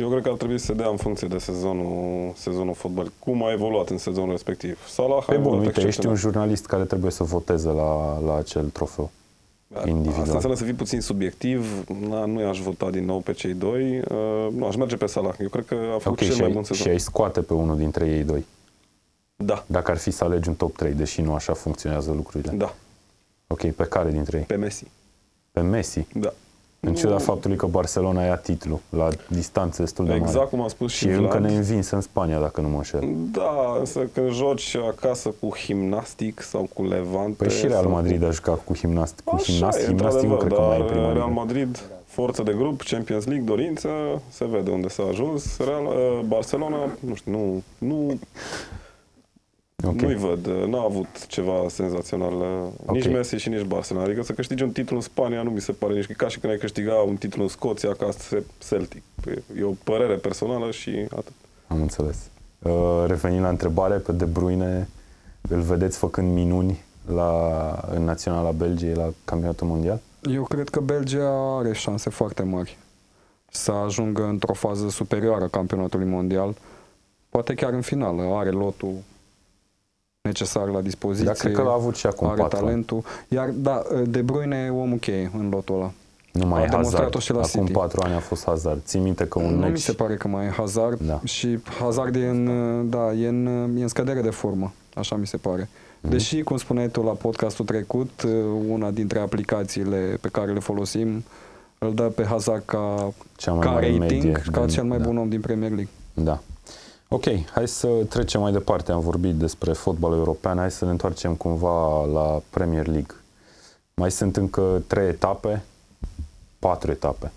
[0.00, 3.12] Eu cred că ar trebui să se dea în funcție de sezonul, sezonul fotbal.
[3.18, 4.86] Cum a evoluat în sezonul respectiv.
[4.88, 6.16] Salah a Pe bun, evoluat uite, ești excepțional.
[6.16, 9.10] un jurnalist care trebuie să voteze la, la acel trofeu.
[9.86, 10.20] individual.
[10.20, 11.84] Asta înseamnă să fii puțin subiectiv.
[12.08, 13.98] Na, nu i-aș vota din nou pe cei doi.
[13.98, 15.34] Uh, nu, aș merge pe Salah.
[15.40, 16.82] Eu cred că a făcut Ok, cel și mai ai, bun sezon.
[16.86, 18.44] și ai scoate pe unul dintre ei doi.
[19.36, 22.52] Da, Dacă ar fi să alegi un top 3, deși nu așa funcționează lucrurile.
[22.56, 22.74] da,
[23.46, 24.44] Ok, pe care dintre ei?
[24.44, 24.84] pe Messi.
[25.52, 26.06] Pe Messi.
[26.14, 26.32] Da.
[26.82, 30.22] În ciuda Nu- faptului că Barcelona ia titlu la distanță destul de mare.
[30.24, 31.22] Exact cum a spus și, Și e Vlad.
[31.22, 33.00] încă neînvins în Spania, dacă nu mă înșel.
[33.32, 37.34] Da, însă când joci acasă cu gimnastic sau cu Levante...
[37.44, 40.46] Păi și Real sau Madrid a jucat cu gimnast, cu Așa gimnast, e, gimnasticul într-adevăr,
[40.46, 41.40] cred că mai e dar prima Real ligă.
[41.40, 43.88] Madrid, forță de grup, Champions League, dorință,
[44.30, 45.58] se vede unde s-a ajuns.
[45.58, 48.18] Real, uh, Barcelona, nu știu, nu, nu,
[49.84, 50.00] Ok.
[50.00, 52.94] nu-i văd, uh, n-a avut ceva senzațional, uh, Ok.
[52.94, 54.04] nici Messi și nici Barcelona.
[54.04, 56.52] Adică să câștigi un titlu în Spania nu mi se pare nici ca și când
[56.52, 58.08] ai câștiga un titlu în Scoția ca
[58.68, 59.02] Celtic.
[59.58, 61.32] E o părere personală și atât.
[61.66, 62.28] Am înțeles.
[62.58, 64.88] Uh, revenind la întrebare, pe De Bruyne
[65.48, 70.00] îl vedeți făcând minuni la, în Naționala Belgiei la campionatul mondial?
[70.30, 72.78] Eu cred că Belgia are șanse foarte mari
[73.50, 76.54] să ajungă într-o fază superioară a campionatului mondial.
[77.28, 78.22] Poate chiar în finală.
[78.22, 78.94] Are lotul
[80.24, 81.24] necesar la dispoziție.
[81.26, 82.66] Dar cred că l-a avut și acum are patru ani.
[82.66, 83.02] talentul.
[83.28, 85.90] Iar, da, De Bruyne e omul cheie în lotul ăla.
[86.32, 87.22] Nu mai A e demonstrat-o Hazard.
[87.22, 87.78] și la Acum City.
[87.78, 88.80] patru ani a fost Hazard.
[88.84, 89.70] Ții minte că un nu meci...
[89.70, 91.20] mi se pare că mai e Hazard Da.
[91.24, 92.46] și Hazard e în,
[92.90, 93.46] da, e, în,
[93.76, 95.68] e în scădere de formă, așa mi se pare.
[96.00, 96.10] Mhm.
[96.10, 98.26] Deși, cum spuneai tu la podcastul trecut,
[98.68, 101.24] una dintre aplicațiile pe care le folosim
[101.78, 104.98] îl dă pe Hazard ca, Cea mai ca mare rating, medie ca de- cel mai
[104.98, 105.04] da.
[105.04, 105.88] bun om din Premier League.
[106.14, 106.40] Da.
[107.12, 108.92] Ok, hai să trecem mai departe.
[108.92, 113.14] Am vorbit despre fotbalul european, hai să ne întoarcem cumva la Premier League.
[113.94, 115.62] Mai sunt încă trei etape,
[116.58, 117.32] patru etape.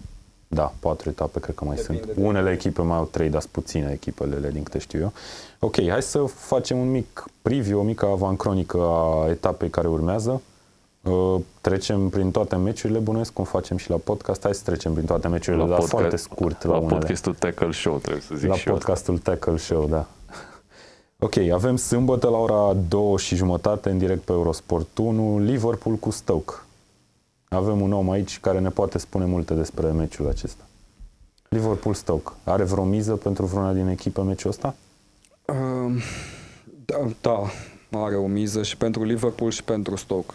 [0.48, 2.16] Da, patru etape cred că mai Depinde sunt.
[2.16, 5.12] de- Unele echipe mai au trei, dar sunt puține echipele, din câte știu eu.
[5.60, 10.42] Ok, hai să facem un mic preview, o mică avancronică a etapei care urmează.
[11.04, 14.44] Uh, trecem prin toate meciurile, bănuiesc cum facem și la podcast.
[14.44, 16.98] Hai să trecem prin toate meciurile, dar foarte scurt la, la unele.
[16.98, 18.74] podcastul Tackle Show, trebuie să zic La și eu.
[18.74, 20.08] podcastul Tackle Show, da.
[21.20, 26.10] Ok, avem sâmbătă la ora 2 și jumătate în direct pe Eurosport 1, Liverpool cu
[26.10, 26.54] Stoke.
[27.50, 30.64] Avem un om aici care ne poate spune multe despre meciul acesta.
[31.50, 32.32] Liverpool-Stoke.
[32.44, 34.76] Are vreo miză pentru vreuna din echipe meciul ăsta?
[35.46, 36.04] Uh,
[36.86, 37.50] da, da,
[38.00, 40.34] are o miză și pentru Liverpool și pentru Stoke.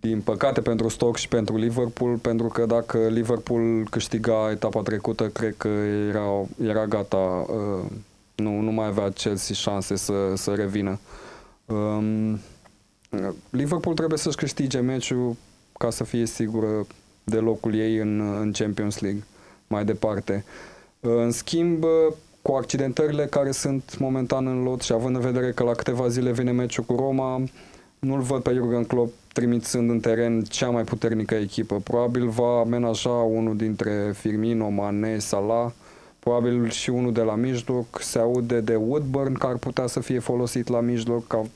[0.00, 5.54] Din păcate pentru Stoke și pentru Liverpool, pentru că dacă Liverpool câștiga etapa trecută, cred
[5.56, 5.68] că
[6.08, 7.90] era, era gata, uh,
[8.34, 10.98] nu, nu mai avea Chelsea șanse să, să revină.
[11.66, 12.40] Um,
[13.50, 15.36] Liverpool trebuie să-și câștige meciul
[15.78, 16.86] ca să fie sigură
[17.24, 19.24] de locul ei în, în Champions League
[19.66, 20.44] mai departe.
[21.00, 21.84] În schimb,
[22.42, 26.32] cu accidentările care sunt momentan în lot și având în vedere că la câteva zile
[26.32, 27.42] vine meciul cu Roma,
[27.98, 31.80] nu-l văd pe Jurgen Klopp trimițând în teren cea mai puternică echipă.
[31.80, 35.70] Probabil va amenaja unul dintre Firmino, Mane, Salah,
[36.18, 38.00] probabil și unul de la mijloc.
[38.00, 41.46] Se aude de Woodburn, care ar putea să fie folosit la mijloc ca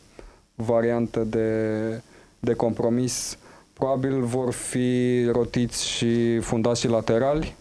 [0.55, 2.03] variantă de,
[2.41, 3.39] de compromis.
[3.73, 7.57] Probabil vor fi rotiți și fundașii laterali.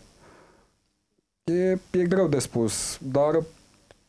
[1.43, 3.43] E, e greu de spus, dar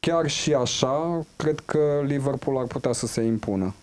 [0.00, 3.74] chiar și așa, cred că Liverpool ar putea să se impună.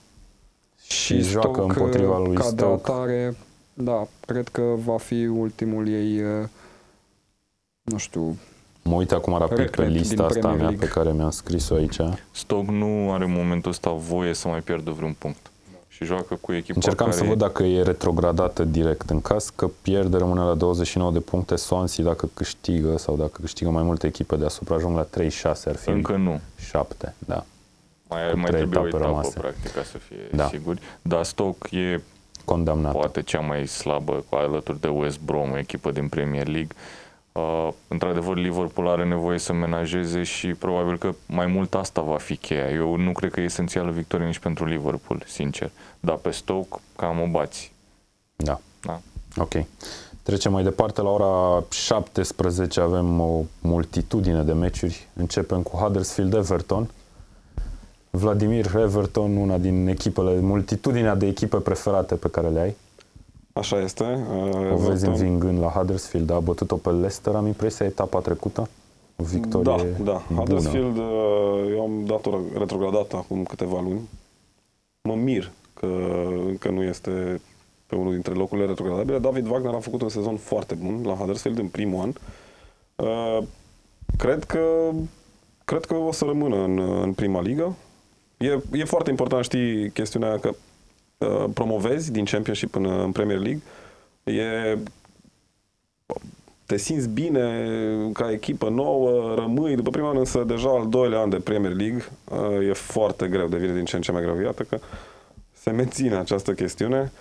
[0.90, 2.92] Și joacă Stoke, împotriva lui ca de Stoke.
[2.92, 3.36] atare,
[3.74, 6.48] da, cred că va fi ultimul ei, eh,
[7.82, 8.38] nu știu,
[8.82, 10.88] Mă uit acum rapid pe Regret din lista asta Premier mea League.
[10.88, 12.00] pe care mi-am scris-o aici.
[12.32, 15.52] Stoke nu are în momentul ăsta voie să mai pierdă vreun punct.
[15.88, 19.10] Și joacă cu echipa Încercam care să văd dacă e retrogradată direct.
[19.10, 21.56] În caz că pierde, rămâne la 29 de puncte.
[21.56, 25.90] Swansea, dacă câștigă sau dacă câștigă mai multe echipe deasupra, ajung la 36, ar fi
[25.90, 26.40] încă nu.
[26.70, 27.16] 7.
[27.18, 27.46] Da.
[28.10, 29.40] Mai, Cu mai trei trebuie o etape etapă, rămase.
[29.40, 30.48] practic, ca să fie Da.
[30.48, 30.82] siguri.
[31.02, 32.02] Dar Stoke e
[32.46, 32.92] Condamnat.
[32.92, 36.76] poate cea mai slabă, cu alături de West Brom, o echipă din Premier League.
[37.32, 42.36] Uh, într-adevăr, Liverpool are nevoie să menajeze și probabil că mai mult asta va fi
[42.38, 42.70] cheia.
[42.72, 45.70] Eu nu cred că e esențială victorie nici pentru Liverpool, sincer.
[46.00, 47.72] Dar pe Stoke cam o bați.
[48.36, 48.60] Da.
[48.82, 49.00] Da.
[49.38, 49.54] Ok.
[50.24, 51.02] Trecem mai departe.
[51.02, 55.08] La ora 17 avem o multitudine de meciuri.
[55.14, 56.90] Începem cu Huddersfield-Everton.
[58.12, 62.76] Vladimir Everton, una din echipele, multitudinea de echipe preferate pe care le ai.
[63.54, 64.04] Așa este.
[64.04, 68.70] Uh, O vezi Everton- învingând la Huddersfield, a bătut-o pe Leicester, am impresia, etapa trecută.
[69.16, 70.22] O victorie Da, da.
[70.28, 70.40] bună.
[70.40, 71.04] Huddersfield, uh,
[71.72, 74.10] eu am dat-o retrogradat acum câteva luni.
[75.02, 75.88] Mă mir că
[76.48, 77.42] încă nu este
[77.88, 79.20] pe unul dintre locurile retrogradabile.
[79.20, 82.14] David Wagner a făcut un sezon foarte bun la Huddersfield în primul an.
[82.96, 83.44] Uh,
[84.18, 84.60] Cred că,
[85.66, 87.76] cred că o să rămână în, în prima ligă.
[88.40, 90.52] E, e foarte important, știi, chestiunea că
[91.18, 93.62] uh, promovezi din Championship în, în Premier League.
[94.24, 94.78] E
[96.66, 97.66] te simți bine
[98.14, 102.06] ca echipă nouă, rămâi după prima an, însă deja al doilea an de Premier League
[102.32, 104.40] uh, e foarte greu, devine din ce în ce mai greu.
[104.40, 104.80] Iată că
[105.54, 107.12] se menține această chestiune.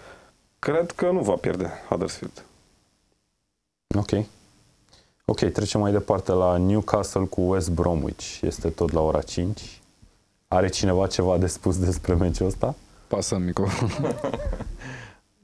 [0.58, 2.44] Cred că nu va pierde Huddersfield.
[3.96, 4.24] Ok.
[5.24, 8.40] Ok, trecem mai departe la Newcastle cu West Bromwich.
[8.42, 9.80] Este tot la ora 5.
[10.48, 12.74] Are cineva ceva de spus despre meciul ăsta?
[13.06, 14.14] Pasăm microfonul.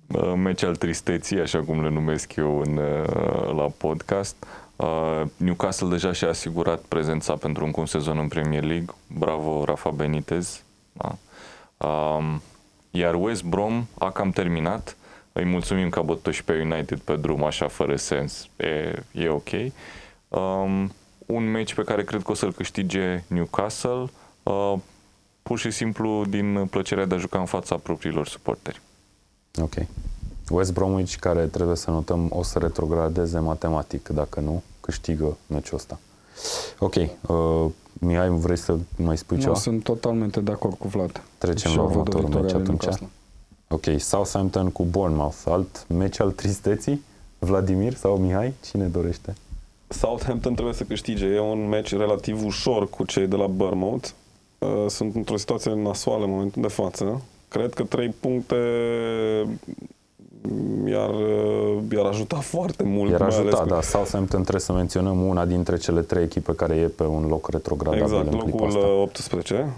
[0.09, 4.37] Uh, meci al tristeții, așa cum le numesc eu în, uh, la podcast.
[4.77, 8.95] Uh, Newcastle deja și-a asigurat prezența pentru încă un sezon în Premier League.
[9.19, 10.63] Bravo, Rafa Benitez.
[10.93, 11.17] Da.
[11.89, 12.43] Um,
[12.91, 14.97] iar West Brom a cam terminat.
[15.33, 18.49] Îi mulțumim că a bătut și pe United pe drum, așa, fără sens.
[18.57, 19.51] E, e ok.
[20.29, 20.93] Um,
[21.27, 24.11] un meci pe care cred că o să-l câștige Newcastle,
[24.43, 24.75] uh,
[25.45, 28.81] pur și simplu din plăcerea de a juca în fața propriilor suporteri.
[29.63, 29.75] Ok.
[30.51, 35.99] West Bromwich, care trebuie să notăm, o să retrogradeze matematic, dacă nu, câștigă meciul ăsta.
[36.79, 36.95] Ok.
[36.95, 39.55] Uh, Mihai, vrei să mai spui Nu, ceva?
[39.55, 41.23] sunt totalmente de acord cu Vlad.
[41.39, 42.81] Trecem Și la eu văd o următorul victorie meci a lui atunci.
[42.81, 43.09] Newcastle.
[43.69, 45.43] Ok, Southampton cu Bournemouth.
[45.45, 47.03] Alt meci al tristeții?
[47.39, 48.53] Vladimir sau Mihai?
[48.71, 49.35] Cine dorește?
[49.89, 51.27] Southampton trebuie să câștige.
[51.27, 54.09] E un meci relativ ușor cu cei de la Bournemouth.
[54.59, 57.23] Uh, Sunt într-o situație nasoală în momentul de față.
[57.49, 58.57] Cred că trei puncte
[60.89, 63.11] i-ar, uh, i-ar ajuta foarte mult.
[63.11, 63.81] Iar mai ales ajuta, că- da.
[63.81, 68.03] Southampton trebuie să menționăm una dintre cele trei echipe care e pe un loc retrogradabil
[68.03, 68.79] Exact, în clipa locul asta.
[68.79, 69.75] uh, 18.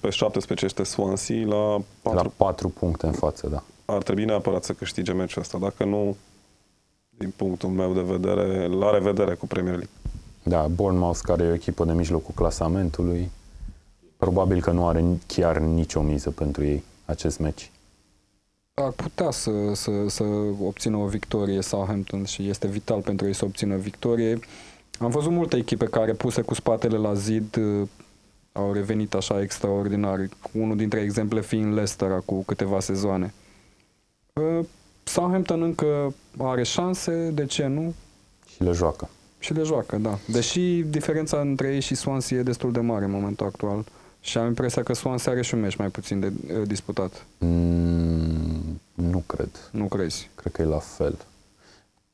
[0.00, 3.62] Pe 17 este Swansea, la 4 La patru puncte în față, da.
[3.84, 5.58] ar trebui neapărat să câștige meciul ăsta.
[5.58, 6.16] Dacă nu,
[7.18, 9.94] din punctul meu de vedere, la revedere cu Premier League.
[10.42, 13.30] Da, Bournemouth, care e o echipă de mijlocul clasamentului,
[14.20, 17.70] probabil că nu are chiar nicio miză pentru ei acest meci.
[18.74, 20.24] Ar putea să, să, să
[20.62, 24.38] obțină o victorie Southampton și este vital pentru ei să obțină victorie.
[24.98, 27.88] Am văzut multe echipe care puse cu spatele la zid uh,
[28.52, 30.28] au revenit așa extraordinar.
[30.52, 33.34] Unul dintre exemple fiind Leicester cu câteva sezoane.
[34.32, 34.66] Uh,
[35.02, 37.94] Southampton încă are șanse, de ce nu?
[38.46, 39.08] Și le joacă.
[39.38, 40.18] Și le joacă, da.
[40.26, 43.84] Deși diferența între ei și Swansea e destul de mare în momentul actual.
[44.20, 47.26] Și am impresia că Swansea are și un meci mai puțin de uh, disputat.
[47.38, 49.48] Mm, nu cred.
[49.70, 50.30] Nu crezi?
[50.34, 51.18] Cred că e la fel.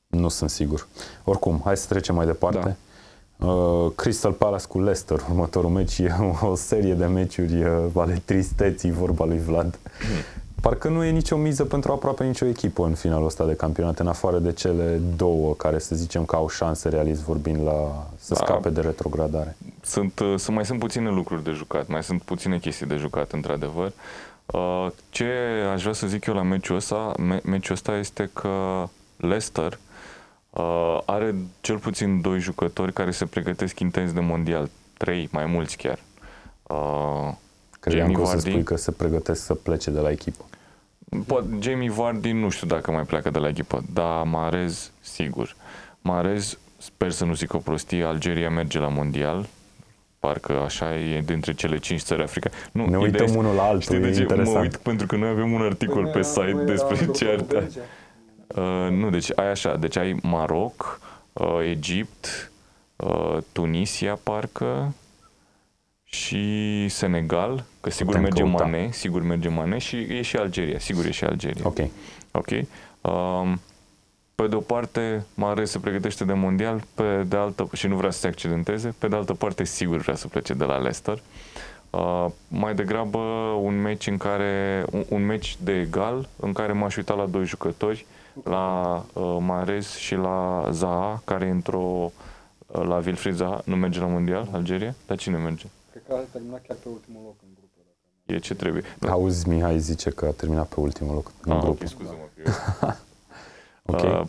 [0.07, 0.87] Nu sunt sigur.
[1.25, 2.59] Oricum, hai să trecem mai departe.
[2.59, 3.47] Da.
[3.47, 8.91] Uh, Crystal Palace cu Leicester, următorul meci e o serie de meciuri uh, ale tristeții,
[8.91, 9.79] vorba lui Vlad.
[10.61, 14.07] Parcă nu e nicio miză pentru aproape nicio echipă în finalul ăsta de campionat, în
[14.07, 18.45] afară de cele două care să zicem că au șanse realist vorbind la să Da.
[18.45, 19.57] scape de retrogradare.
[19.83, 23.33] Sunt, uh, sunt, mai sunt puține lucruri de jucat, mai sunt puține chestii de jucat,
[23.33, 23.93] într-adevăr.
[24.47, 25.27] Uh, Ce
[25.73, 28.85] aș vrea să zic eu la meciul ăsta, me- meciul ăsta este că
[29.17, 29.79] Leicester
[30.51, 35.77] uh, are cel puțin doi jucători care se pregătesc intens de mondial, trei, mai mulți
[35.77, 35.99] chiar.
[37.87, 38.51] Uh, Credeam Jamie că o să Vardy.
[38.51, 40.45] spui că se pregătesc să plece de la echipă.
[41.27, 45.57] Poate Jamie Vardy nu știu dacă mai pleacă de la echipă, dar Marez sigur.
[46.01, 49.47] Marez, sper să nu zic o prostie, Algeria merge la mondial,
[50.19, 52.55] parcă așa e dintre cele cinci țări africane.
[52.73, 54.17] Nu, Ne ideea uităm este- unul la altul, Știi de e ce?
[54.17, 54.63] Mă interesant.
[54.63, 57.59] uit pentru că noi avem un articol pe site despre ce ar da.
[58.61, 61.01] Uh, nu, deci ai așa, deci ai Maroc,
[61.33, 62.51] uh, Egipt,
[62.97, 64.93] uh, Tunisia parcă
[66.17, 68.65] și Senegal, că sigur Putem merge căuta.
[68.65, 71.63] Mane, sigur merge Mane și e și Algeria, sigur e și Algeria.
[71.67, 71.79] Ok.
[72.31, 72.51] Ok?
[73.01, 73.61] Um,
[74.35, 78.11] pe de o parte, Mare se pregătește de mondial, pe de altă și nu vrea
[78.11, 81.23] să se accidenteze, pe de altă parte, sigur vrea să plece de la Leicester.
[81.91, 83.19] Uh, mai degrabă
[83.61, 87.45] un meci în care un, un meci de egal în care m-aș uita la doi
[87.45, 88.07] jucători,
[88.45, 92.13] la uh, Marez și la Zaha, care într-o
[92.67, 95.67] uh, la Wilfried Zaha, nu merge la mondial, Algeria, dar cine merge?
[96.05, 97.81] Cred că a terminat chiar pe ultimul loc în grupă.
[98.27, 98.83] E ce trebuie.
[99.09, 101.81] Auzi, Mihai zice că a terminat pe ultimul loc în Ah, grup.
[101.83, 102.29] ok, scuză-mă.
[102.35, 102.51] că
[102.85, 102.95] eu-
[103.95, 104.03] Ok.
[104.21, 104.27] Uh,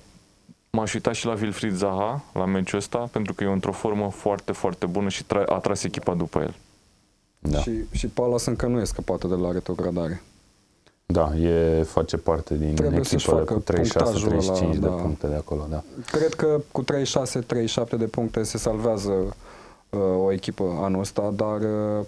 [0.70, 4.52] M-aș uita și la Wilfried Zaha la meciul ăsta, pentru că e într-o formă foarte,
[4.52, 6.56] foarte bună și tra- a tras echipa după el.
[7.40, 7.58] Da.
[7.60, 10.22] Și, și Palace încă nu e scăpată de la retrogradare.
[11.06, 14.88] Da, e, face parte din Trebuie să-și echipele facă cu 36-35 punctajul ăla, de da.
[14.88, 15.84] puncte de acolo, da.
[16.12, 19.32] Cred că cu 36-37 de puncte se salvează uh,
[19.96, 22.06] o echipă anul ăsta, dar uh,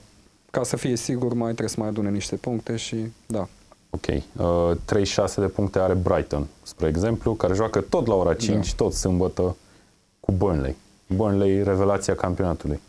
[0.51, 3.47] ca să fie sigur mai trebuie să mai adune niște puncte și da.
[3.89, 4.05] Ok.
[4.07, 8.83] Uh, 36 de puncte are Brighton, spre exemplu, care joacă tot la ora 5, Da.
[8.83, 9.55] tot sâmbătă,
[10.19, 10.75] cu Burnley.
[11.15, 12.79] Burnley, revelația campionatului.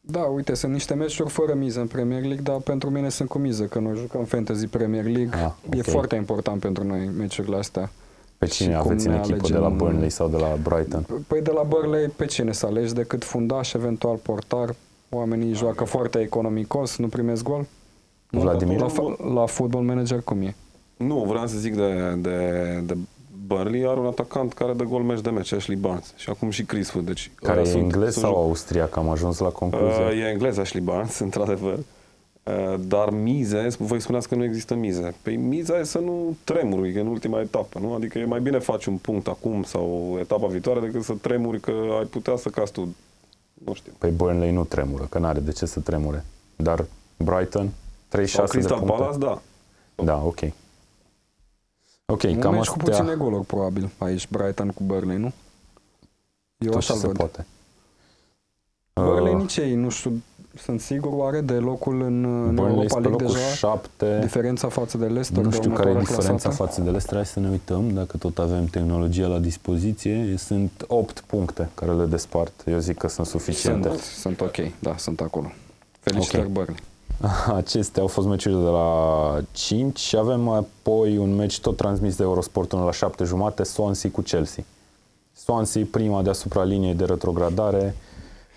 [0.00, 3.38] Da, uite, sunt niște meciuri fără miză în Premier League, dar pentru mine sunt cu
[3.38, 5.30] miză, că noi jucăm Fantasy Premier League.
[5.44, 5.84] Ah, E ok.
[5.86, 7.90] foarte important pentru noi meciurile astea.
[8.40, 10.56] Pe Și cine cum aveți în ne echipă, de alegem- la Burnley sau de la
[10.62, 11.06] Brighton?
[11.26, 14.74] Păi de la Burnley pe cine să alegi decât fundaș, eventual portar.
[15.10, 17.66] Oamenii joacă foarte economicos, nu primesc gol.
[18.30, 18.40] Nu?
[18.40, 18.78] Vladimir?
[18.80, 20.54] La, fa- la Football Manager cum e?
[20.96, 22.38] Nu, vreau să zic de, de,
[22.86, 22.96] de
[23.46, 26.12] Burnley, are un atacant care dă gol meci de meci, Ashley Barnes.
[26.16, 27.06] Și acum și Chris Wood.
[27.06, 28.96] Deci, Care uh, e sunt- englez sunt sau juc- austriac?
[28.96, 30.04] Am ajuns la concluzie.
[30.04, 31.72] Uh, e englez Ashley Barnes, într-adevăr.
[31.72, 31.78] Uh,
[32.80, 35.14] dar mize, voi spuneați că nu există mize.
[35.22, 37.94] Păi miza e să nu tremuri în ultima etapă, nu?
[37.94, 41.70] Adică e mai bine faci un punct acum sau etapa viitoare decât să tremuri că
[41.98, 42.94] ai putea să cazi tu.
[43.64, 43.92] Nu știu.
[43.98, 46.24] Păi Burnley nu tremură, că n-are de ce să tremure.
[46.56, 46.84] Dar
[47.16, 47.70] Brighton,
[48.08, 48.96] 36 Sau de Crystal puncte.
[48.96, 49.42] Palace, da.
[50.04, 50.40] Da, ok.
[52.06, 55.32] Ok, Un cam meci cu astea puține goluri, probabil, aici, Brighton cu Burnley, nu?
[56.58, 57.16] Eu tot ce așa se văd.
[57.16, 57.46] poate.
[58.94, 60.22] Burnley Uh, nici ei, nu știu,
[60.56, 63.54] sunt sigur oare de locul în, în Burnley Europa este pe League locul deja?
[63.54, 64.18] 7.
[64.20, 66.64] Diferența față de Leicester Nu de știu care e următoarea diferența clasată?
[66.64, 70.34] față de Leicester, hai să ne uităm, dacă tot avem tehnologia la dispoziție.
[70.38, 72.52] Sunt 8 puncte care le despart.
[72.66, 73.88] Eu zic că sunt suficiente.
[73.88, 75.52] Sunt, sunt ok, da, sunt acolo.
[76.00, 76.52] Felicitări, Ok.
[76.52, 76.76] Burnley.
[77.62, 82.22] Acestea au fost meciurile de la 5 și avem apoi un meci tot transmis de
[82.22, 84.64] Eurosport până la 7 jumate, Swansea cu Chelsea.
[85.32, 87.94] Swansea, prima deasupra liniei de retrogradare.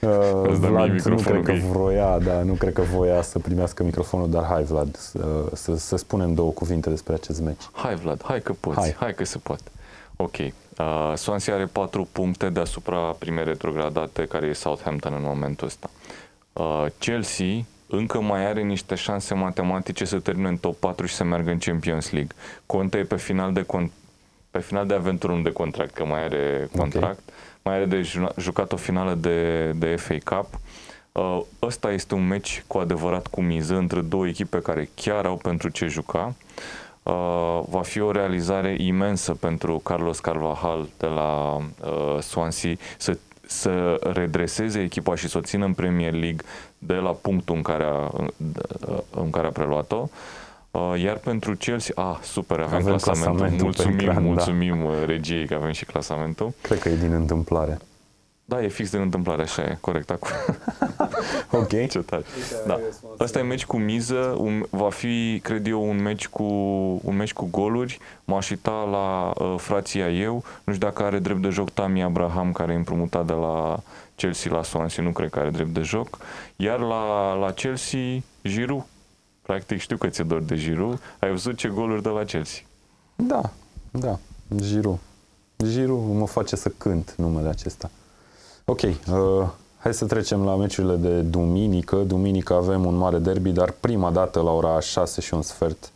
[0.06, 2.74] Uh, Îți dă mie Vlad nu microfonul cred că că e- vroia, da, nu cred
[2.74, 7.14] că voia să primească microfonul, dar hai Vlad, să, să, să spunem două cuvinte despre
[7.14, 7.62] acest meci.
[7.72, 8.86] Hai Vlad, hai că poți, Hai.
[8.86, 9.64] hai, hai că se poate.
[10.16, 10.36] Ok.
[10.38, 15.90] Uh, Swansea are 4 puncte deasupra primei retrogradate, care e Southampton în momentul ăsta.
[16.54, 17.46] Uh, Chelsea
[17.88, 21.58] încă mai are niște șanse matematice să termine în top 4 și să meargă în
[21.58, 22.32] Champions League.
[22.66, 23.92] Conte e pe final de, con-
[24.52, 27.30] pe final de aventură, nu de contract, că mai are contract.
[27.64, 30.60] Mai are de ju- jucat o finală de, de FA Cup.
[31.12, 35.36] Uh, ăsta este un meci cu adevărat cu miză între două echipe care chiar au
[35.36, 36.36] pentru ce juca.
[37.04, 44.00] Uh, va fi o realizare imensă pentru Carlos Carvajal de la uh, Swansea să, să
[44.14, 46.42] redreseze echipa și să o țină în Premier League
[46.78, 48.10] de la punctul în care a,
[49.12, 50.02] în care a preluat-o.
[50.02, 50.10] Uh,
[50.98, 53.36] iar pentru Chelsea, ah, super, avem, Avem clasamentul.
[53.36, 54.22] clasamentul pe mulțumim, ecran, da.
[54.22, 56.54] mulțumim uh, regiei că avem și clasamentul.
[56.62, 57.78] Cred că e din întâmplare.
[58.46, 60.30] Da, e fix de întâmplare, așa e, corect acum.
[61.52, 61.70] Ok.
[61.90, 62.24] Ce tare.
[62.68, 62.80] Da.
[63.20, 66.44] Ăsta e meci cu miză, un, va fi, cred eu, un meci cu,
[67.04, 68.00] un meci cu goluri.
[68.26, 70.44] M-aș uita la uh, frația eu.
[70.64, 73.80] Nu știu dacă are drept de joc Tami Abraham, care e împrumutat de la
[74.16, 76.18] Chelsea la Swansea, nu cred că are drept de joc.
[76.56, 78.00] Iar la, la Chelsea,
[78.44, 78.86] Giroud.
[79.44, 81.00] Practic știu că ți-e dor de Giroud.
[81.20, 82.62] Ai văzut ce goluri de la Chelsea.
[83.16, 83.50] Da,
[83.92, 84.20] da,
[84.56, 85.00] Giroud.
[85.64, 87.90] Giroud mă face să cânt numele acesta.
[88.66, 88.94] Ok, uh,
[89.78, 91.96] hai să trecem la meciurile de duminică.
[91.96, 95.92] Duminică avem un mare derby, dar prima dată la ora 6 și un sfert,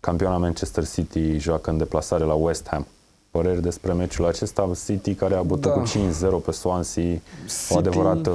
[0.00, 2.86] campioana Manchester City joacă în deplasare la West Ham.
[3.30, 5.80] Păreri despre meciul acesta, City care a bătut Da.
[5.80, 7.06] cu 5-0 pe Swansea, o
[7.46, 8.30] City- adevărată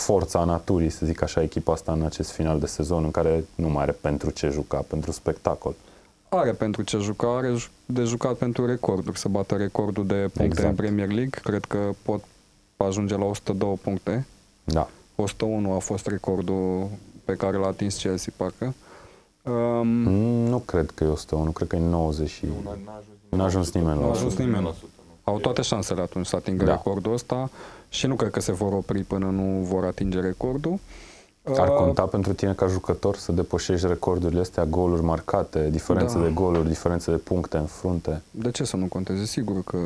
[0.00, 3.44] forța a naturii, să zic așa, echipa asta în acest final de sezon în care
[3.54, 5.74] nu mai are pentru ce juca, pentru spectacol.
[6.28, 10.42] Are pentru ce juca, are ju- de jucat pentru recorduri, să bată recordul de puncte
[10.44, 10.68] Exact.
[10.68, 11.40] în Premier League.
[11.42, 12.24] Cred că pot
[12.76, 14.26] ajunge la 102 puncte.
[14.64, 16.88] Da, 101 a fost recordul
[17.24, 18.74] pe care l-a atins Chelsea, parcă.
[19.42, 22.46] Um, Mm, Nu cred că e 101, cred că e 90 și...
[23.28, 24.24] N-a ajuns nimeni la Nu a 100.
[24.26, 24.74] ajuns nimeni.
[25.24, 26.70] Au toate șansele atunci să atingă Da.
[26.70, 27.50] recordul ăsta
[27.88, 30.78] și nu cred că se vor opri până nu vor atinge recordul.
[31.56, 36.22] Ar Uh, conta pentru tine ca jucător să depășești recordurile astea, goluri marcate, diferențe Da.
[36.24, 38.22] de goluri, diferențe de puncte în frunte.
[38.30, 39.24] De ce să nu conteze?
[39.24, 39.78] Sigur că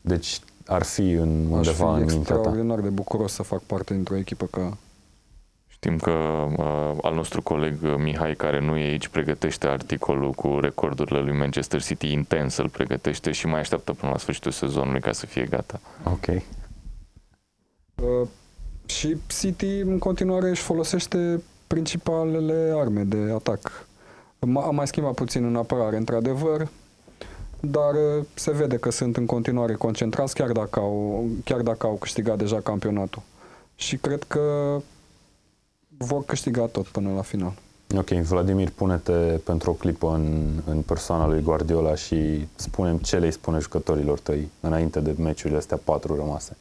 [0.00, 2.18] Deci ar fi în aș undeva fi în mintea ta.
[2.34, 4.76] extraordinar de bucuros să fac parte dintr-o echipă ca
[5.66, 10.58] Știm că uh, al nostru coleg uh, Mihai, care nu e aici, pregătește articolul cu
[10.60, 15.12] recordurile lui Manchester City intens, îl pregătește și mai așteaptă până la sfârșitul sezonului ca
[15.12, 15.80] să fie gata.
[16.04, 16.42] Ok.
[18.02, 18.28] Uh,
[18.86, 23.86] și City în continuare își folosește principalele arme de atac.
[24.38, 26.68] Ma- A mai schimbat puțin în apărare, într-adevăr,
[27.60, 31.94] dar uh, se vede că sunt în continuare concentrați, chiar dacă au, chiar dacă au
[31.94, 33.22] câștigat deja campionatul.
[33.74, 34.76] Și cred că
[35.96, 37.54] vor câștiga tot până la final.
[37.96, 39.12] Ok, Vladimir, pune-te
[39.44, 44.50] pentru o clipă în, în persoana lui Guardiola și spunem ce le spune jucătorilor tăi
[44.60, 46.56] înainte de meciurile astea patru rămase.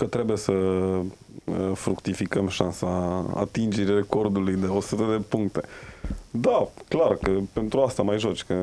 [0.00, 2.86] Că trebuie să uh, fructificăm șansa
[3.34, 5.60] atingerii recordului de 100 de puncte.
[6.30, 8.54] Da, clar că pentru asta mai joci, că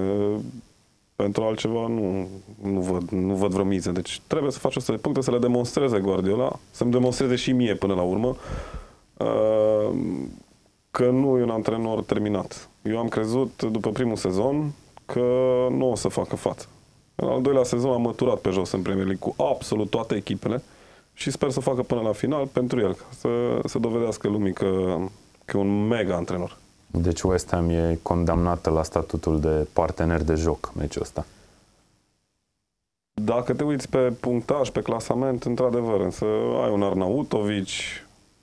[1.16, 2.28] pentru altceva nu,
[2.62, 3.92] nu, văd, nu văd vreo miză.
[3.92, 7.76] Deci trebuie să faci 100 de puncte, să le demonstreze Guardiola, să-mi demonstreze și mie
[7.76, 8.36] până la urmă
[9.18, 9.98] uh,
[10.92, 12.70] că nu e un antrenor terminat.
[12.82, 14.72] Eu am crezut după primul sezon
[15.06, 15.20] că
[15.70, 16.68] nu o să facă față.
[17.16, 20.64] În al doilea sezon am măturat pe jos în Premier League cu absolut toate echipele
[21.14, 23.28] și sper să facă până la final pentru el, ca să,
[23.66, 24.98] să dovedească lumii că,
[25.46, 26.58] că e un mega antrenor.
[26.88, 31.26] Deci West Ham e condamnată la statutul de partener de joc meciul ăsta.
[33.14, 36.26] Dacă te uiți pe punctaj, pe clasament, într-adevăr, însă
[36.64, 37.68] ai un Arnautovic,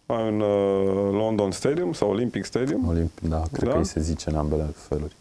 [0.07, 2.89] ai un uh, London Stadium sau Olympic Stadium.
[2.89, 3.73] Olimp, da, cred Da?
[3.73, 5.17] că îi se zice în ambele feluri.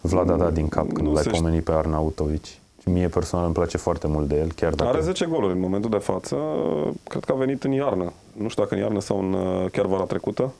[0.00, 2.44] Vlad a dat din cap când Nu l-ai se pomenit pe Arnautovic.
[2.90, 4.90] Și mie personal îmi place foarte mult de el, chiar dacă...
[4.90, 6.36] Are 10 goluri în momentul de față.
[7.08, 8.12] Cred că a venit în iarnă.
[8.32, 10.52] Nu știu dacă în iarnă sau în, uh, chiar vara trecută.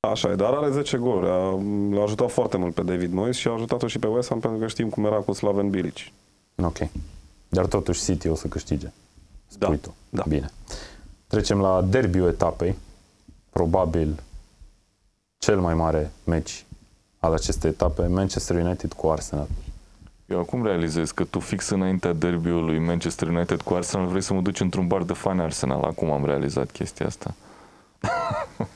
[0.00, 1.28] Așa e, dar are 10 goluri.
[1.30, 1.60] A,
[1.96, 4.58] l-a ajutat foarte mult pe David Moyes și a ajutat-o și pe West Ham pentru
[4.58, 5.96] că știm cum era cu Slaven Bilic.
[6.62, 6.78] Ok.
[7.48, 8.92] Dar totuși City o să câștige.
[9.46, 9.94] Spui Da, tu.
[10.08, 10.24] da.
[10.28, 10.50] Bine.
[11.26, 12.76] Trecem la derbiul etapei.
[13.50, 14.22] Probabil
[15.38, 16.65] cel mai mare meci
[17.26, 19.46] al acestei etape, Manchester United cu Arsenal.
[20.26, 24.40] Eu acum realizez că tu fix înaintea derbiului Manchester United cu Arsenal vrei să mă
[24.40, 25.82] duci într-un bar de fani Arsenal.
[25.82, 27.34] Acum am realizat chestia asta.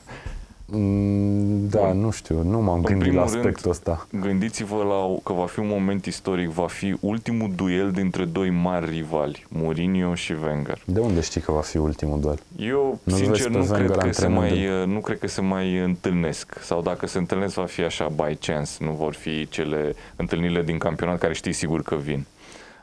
[0.72, 2.00] Mm, da, Bun.
[2.00, 4.06] nu știu, nu m-am În gândit la primul rând- aspectul ăsta.
[4.20, 8.90] Gândiți-vă la că va fi un moment istoric, va fi ultimul duel dintre doi mari
[8.90, 10.82] rivali, Mourinho și Wenger.
[10.84, 12.38] De unde știi că va fi ultimul duel?
[12.58, 15.26] Eu, Nu-l vezi sincer, pe nu cred, Wenger că se antrenând mai, nu cred că
[15.26, 16.58] se mai întâlnesc.
[16.62, 18.70] Sau dacă se întâlnesc, va fi așa by chance.
[18.78, 22.26] Nu vor fi cele întâlnirile din campionat care știi sigur că vin.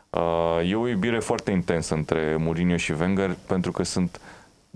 [0.09, 4.19] Uh, E o iubire foarte intensă între Mourinho și Wenger pentru că sunt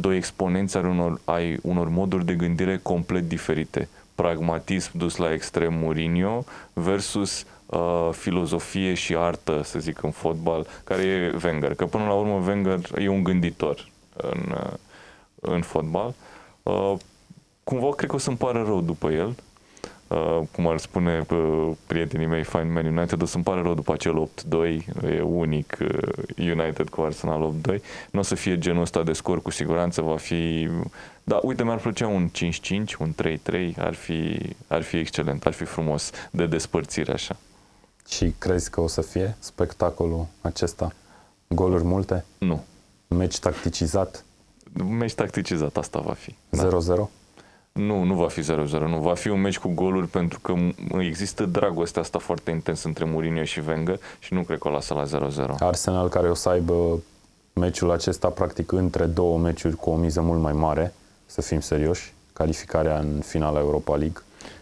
[0.02, 3.90] doi exponenți ai unor, ai unor moduri de gândire complet diferite.
[4.16, 6.44] Pragmatism dus la extrem Mourinho
[6.74, 11.76] versus uh, filozofie și artă, să zic, în fotbal, care e Wenger.
[11.76, 14.74] Că până la urmă Wenger e un gânditor în, uh,
[15.42, 16.14] în fotbal.
[16.64, 16.94] Uh,
[17.64, 19.36] cumva cred că o să-mi pară rău după el.
[20.12, 23.94] Uh, cum ar spune uh, prietenii mei Fine Man United, o să-mi pare rău după
[23.94, 24.30] acel
[25.04, 25.88] 8-2, e unic uh,
[26.38, 27.82] United cu Arsenal 8-2.
[28.12, 30.70] Nu o să fie genul ăsta de scor, cu siguranță va fi...
[31.24, 35.64] Da, uite, mi-ar plăcea un 5-5, un 3-3, ar fi, ar fi excelent, ar fi
[35.64, 37.36] frumos de despărțire așa.
[38.08, 40.94] Și crezi că o să fie spectacolul acesta?
[41.48, 42.26] Goluri multe?
[42.38, 42.64] Nu.
[43.08, 44.26] Meci tacticizat?
[44.74, 46.36] Meci tacticizat, asta va fi.
[46.50, 46.68] Da.
[47.80, 47.84] 0-0?
[47.86, 48.46] Nu, nu va fi 0-0,
[48.88, 48.98] nu.
[49.00, 53.06] Va fi un meci cu goluri pentru că m- există dragostea asta foarte intensă între
[53.06, 55.56] Mourinho și Wenger și nu cred că o lasă la 0-0.
[55.60, 57.00] Arsenal care o să aibă
[57.54, 60.94] meciul acesta practic între două meciuri cu o miză mult mai mare,
[61.26, 64.22] să fim serioși, calificarea în finala Europa League,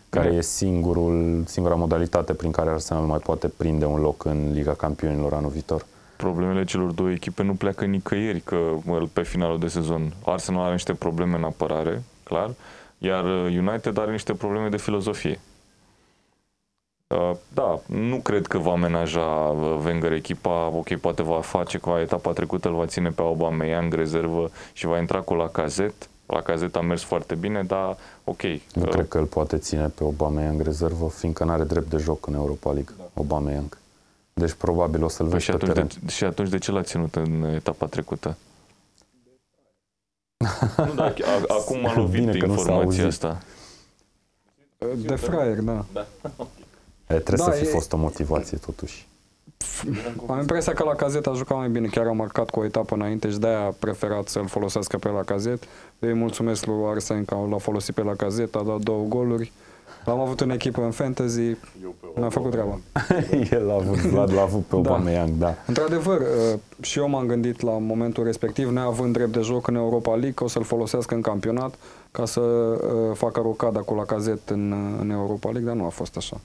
[0.10, 0.36] care Da.
[0.36, 5.34] e singurul, singura modalitate prin care Arsenal mai poate prinde un loc în Liga Campionilor
[5.34, 5.86] anul viitor.
[6.16, 10.72] Problemele celor două echipe nu pleacă nicăieri că mă, pe finalul de sezon Arsenal are
[10.72, 12.50] niște probleme în apărare, clar,
[13.00, 15.40] iar uh, United are niște probleme de filozofie.
[17.08, 22.00] Uh, Da, nu cred că va amenaja uh, Wenger echipa, ok, poate va face ca
[22.02, 26.10] etapa trecută, îl va ține pe Aubameyang rezervă și va intra cu la cazet.
[26.26, 28.42] La cazet a mers foarte bine, dar ok.
[28.74, 31.98] Nu uh, cred că îl poate ține pe Aubameyang rezervă, fiindcă nu are drept de
[31.98, 33.04] joc în Europa League, da.
[33.14, 33.78] Aubameyang.
[34.34, 35.90] Deci probabil o să-l Păi vezi și pe atunci, teren.
[36.04, 38.38] de, și atunci de ce l-a ținut în etapa trecută?
[40.78, 43.24] Nu, da, a- acum m-a lovit Bine că nu s-a informația auzit.
[43.24, 43.38] asta.
[44.96, 45.86] De fraier, da.
[47.08, 49.08] E, trebuie Da, să fi e- fost o motivație totuși.
[50.28, 52.96] Am impresia că la cazet a jucat mai bine, chiar a marcat cu o etapă
[52.96, 55.64] înainte și de-aia a preferat să-l folosească pe la cazet.
[56.00, 59.52] Eu îi mulțumesc lui Arsen că l-a folosit pe la cazet, a dat două goluri.
[60.10, 61.56] L-am avut în echipă în fantasy,
[62.16, 62.80] mi-a făcut treaba.
[63.52, 64.90] El a avut, Vlad l-a avut pe Da.
[64.90, 65.56] Aubameyang, da.
[65.68, 70.12] Într-adevăr, uh, și eu m-am gândit la momentul respectiv, neavând drept de joc în Europa
[70.12, 71.74] League, că o să-l folosească în campionat
[72.12, 75.86] ca să uh, facă rocada cu la cazet în, uh, în Europa League, dar nu
[75.86, 76.38] a fost așa.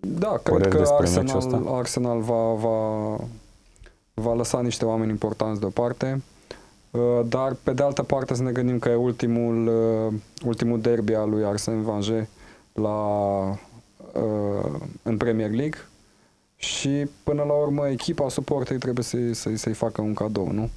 [0.00, 1.76] Da, cred Păreri că despre meciul Arsenal, ăsta?
[1.76, 3.16] Arsenal va, va,
[4.14, 6.22] va lăsa niște oameni importanți deoparte,
[6.90, 11.14] uh, dar pe de altă parte să ne gândim că e ultimul, uh, ultimul derby
[11.14, 12.26] al lui Arsene Wenger
[12.78, 12.98] la,
[14.12, 15.78] uh, în Premier League
[16.56, 20.70] și până la urmă echipa, suporterii trebuie să-i, să să-i facă un cadou, nu?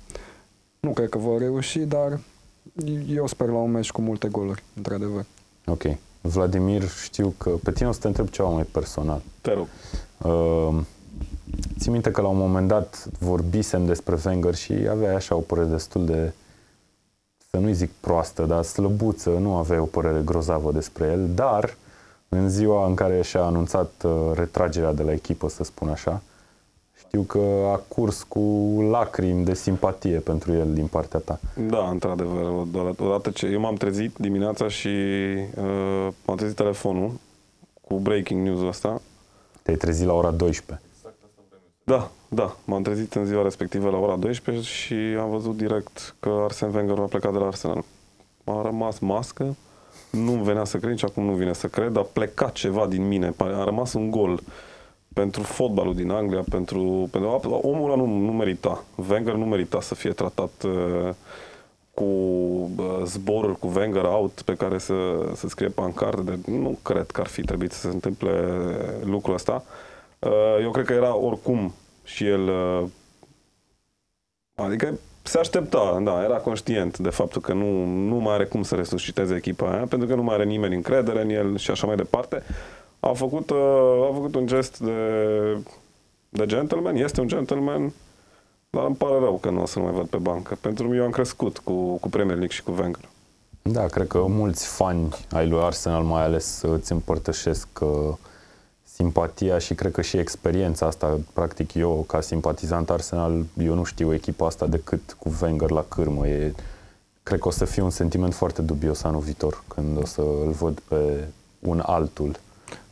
[0.80, 2.20] Nu cred că vor reuși, dar
[3.08, 5.26] eu sper la un meci cu multe goluri, într-adevăr.
[5.66, 5.84] Ok.
[6.22, 9.22] Vladimir, știu că pe tine o să te întreb ceva mai personal.
[9.42, 9.68] Te rog.
[10.22, 10.82] Uh,
[11.80, 15.68] ții minte că la un moment dat vorbisem despre Wenger și aveai așa o părere
[15.68, 16.34] destul de,
[17.52, 21.78] să nu-i zic proastă, dar slăbuță, nu aveai o părere grozavă despre el, dar
[22.36, 26.22] în ziua în care și-a anunțat uh, retragerea de la echipă, să spun așa,
[26.98, 27.40] știu că
[27.74, 28.40] a curs cu
[28.92, 31.40] lacrimi de simpatie pentru el din partea ta.
[31.70, 32.44] Da, într-adevăr.
[32.44, 37.12] Odată, odată ce eu m-am trezit dimineața și uh, m-am trezit telefonul
[37.82, 39.02] cu breaking news-ul ăsta.
[39.62, 40.86] Te-ai trezit la ora 12.
[41.84, 42.56] Da, da.
[42.66, 46.96] M-am trezit în ziua respectivă la ora 12 și am văzut direct că Arsene Wenger
[46.96, 47.84] va pleca de la Arsenal.
[48.44, 49.56] A rămas mască,
[50.12, 53.34] nu venea să cred, nici acum nu vine să cred, a plecat ceva din mine,
[53.38, 54.40] a rămas un gol
[55.14, 58.84] pentru fotbalul din Anglia, pentru, pentru omul ăla nu, nu merita.
[59.10, 61.14] Wenger nu merita să fie tratat uh,
[61.94, 64.94] cu uh, zboruri cu Wenger out pe care să,
[65.36, 66.22] să scrie pancarte.
[66.22, 68.32] De, nu cred că ar fi trebuit să se întâmple
[69.04, 69.64] lucrul ăsta.
[70.20, 72.84] Uh, eu cred că era oricum și el uh,
[74.56, 78.76] adică se aștepta, da, era conștient de faptul că nu, nu mai are cum să
[78.76, 81.96] resusciteze echipa aia, pentru că nu mai are nimeni încredere în el și așa mai
[81.96, 82.44] departe.
[83.00, 84.92] A făcut, uh, a făcut un gest de,
[86.30, 87.94] de gentleman, este un gentleman,
[88.70, 90.58] dar îmi pare rău că nu o să-l mai văd pe bancă.
[90.62, 93.10] Pentru că eu am crescut cu, cu Premier League și cu Wenger.
[93.62, 98.14] Da, cred că mulți fani ai lui Arsenal mai ales îți împărtășesc uh,
[99.02, 104.14] simpatia și cred că și experiența asta, practic eu ca simpatizant Arsenal, eu nu știu
[104.14, 106.28] echipa asta decât cu Wenger la cârmă.
[106.28, 106.54] E,
[107.24, 110.52] cred că o să fie un sentiment foarte dubios anul viitor când o să îl
[110.52, 111.28] văd pe
[111.60, 112.40] un altul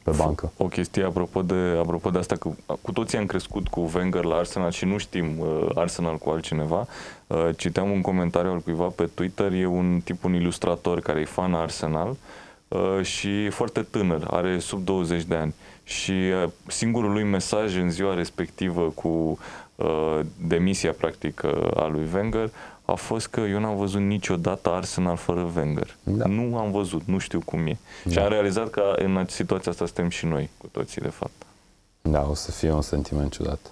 [0.03, 0.51] pe bancă.
[0.57, 2.49] O chestie apropo de, apropo de asta, că
[2.82, 6.88] cu toții am crescut cu Wenger la Arsenal și nu știm uh, Arsenal cu altcineva.
[7.28, 11.26] Uh, citeam un comentariu al cuiva pe Twitter, e un tip, un ilustrator care e
[11.26, 12.16] fan Arsenal
[12.68, 15.53] uh, și e foarte tânăr, are sub 20 de ani.
[15.90, 19.38] Și uh, singurul lui mesaj în ziua respectivă cu
[19.76, 22.50] uh, demisia practic uh, a lui Wenger
[22.86, 25.96] a fost că eu n-am văzut niciodată Arsenal fără Wenger.
[26.04, 26.26] Da.
[26.26, 27.78] Nu am văzut, nu știu cum e.
[28.10, 28.24] Și Da.
[28.24, 31.46] am realizat că în situația asta suntem și noi, cu toții, de fapt.
[32.02, 33.72] Da, o să fie un sentiment ciudat.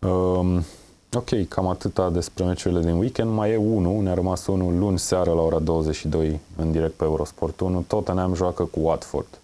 [0.00, 0.64] Um,
[1.12, 3.30] ok, cam atâta despre meciurile din weekend.
[3.30, 7.60] Mai e unul, ne-a rămas unul luni seară la ora 22 în direct pe Eurosport
[7.60, 7.84] 1.
[7.86, 9.38] Tottenham joacă cu Watford.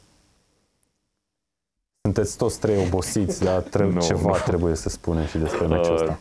[2.03, 4.37] Sunteți toți trei obosiți, dar tre- Nu, ceva nu.
[4.47, 6.19] trebuie să spunem și despre meciul Uh, ăsta.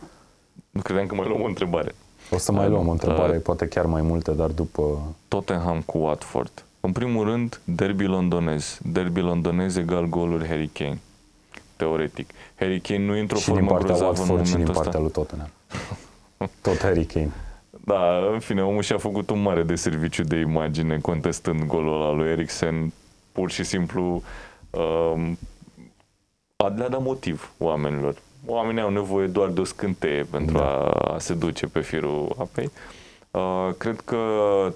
[0.70, 1.94] Nu credeam că mai luăm o întrebare.
[2.30, 4.98] O să mai uh, luăm o întrebare, uh, poate chiar mai multe, dar după...
[5.28, 6.64] Tottenham cu Watford.
[6.80, 8.78] În primul rând, derby londonez.
[8.82, 11.00] Derby londonez egal goluri Harry Kane.
[11.76, 12.30] Teoretic.
[12.58, 14.82] Harry Kane nu e într-o Și din formă partea grozavă în Watford și din momentul
[14.82, 15.00] partea ăsta.
[15.00, 15.50] lui Tottenham.
[16.62, 17.30] Tot Harry Kane.
[17.84, 22.12] Da, în fine, omul și-a făcut un mare de serviciu de imagine contestând golul ăla
[22.12, 22.92] lui Eriksen.
[23.32, 24.22] Pur și simplu
[24.70, 25.38] um,
[26.64, 28.14] a le-a dat motiv oamenilor.
[28.46, 30.64] Oamenii au nevoie doar de o scânteie pentru Da.
[30.64, 32.70] a, a se duce pe firul apei.
[33.30, 34.18] Uh, cred că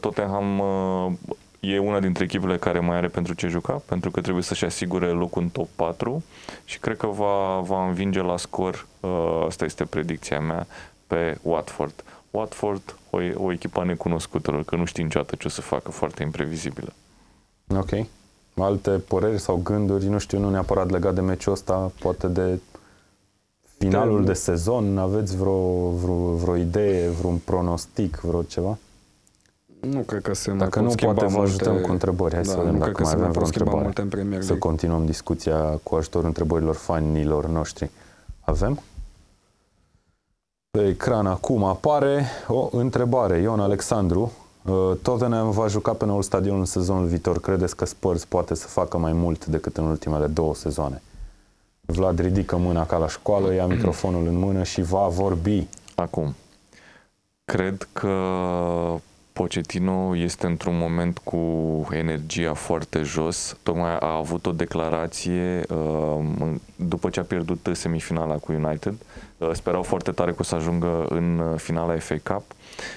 [0.00, 1.12] Tottenham uh,
[1.60, 5.06] e una dintre echipele care mai are pentru ce juca, pentru că trebuie să-și asigure
[5.06, 6.22] locul în top 4
[6.64, 10.66] și cred că va, va învinge la scor, uh, asta este predicția mea,
[11.06, 12.04] pe Watford.
[12.30, 16.22] Watford, o, o echipă a necunoscutelor, că nu știi niciodată ce o să facă, foarte
[16.22, 16.92] imprevizibilă.
[17.76, 17.90] Ok.
[18.56, 22.60] Alte păreri sau gânduri, nu știu, nu neapărat legat de meciul ăsta, poate de
[23.78, 24.26] finalul Da.
[24.26, 28.78] de sezon, aveți vreo, vreo, vreo idee, vreun pronostic, vreo ceva?
[29.80, 32.34] Nu cred că se mai Dacă pot nu, schimba poate vă multe- ajutăm cu întrebări.
[32.34, 33.70] Hai să da, vedem nu dacă cred că mai se avem mai vreo pot schimba
[33.70, 33.84] întrebare.
[33.84, 34.68] multe în Premier Să League.
[34.68, 37.90] continuăm discuția cu ajutorul întrebărilor fanilor noștri.
[38.40, 38.80] Avem?
[40.70, 43.38] Pe ecran acum apare o întrebare.
[43.38, 44.43] Ion Alexandru, uh,
[45.02, 47.40] Tottenham va juca pe noul stadion în sezonul viitor.
[47.40, 51.02] Credeți că Spurs poate să facă mai mult decât în ultimele două sezoane?
[51.80, 55.66] Vlad ridică mâna ca la școală, ia microfonul în mână și va vorbi.
[55.94, 56.34] Acum,
[57.44, 58.16] cred că
[59.32, 61.38] Pochettino este într-un moment cu
[61.90, 63.56] energia foarte jos.
[63.62, 66.24] Tocmai a avut o declarație uh,
[66.76, 68.94] după ce a pierdut semifinala cu United.
[69.38, 72.42] Uh, sperau foarte tare că o să ajungă în uh, finala FA Cup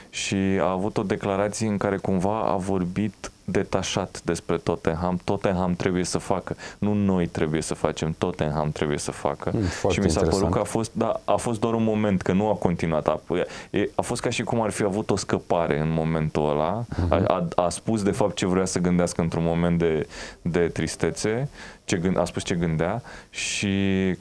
[0.10, 5.20] și a avut o declarație în care cumva a vorbit detașat despre Tottenham.
[5.24, 6.56] Tottenham trebuie să facă.
[6.78, 9.52] Nu noi trebuie să facem, Tottenham trebuie să facă.
[9.54, 10.54] Mm, și foarte mi s-a părut interesant.
[10.54, 13.08] că a fost, da, a fost doar un moment, că nu a continuat.
[13.08, 13.22] A,
[13.70, 16.84] e- a fost ca și cum ar fi avut o scăpare în momentul ăla.
[16.90, 17.14] Mhm.
[17.14, 20.08] A, a, a spus de fapt ce vrea să gândească într-un moment de,
[20.42, 21.50] de tristețe,
[21.88, 23.68] ce gând, a spus ce gândea și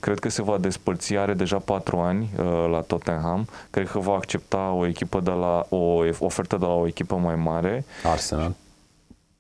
[0.01, 4.13] cred că se va despărți, are deja patru ani uh, la Tottenham, cred că va
[4.13, 8.55] accepta o echipă de la, o ofertă de la o echipă mai mare Arsenal.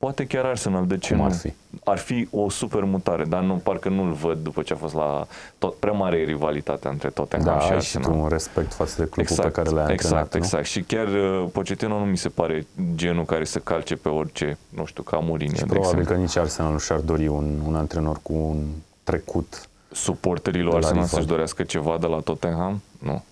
[0.06, 1.24] Poate chiar Arsenal, de ce Cum nu?
[1.24, 1.52] ar fi?
[1.84, 5.26] Ar fi o super mutare, dar nu, parcă nu-l văd după ce a fost la
[5.58, 8.10] tot, prea mare rivalitatea între Tottenham Da, și ai și Arsenal.
[8.18, 10.38] tu un respect față de clubul pe care le-ai exact, antrenat, nu?
[10.38, 10.64] exact.
[10.64, 14.84] Și chiar uh, Pochettino nu mi se pare genul care să calce pe orice, nu
[14.84, 16.14] știu, ca Mourinho, Și de probabil exemplu.
[16.14, 18.64] că nici Arsenal nu și-ar dori un, un antrenor cu un
[19.02, 19.68] trecut.
[19.92, 21.18] Suporterii lui De la Arsenal rival.
[21.18, 22.82] să-și dorească ceva de la Tottenham?
[22.98, 23.24] Nu.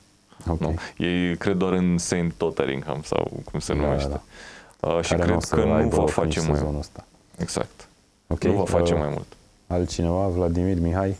[0.49, 0.61] Ok.
[0.61, 0.75] nu.
[0.97, 4.09] Ei cred doar în Saint Tottenham sau cum se Da, numește.
[4.09, 4.15] da.
[4.15, 4.23] Uh,
[5.01, 6.85] și Care cred o să că nu aibă va loc face în mai sezonul mult.
[6.85, 7.05] ăsta.
[7.37, 7.89] Exact.
[8.27, 9.27] Ok, Nu va face uh, mai mult.
[9.67, 11.17] Altcineva, Vladimir Mihai,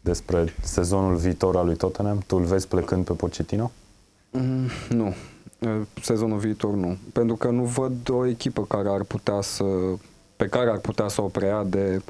[0.00, 3.70] despre sezonul viitor al lui Tottenham, tu îl vezi plecând pe Pochettino?
[4.30, 5.14] Mm, nu.
[5.58, 6.96] Eh, Sezonul viitor nu.
[7.12, 9.64] Pentru că nu văd o echipă care ar putea să
[10.36, 12.02] pe care ar putea să o preia de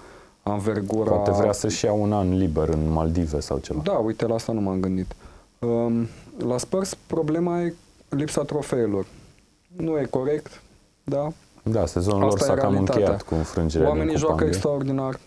[0.43, 1.11] anvergura...
[1.11, 3.81] Poate vrea să-și ia un an liber în Maldive sau ceva.
[3.85, 5.15] Da, uite, la asta nu m-am gândit.
[5.59, 6.09] Um,
[6.39, 7.75] la Spurs problema e
[8.09, 9.07] lipsa trofeelor.
[9.77, 10.63] Nu e corect,
[11.05, 11.29] da?
[11.63, 13.01] Da, sezonul Asta lor e s-a cam realitatea.
[13.01, 14.57] încheiat cu înfrângerea Oamenii din Cupa joacă Angliei.
[14.57, 15.19] extraordinar.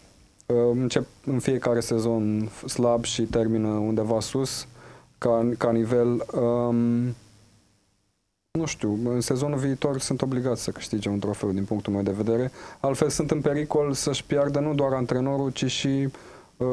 [0.45, 4.67] Uh, încep în fiecare sezon f- slab și termină undeva sus
[5.17, 6.25] ca, ca nivel.
[6.41, 7.15] Um,
[8.51, 12.11] nu știu, în sezonul viitor sunt obligați să câștige un trofeu din punctul meu de
[12.11, 12.51] vedere.
[12.79, 16.07] Altfel sunt în pericol să-și piardă nu doar antrenorul, ci și,
[16.57, 16.67] uh,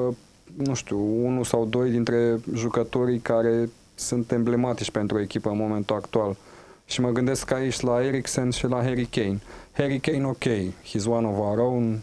[0.56, 6.36] nu știu, unul sau doi dintre jucătorii care sunt emblematici pentru echipă în momentul actual.
[6.84, 9.40] Și mă gândesc aici la Eriksen și la Harry Kane.
[9.72, 10.44] Harry Kane, ok,
[10.84, 12.02] he's one of our own,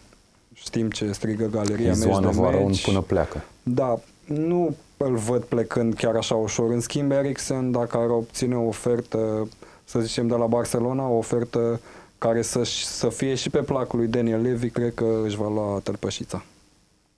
[0.54, 2.86] știm ce strigă galeria He's meci one de of our own meci.
[2.86, 3.44] până pleacă.
[3.64, 6.70] Da, nu îl văd plecând chiar așa ușor.
[6.72, 9.50] În schimb, Eriksen, dacă ar obține o ofertă,
[9.84, 11.80] să zicem, de la Barcelona, o ofertă
[12.18, 15.80] care să, să fie și pe placul lui Daniel Levy, cred că își va lua
[15.84, 16.44] tălpășița.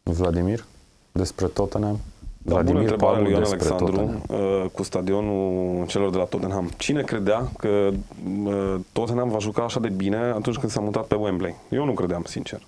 [0.04, 0.66] Vladimir,
[1.12, 2.00] despre Tottenham?
[2.46, 4.24] Da, bună Vladimir întrebare lui Ioan despre Alexandru Tottenham.
[4.64, 6.70] uh, cu stadionul celor de la Tottenham.
[6.78, 7.90] Cine credea că
[8.46, 11.56] uh, Tottenham va juca așa de bine atunci când s-a mutat pe Wembley?
[11.70, 12.62] Eu nu credeam, sincer.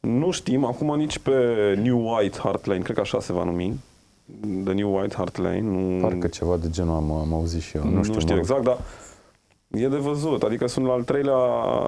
[0.00, 1.32] Nu știm, acum nici pe
[1.82, 3.80] New White Hart Lane, cred că așa se va numi,
[4.64, 5.60] The New White Hart Lane.
[5.60, 7.84] Nu, Parcă ceva de genul am, am auzit și eu.
[7.84, 8.50] Nu, nu știu, știu mă rog.
[8.50, 8.78] exact, dar
[9.74, 10.42] e de văzut.
[10.42, 11.34] Adică sunt la al, treilea,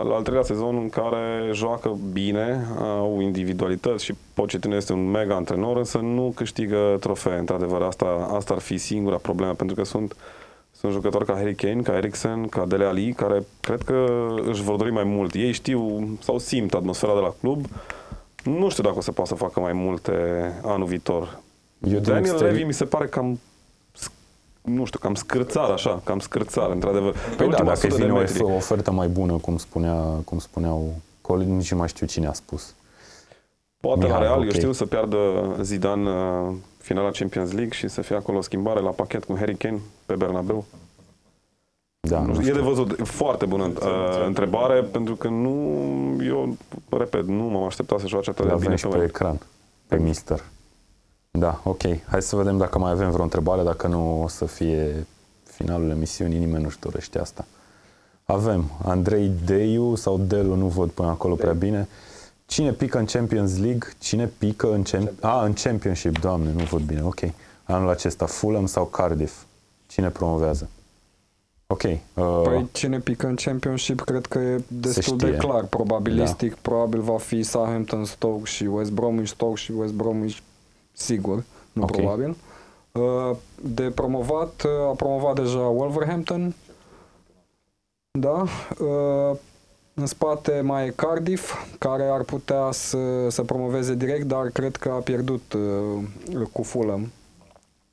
[0.02, 5.34] la al treilea sezon în care joacă bine, au individualități și Pochettino este un mega
[5.34, 7.38] antrenor, însă nu câștigă trofee.
[7.38, 10.16] Într-adevăr, asta, asta ar fi singura problemă, pentru că sunt,
[10.72, 14.06] sunt jucători ca Harry Kane, ca Eriksen, ca Dele Ali, care cred că
[14.48, 15.34] își vor dori mai mult.
[15.34, 17.64] Ei știu sau simt atmosfera de la club.
[18.44, 20.12] Nu știu dacă o să poată să facă mai multe
[20.64, 21.40] anul viitor.
[21.80, 23.38] Eu din Daniel exterior- Levy mi se pare cam
[24.64, 27.12] nu știu, cam scârțar așa, cam scârțar, într-adevăr.
[27.12, 28.42] Pe Păi da, ultima dacă îi sută de vine o metri.
[28.42, 32.32] o ofertă mai bună, cum, spunea, cum spuneau colegii, nici nu mai știu cine a
[32.32, 32.74] spus.
[33.80, 34.44] Poate la Mihai, Real, ok.
[34.44, 35.16] eu știu, să piardă
[35.60, 39.56] Zidane uh, finala Champions League și să fie acolo o schimbare la pachet cu Harry
[39.56, 40.64] Kane pe Bernabeu.
[42.00, 42.54] Da, nu e știu.
[42.54, 43.06] de văzut.
[43.06, 45.50] Foarte bună uh, întrebare, pentru că nu,
[46.26, 46.56] eu,
[46.88, 49.14] repet, nu m-am așteptat să joace atât Îl de avem bine și pe pe Wembley.
[49.16, 49.40] ecran,
[49.88, 50.44] pe Mister.
[51.38, 51.82] Da, ok.
[52.06, 55.06] Hai să vedem dacă mai avem vreo întrebare, dacă nu o să fie
[55.44, 57.44] finalul emisiunii, nimeni nu-și dorește asta.
[58.24, 61.88] Avem Andrei Deiu sau Delu, nu văd până acolo prea bine.
[62.46, 63.88] Cine pică în Champions League?
[63.98, 66.18] Cine pică în, Champ- ah, în Championship?
[66.20, 67.02] Doamne, nu văd bine.
[67.02, 67.20] Ok.
[67.64, 69.42] Anul acesta, Fulham sau Cardiff?
[69.86, 70.68] Cine promovează?
[71.66, 71.82] Ok.
[71.82, 71.98] Uh,
[72.42, 75.38] Păi cine pică în Championship cred că e destul de știe.
[75.38, 75.64] clar.
[75.64, 76.58] Probabilistic, da.
[76.62, 80.38] probabil va fi Southampton, Stoke și West Bromwich, Stoke și West Bromwich,
[80.94, 81.90] sigur, nu Ok.
[81.90, 82.36] probabil.
[82.92, 86.54] Uh, De promovat, uh, a promovat deja Wolverhampton.
[88.18, 88.44] Da.
[88.80, 89.36] Uh,
[89.96, 94.88] În spate mai e Cardiff, care ar putea să, să promoveze direct, dar cred că
[94.88, 97.12] a pierdut uh, cu Fulham.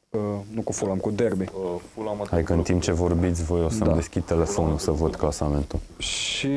[0.09, 0.19] Uh,
[0.53, 1.43] nu cu Fulham, cu Derby.
[1.53, 3.95] Uh, Fulham a Hai că în timp ce vorbiți voi o să-mi Da.
[3.95, 5.79] deschid telefonul să văd clasamentul.
[5.97, 6.49] Și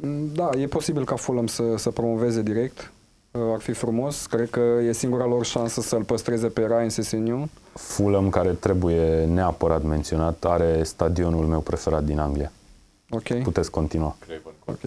[0.00, 2.92] m, da, e posibil ca Fulham să, să promoveze direct.
[3.32, 4.26] Uh, Ar fi frumos.
[4.26, 7.50] Cred că e singura lor șansă să-l păstreze pe Ryan Sessegnon.
[7.72, 12.52] Fulham, care trebuie neapărat menționat, are stadionul meu preferat din Anglia.
[13.10, 13.42] Ok.
[13.42, 14.16] Puteți continua.
[14.64, 14.78] ok.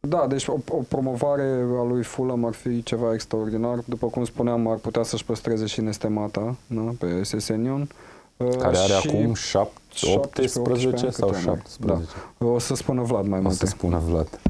[0.00, 3.78] Da, deci o, o promovare a lui Fulham ar fi ceva extraordinar.
[3.84, 7.88] După cum spuneam, ar putea să-și păstreze și Nestemata na, pe Sesenion.
[8.36, 11.62] Uh, Care are și acum 7, 17, 18 sau câte ani are?
[11.66, 12.16] 17?
[12.38, 12.46] Da.
[12.46, 13.56] O să spună Vlad mai O multe.
[13.56, 14.40] să spună Vlad.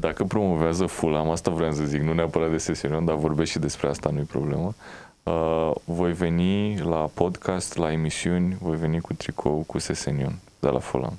[0.00, 3.88] Dacă promovează Fulham, asta vreau să zic, nu neapărat de sesiune, dar vorbesc și despre
[3.88, 4.74] asta, nu-i problemă.
[5.22, 10.78] Uh, voi veni la podcast, la emisiuni, voi veni cu tricou cu Sesenion de la
[10.78, 11.18] Fulham.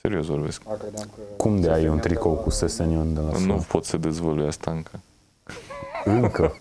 [0.00, 0.62] Serios vorbesc.
[0.64, 3.26] Da, credeam că Cum de ai un Sesenion tricou de la- cu Sesenion de la
[3.26, 3.64] Nu Fulham?
[3.68, 5.00] pot să dezvălui asta încă.
[6.04, 6.52] Încă.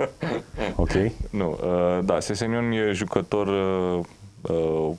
[0.76, 0.92] Ok.
[1.30, 4.06] Nu, uh, da, Sesenion e jucător uh,
[4.42, 4.92] uh,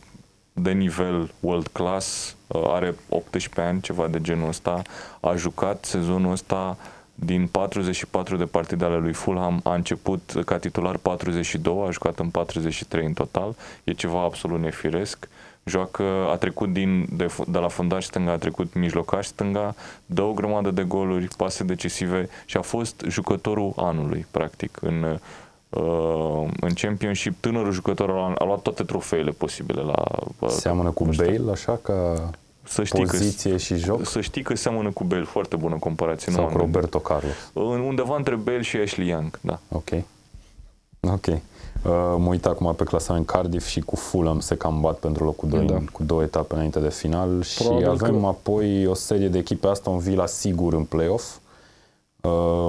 [0.61, 4.83] de nivel world class, uh, are 18 ani, ceva de genul ăsta,
[5.21, 6.77] a jucat sezonul ăsta
[7.15, 12.29] din 44 de partide ale lui Fulham, a început ca titular 42, a jucat în
[12.29, 15.29] 43 în total, e ceva absolut nefiresc.
[15.65, 19.75] Joacă, a trecut din, de, fu- de la fundaș stânga, a trecut mijlocaș stânga,
[20.07, 25.19] dă o grămadă de goluri, pase decisive și a fost jucătorul anului, practic, în, uh,
[26.61, 27.35] în Championship.
[27.41, 30.03] Tânărul jucător a, a luat toate trofeele posibile la...
[30.39, 32.31] uh, Seamănă cu Bale, așa, ca
[32.63, 34.07] să știi că, poziție și joc?
[34.07, 36.33] să știi că seamănă cu Bale, foarte bună comparație.
[36.33, 36.75] Sau nu cu m-am gândit.
[36.75, 37.33] Roberto Carlos?
[37.53, 39.59] În- Undeva între Bale și Ashley Young, da.
[39.73, 39.89] Ok.
[41.01, 41.27] Ok.
[41.27, 41.35] Uh,
[42.19, 45.67] mă uit acum pe clasament Cardiff și cu Fulham se cam bat pentru locul 2
[45.67, 45.79] Da.
[45.93, 49.67] cu două etape înainte de final și Probabil avem că- apoi o serie de echipe
[49.67, 51.35] Aston Villa sigur în play-off.
[51.37, 51.41] Uh,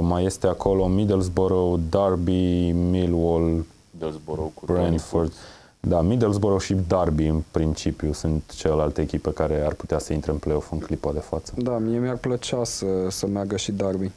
[0.02, 5.34] mai este acolo Middlesbrough, Derby, Millwall, Delsborough cu Brentford.
[5.80, 10.38] Da, Middlesbrough și Derby în principiu sunt celelalte echipe care ar putea să intre în
[10.38, 11.54] play-off în clipa de față.
[11.58, 14.12] Da, mie mi-ar plăcea să, să meargă și Derby.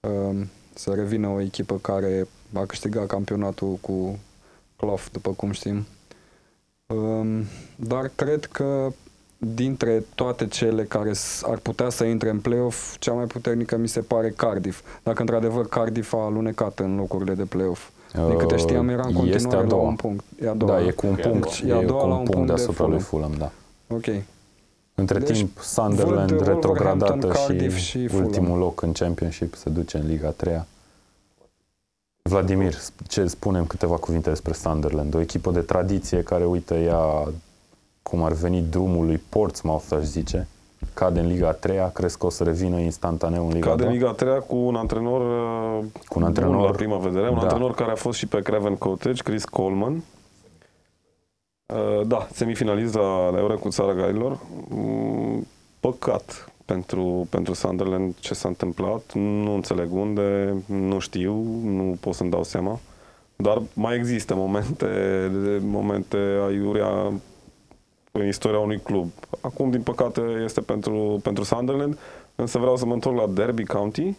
[0.00, 4.18] Um, să revină o echipă care a câștigat campionatul cu
[4.76, 5.86] Clough, după cum știm.
[6.86, 7.44] Um,
[7.76, 8.92] dar cred că
[9.38, 13.88] dintre toate cele care s- ar putea să intre în play-off, cea mai puternică mi
[13.88, 14.82] se pare Cardiff.
[15.02, 17.88] Dacă într-adevăr Cardiff a alunecat în locurile de play-off.
[18.28, 19.88] Din câte știam, era în Uh, Este continuare a la doua.
[19.88, 20.24] un punct.
[20.42, 20.72] E a doua.
[20.80, 21.74] Da, e cu un E a punct, doua.
[21.74, 23.30] E a e doua cu la un un punct punct de deasupra lui Fulham.
[23.30, 23.52] Fulham,
[23.88, 23.94] da.
[23.96, 24.22] Ok.
[24.94, 28.26] Între Deci, timp, Sunderland văd retrogradată Wolverhampton, și, Cardiff și Fulham.
[28.26, 30.64] ultimul loc în Championship se duce în Liga 3
[32.22, 32.74] Vladimir,
[33.08, 35.14] ce spunem câteva cuvinte despre Sunderland?
[35.14, 37.28] O echipă de tradiție care, uite, ea
[38.08, 40.48] cum ar veni drumul lui Portsmouth, aș zice,
[40.94, 43.92] cade în Liga 3 crezi că o să revină instantaneu în Liga Cade 2?
[43.92, 47.34] în Liga 3 cu un antrenor, uh, Cu un antrenor- bun la prima vedere, un
[47.34, 47.40] da.
[47.40, 49.92] antrenor care a fost și pe Craven Cottage, Chris Coleman.
[51.66, 54.38] Uh, Da, semifinalist la, la Euro cu țara Galilor.
[54.68, 55.46] Mm,
[55.80, 59.10] Păcat pentru, pentru Sunderland ce s-a întâmplat.
[59.14, 61.32] Nu înțeleg unde, nu știu,
[61.64, 62.78] nu pot să-mi dau seama.
[63.36, 64.86] Dar mai există momente,
[65.62, 66.16] momente
[66.46, 67.12] aiurea
[68.20, 69.10] în istoria unui club.
[69.40, 71.98] Acum, din păcate, este pentru, pentru Sunderland,
[72.34, 74.16] însă vreau să mă întorc la Derby County.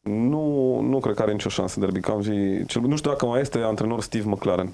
[0.00, 2.64] Nu, nu cred că are nicio șansă Derby County.
[2.66, 4.72] Cel, nu știu dacă mai este antrenor Steve McLaren.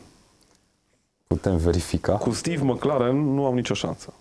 [1.26, 2.12] Putem verifica.
[2.16, 4.12] Cu Steve McLaren nu am nicio șansă.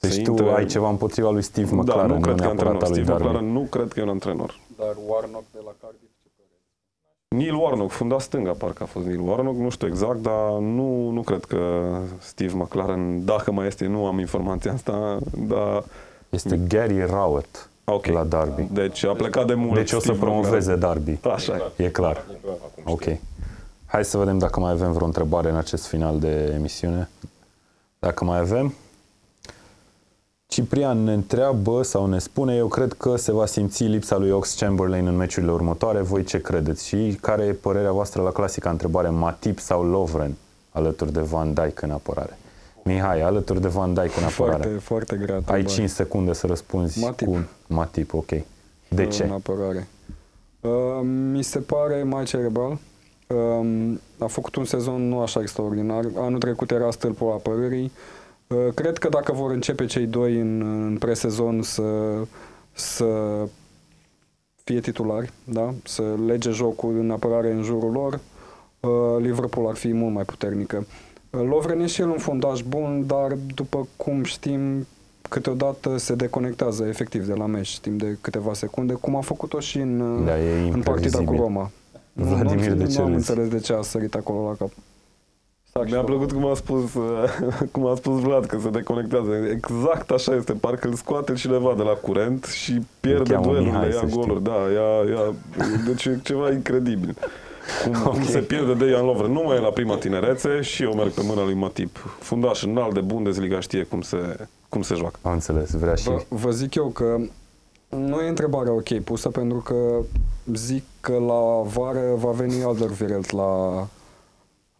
[0.00, 2.44] Deci Să tu intre- ai ceva împotriva lui Steve McLaren, da, nu cred că e
[2.46, 2.82] neapărat antrenor.
[2.82, 3.22] al lui Steve Derby.
[3.26, 4.58] McLaren nu cred că e un antrenor.
[4.78, 6.13] Dar Warnock de la Cardiff ce
[7.36, 11.20] Neil Warnock, fundat stânga, parcă a fost Neil Warnock, nu știu exact, dar nu, nu
[11.20, 11.58] cred că
[12.18, 15.82] Steve McLaren, dacă mai este, nu am informația asta, dar
[16.28, 18.06] Este Gary Rowett ok.
[18.06, 18.66] la Derby.
[18.70, 19.74] Deci a plecat de mult.
[19.74, 21.10] Deci o să Steve promoveze Derby.
[21.10, 21.38] McLaren.
[21.38, 21.84] Așa e.
[21.84, 22.24] E clar.
[22.84, 23.02] Ok.
[23.86, 27.08] Hai să vedem dacă mai avem vreo întrebare în acest final de emisiune.
[27.98, 28.74] Dacă mai avem.
[30.54, 34.54] Ciprian ne întreabă sau ne spune, eu cred că se va simți lipsa lui Ox
[34.54, 36.00] Chamberlain în meciurile următoare.
[36.00, 36.86] Voi ce credeți?
[36.86, 40.34] Și care e părerea voastră la clasica întrebare, Matip sau Lovren
[40.70, 42.38] alături de Van Dijk în apărare?
[42.82, 44.62] Mihai, alături de Van Dijk în apărare.
[44.62, 45.34] Foarte, foarte grea.
[45.34, 45.74] Ai întrebare.
[45.74, 47.26] 5 secunde să răspunzi Matip.
[47.26, 48.30] cu Matip, ok.
[48.88, 49.30] De în ce?
[49.32, 49.88] apărare.
[50.60, 50.70] Uh,
[51.30, 52.78] mi se pare mai cerebral.
[53.26, 56.04] Uh, a făcut un sezon nu așa extraordinar.
[56.16, 57.84] Anul trecut era stâlpul apărării.
[57.84, 58.13] Uh,
[58.74, 61.82] cred că dacă vor începe cei doi în, în presezon să,
[62.72, 63.06] să
[64.64, 65.74] fie titulari, da?
[65.84, 68.20] să lege jocul în apărare în jurul lor,
[68.80, 70.86] uh, Liverpool ar fi mult mai puternică.
[71.30, 74.86] Uh, Lovren e și el un fundaș bun, dar după cum știm,
[75.28, 79.78] câteodată se deconectează efectiv de la meci timp de câteva secunde, cum a făcut-o și
[79.78, 81.40] în, uh, Da, e în partida cu imprevizibil.
[81.40, 81.70] Roma.
[82.12, 83.30] Vladimir, nu, de ce nu am râzi?
[83.30, 84.70] înțeles de ce a sărit acolo la cap.
[85.82, 87.38] Mi-a plăcut cum a spus, uh,
[87.72, 89.30] cum a spus Vlad, că se deconectează.
[89.50, 93.88] Exact așa este, parcă îl scoate cineva de la curent și pierde cheamă duelurile, Mihai,
[93.88, 94.18] ia să știi.
[94.18, 94.42] goluri.
[94.42, 95.34] Da, ia, ia,
[95.86, 97.16] deci e ceva incredibil.
[97.84, 98.12] cum, okay.
[98.12, 99.32] cum se pierde de Ian Lovren.
[99.32, 102.16] Nu mai e la prima tinerețe și eu merg pe mâna lui Matip.
[102.18, 104.36] Fundaș înalt de Bundesliga știe cum se,
[104.68, 105.18] cum se joacă.
[105.22, 106.08] Am înțeles, vrea și...
[106.08, 107.16] Vă, vă zic eu că
[107.88, 110.00] nu e întrebarea ok pusă pentru că
[110.52, 113.86] zic că la vară va veni Alderweireld la,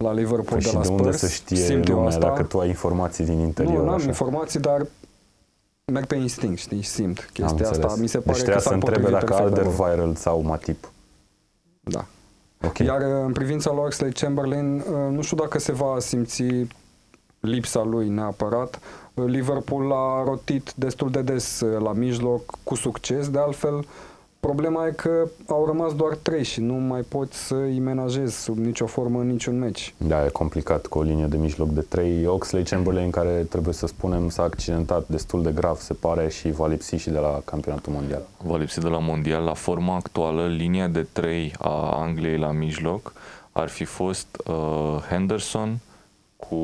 [0.05, 1.05] la Liverpool Păi de și la de Spurs.
[1.05, 2.21] unde să știe Simt eu lumea asta.
[2.29, 3.77] dacă tu ai informații din interior?
[3.79, 4.07] Nu, n-am așa?
[4.07, 4.87] informații, dar
[5.93, 7.83] merg pe instinct, știi, simt Am chestia asta.
[7.83, 7.97] înțeles.
[7.99, 9.69] Mi se pare deci că trebuia s-ar să întrebe potrivi dacă perfect acolo.
[9.69, 10.91] Alderweireld sau Matip.
[11.81, 12.05] Da.
[12.67, 12.79] Ok.
[12.79, 16.43] Iar uh, în privința lui Oxley Chamberlain, uh, nu știu dacă se va simți
[17.41, 18.79] lipsa lui neapărat.
[19.15, 23.87] Uh, Liverpool a rotit destul de des uh, la mijloc, cu succes, de altfel.
[24.45, 28.57] Problema e că au rămas doar trei și nu mai poți să îi menajezi sub
[28.57, 29.95] nicio formă în niciun meci.
[29.97, 32.27] Da, e complicat cu o linie de mijloc de 3.
[32.27, 36.67] Oxley Chamberlain, care trebuie să spunem s-a accidentat destul de grav, se pare, și va
[36.67, 38.23] lipsi și de la campionatul mondial.
[38.43, 39.43] Va lipsi de la mondial.
[39.45, 43.13] La forma actuală, linia de 3 a Angliei la mijloc
[43.53, 44.55] ar fi fost uh,
[45.09, 45.79] Henderson
[46.37, 46.57] cu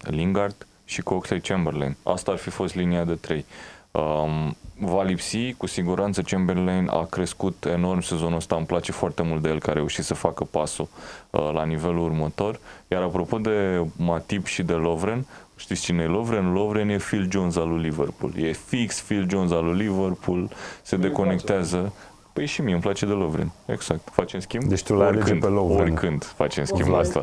[0.00, 1.96] Lingard și cu Oxley Chamberlain.
[2.02, 3.44] Asta ar fi fost linia de 3.
[3.92, 9.42] Um, va lipsi, cu siguranță Chamberlain a crescut enorm sezonul ăsta, îmi place foarte mult
[9.42, 10.88] de el că a reușit să facă pasul
[11.30, 12.60] uh, la nivelul următor.
[12.88, 16.52] Iar apropo de Matip și de Lovren, știți cine e Lovren?
[16.52, 18.32] Lovren e Phil Jones al lui Liverpool.
[18.36, 20.50] E fix Phil Jones al lui Liverpool,
[20.82, 21.92] se deconectează.
[22.32, 24.08] Păi și mie îmi place de Lovren, exact.
[24.12, 24.62] Facem schimb?
[24.62, 25.80] Deci tu l-ai alege Oricând, pe Lovren.
[25.80, 27.00] Oricând facem schimb Vlad.
[27.00, 27.22] asta.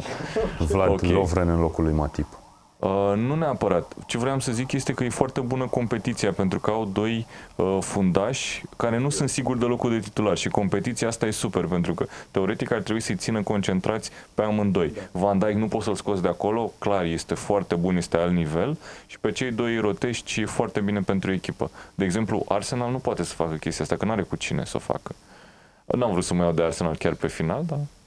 [0.59, 1.01] Vlad Ok.
[1.01, 2.38] Lovren în locul lui Matip.
[2.79, 3.93] Uh, nu neapărat.
[4.05, 7.25] Ce vreau să zic este că e foarte bună competiția pentru că au doi
[7.55, 11.65] uh, fundași care nu sunt siguri de locul de titular și competiția asta e super
[11.65, 14.93] pentru că teoretic ar trebui să-i țină concentrați pe amândoi.
[15.11, 18.77] Van Dijk nu poți să-l scoți de acolo, clar este foarte bun, este alt nivel
[19.07, 21.71] și pe cei doi îi rotești și e foarte bine pentru echipă.
[21.95, 24.73] De exemplu, Arsenal nu poate să facă chestia asta, că nu are cu cine să
[24.75, 25.15] o facă.
[25.85, 27.98] N-am vrut să mă iau de Arsenal chiar pe final, dar Uh,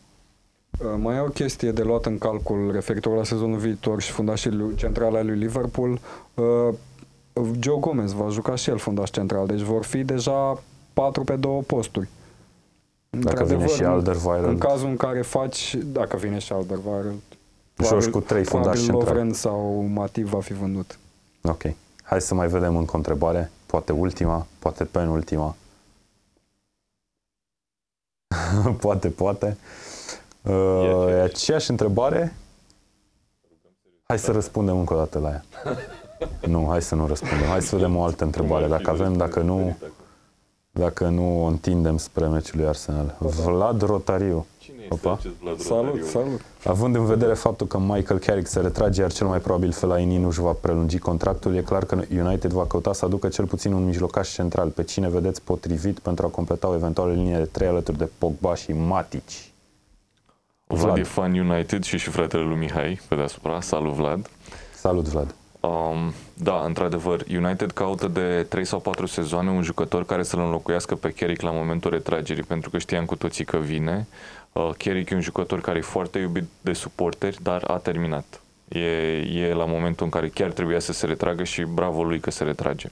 [0.97, 4.75] Mai e o chestie de luat în calcul referitor la sezonul viitor și fundașii lui-
[4.77, 6.01] centrale al lui Liverpool.
[6.35, 6.75] Uh,
[7.61, 11.63] Joe Gomez va juca și el fundaș central, deci vor fi deja 4 pe două
[11.63, 12.09] posturi.
[13.11, 17.21] Dacă vine Într-adevăr, și în- În Alderweireld, cazul în care faci, dacă vine și Alderweireld,
[17.83, 19.07] joci cu trei fundași probabil centrali.
[19.17, 20.99] Lovren sau Matip va fi vândut.
[21.43, 21.63] Ok.
[22.03, 23.51] Hai să mai vedem încă o întrebare.
[23.67, 25.57] Poate ultima, poate penultima.
[28.81, 29.57] poate, poate.
[30.43, 32.35] Uh, e aceeași întrebare?
[34.02, 35.44] Hai să răspundem încă o dată la ea.
[36.47, 37.47] Nu, hai să nu răspundem.
[37.48, 38.66] Hai să vedem o altă întrebare.
[38.66, 39.77] Dacă avem, dacă nu,
[40.70, 43.16] dacă nu o întindem spre meciul lui Arsenal.
[43.19, 44.47] Vlad Rotariu.
[44.59, 45.12] Cine este Opa.
[45.12, 46.40] acest Vlad Salut, salut!
[46.64, 50.27] Având în vedere faptul că Michael Carrick se retrage, iar cel mai probabil Fellaini nu
[50.27, 53.85] își va prelungi contractul, e clar că United va căuta să aducă cel puțin un
[53.85, 54.69] mijlocaș central.
[54.69, 58.55] Pe cine vedeți potrivit pentru a completa o eventuală linie de trei alături de Pogba
[58.55, 59.23] și Matic?
[60.74, 60.99] Vlad Vlad.
[60.99, 63.61] e fan United și și fratele lui Mihai pe deasupra.
[63.61, 64.31] Salut, Vlad!
[64.74, 65.35] Salut, Vlad!
[65.61, 70.94] Um, da, într-adevăr, United caută de 3 sau 4 sezoane un jucător care să-l înlocuiască
[70.94, 74.07] pe Carrick la momentul retragerii, pentru că știam cu toții că vine.
[74.53, 78.40] Uh, Carrick e un jucător care e foarte iubit de suporteri, dar a terminat.
[78.69, 78.78] E,
[79.16, 82.44] e la momentul în care chiar trebuia să se retragă și bravo lui că se
[82.44, 82.89] retrage.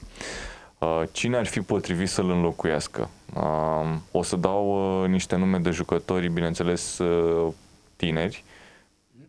[0.77, 3.09] Uh, cine ar fi potrivit să-l înlocuiască?
[3.35, 7.53] Uh, o să dau uh, niște nume de jucători, bineînțeles, uh,
[8.01, 8.43] tineri.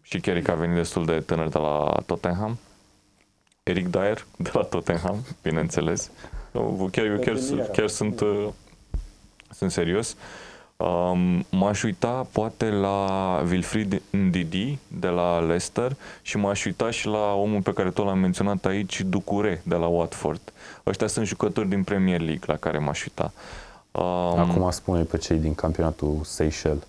[0.03, 2.59] Și Carrick a venit destul de tânăr de la Tottenham.
[3.63, 6.11] Eric Dyer de la Tottenham, bineînțeles.
[6.55, 7.37] Eu Chiar, eu chiar,
[7.73, 8.49] chiar sunt, uh,
[9.51, 10.17] sunt serios.
[10.77, 12.99] Um, m-aș uita poate la
[13.51, 18.19] Wilfried Ndidi de la Leicester și m-aș uita și la omul pe care tot l-am
[18.19, 20.53] menționat aici, Ducure de la Watford.
[20.87, 23.33] Ăștia sunt jucători din Premier League la care m-aș uita.
[23.91, 26.83] Um, Acum spune pe cei din campionatul Seychelles.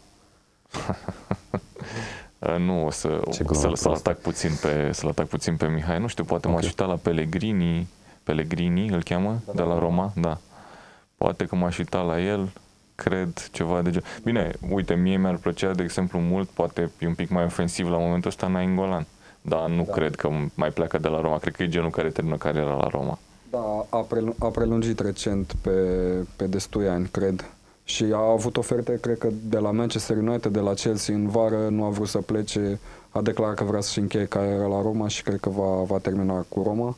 [2.40, 3.90] Uh, Nu, o să, Ce o glumă să, să-l proastă.
[4.10, 6.00] atac puțin pe, să-l atac puțin pe Mihai.
[6.00, 6.54] Nu știu, poate Ok.
[6.54, 7.88] m-aș uita la Pellegrini,
[8.24, 10.38] Pellegrini îl cheamă, de la Roma, da.
[11.18, 12.50] Poate că m-aș uita la el,
[12.96, 14.08] cred, ceva de genul.
[14.24, 17.98] Bine, uite, mie mi-ar plăcea, de exemplu, mult, poate e un pic mai ofensiv la
[17.98, 19.06] momentul ăsta, Nainggolan.
[19.42, 19.92] Dar nu da.
[19.92, 21.38] cred că mai pleacă de la Roma.
[21.38, 23.20] Cred că e genul care termină cariera la Roma.
[23.50, 25.72] Da, a, prelu- a prelungit recent pe,
[26.36, 27.50] pe destui ani, cred.
[27.84, 31.68] Și a avut oferte, cred că, de la Manchester United, de la Chelsea în vară,
[31.70, 32.80] nu a vrut să plece,
[33.10, 36.46] a declarat că vrea să-și încheie cariera la Roma și cred că va, va termina
[36.50, 36.98] cu Roma.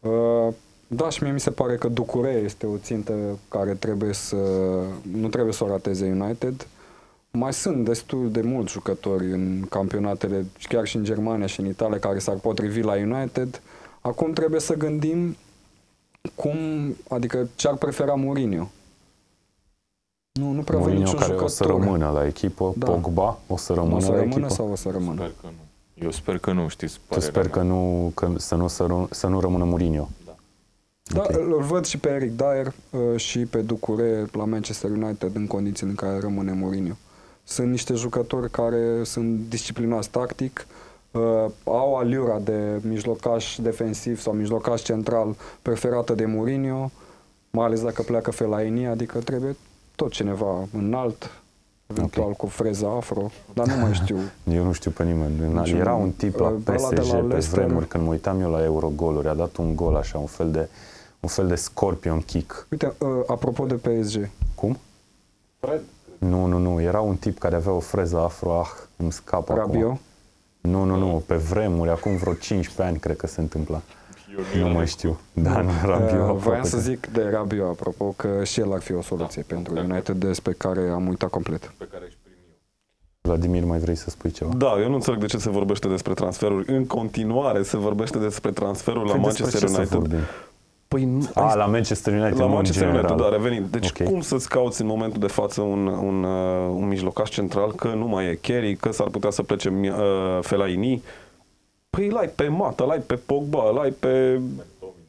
[0.00, 0.54] Uh,
[0.86, 4.36] da, și mie mi se pare că Ducure este o țintă care trebuie să,
[5.12, 6.66] nu trebuie să o rateze United.
[7.30, 11.98] Mai sunt destul de mulți jucători în campionatele, chiar și în Germania și în Italia,
[11.98, 13.62] care s-ar potrivi la United.
[14.00, 15.36] Acum trebuie să gândim
[16.34, 16.56] cum,
[17.08, 18.70] adică ce ar prefera Mourinho.
[20.38, 21.44] Nu, nu prea văd Mourinho niciun care jucător.
[21.44, 22.86] o să rămână la echipă, Da.
[22.90, 24.48] Pogba o să rămână o să la rămână echipă.
[24.54, 25.14] sau o să rămână?
[25.14, 26.02] Sper că nu.
[26.04, 27.52] Eu sper că nu, știți Tu părerea sper mea.
[27.52, 30.08] că nu, că să, nu, să, nu, să nu rămână Mourinho.
[31.14, 31.30] Da, Ok.
[31.36, 35.90] îl văd și pe Eric Dyer uh, și pe Ducure la Manchester United în condițiile
[35.90, 36.94] în care rămâne Mourinho.
[37.44, 40.66] Sunt niște jucători care sunt disciplinați tactic,
[41.10, 41.20] uh,
[41.64, 46.90] au aliura de mijlocaș defensiv sau mijlocaș central preferată de Mourinho,
[47.50, 49.56] mai ales dacă pleacă Fellaini, adică trebuie
[49.98, 51.30] tot cineva înalt,
[51.86, 54.16] eventual cu freza afro, dar nu mai știu.
[54.58, 55.52] Eu nu știu pe nimeni.
[55.54, 57.64] Niciun- Era un tip la ăla de la PSG pe Leicester.
[57.64, 60.68] vremuri, când mă uitam eu la Eurogoluri, a dat un gol așa, un fel de,
[61.20, 62.66] un fel de scorpion kick.
[62.70, 64.78] Uite, uh, apropo de PSG, Cum?
[65.58, 65.80] Fred.
[66.18, 66.80] Nu, nu, nu.
[66.80, 69.72] Era un tip care avea o freză afro, ah, îmi scapă acum.
[69.72, 69.98] Rabio,
[70.60, 71.22] Nu, nu, nu.
[71.26, 73.80] Pe vremuri, acum vreo 15 ani, cred că se întâmpla.
[74.36, 75.18] Eu Nu eram mai cu- știu.
[75.32, 76.06] Da, nu era Uh, bio.
[76.16, 79.44] Vreau aproape să că- zic de Rabio, apropo, că și el ar fi o soluție
[79.48, 79.80] Da, pentru da.
[79.80, 81.72] United, despre care am uitat complet.
[81.78, 82.56] Pe care aș primi eu.
[83.20, 84.50] Vladimir, mai vrei să spui ceva?
[84.56, 86.72] Da, eu nu înțeleg de ce se vorbește despre transferuri.
[86.72, 89.98] În continuare se vorbește despre transferul la Păi despre Manchester ce să United.
[89.98, 90.18] vorbim?
[90.88, 93.10] Păi nu, A, la Manchester United, la nu în Manchester general.
[93.10, 93.66] United, da, revenind.
[93.70, 94.06] Deci Ok.
[94.08, 98.06] cum să-ți cauți în momentul de față un, un, uh, un mijlocaș central că nu
[98.06, 99.92] mai e Kerry, că s-ar putea să plece uh,
[100.40, 101.02] Fellaini?
[101.90, 104.40] Păi îl ai pe Mata, îl ai pe Pogba, îl ai pe,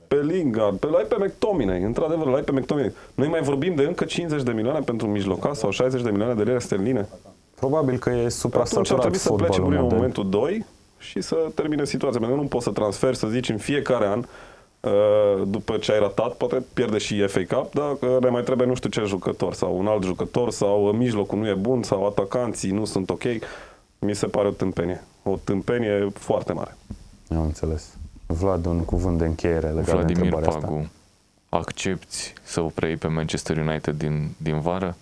[0.08, 2.94] pe Lingard, pe, îl ai pe McTominay, într-adevăr, îl ai pe McTominay.
[3.16, 6.34] Noi mai vorbim de încă 50 de milioane pentru un mijlocaș sau 60 de milioane
[6.34, 7.10] de lire sterline.
[7.56, 10.02] Probabil că e Atunci ar supra-saturat trebui să plece fotbalul Mourinho în modern.
[10.02, 10.66] momentul 2
[10.98, 12.20] și să termine situația.
[12.20, 14.24] Pentru că nu poți să transferi, să zici, în fiecare an,
[14.80, 18.68] uh, după ce ai ratat, poate pierde și FA Cup, dar uh, ne mai trebuie
[18.68, 22.06] nu știu ce jucător sau un alt jucător sau uh, mijlocul nu e bun sau
[22.06, 23.24] atacanții nu sunt ok.
[24.00, 25.04] Mi se pare o tâmpenie.
[25.30, 26.78] O tâmpenie foarte mare.
[27.30, 27.98] Am înțeles.
[28.26, 30.60] Vlad, un cuvânt de încheiere legat de Vladimir întrebarea asta.
[30.68, 30.90] Pagu,
[31.50, 34.96] accepti să o preiei pe Manchester United din, din vară?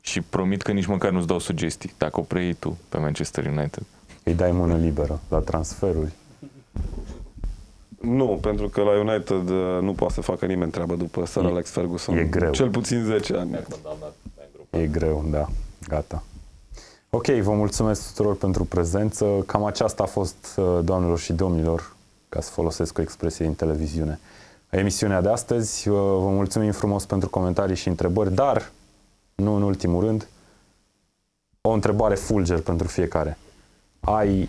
[0.00, 3.82] Și promit că nici măcar nu-ți dau sugestii dacă o preiei tu pe Manchester United.
[4.22, 6.12] Îi dai mână liberă la transferuri.
[8.00, 11.46] Nu, pentru că la United uh, nu poate să facă nimeni treabă după Sir E-
[11.46, 12.16] Alex Ferguson.
[12.16, 12.50] e greu.
[12.50, 13.58] Cel puțin 10 ani.
[14.70, 15.48] E greu, da.
[15.88, 16.22] Gata.
[17.16, 19.42] Ok, vă mulțumesc tuturor pentru prezență.
[19.46, 21.96] Cam aceasta a fost, uh, doamnelor și domnilor,
[22.28, 24.20] ca să folosesc o expresie din televiziune,
[24.70, 25.88] emisiunea de astăzi.
[25.88, 28.70] Uh, Vă mulțumim frumos pentru comentarii și întrebări, dar,
[29.34, 30.28] nu în ultimul rând,
[31.60, 33.38] o întrebare fulger pentru fiecare.
[34.00, 34.48] Ai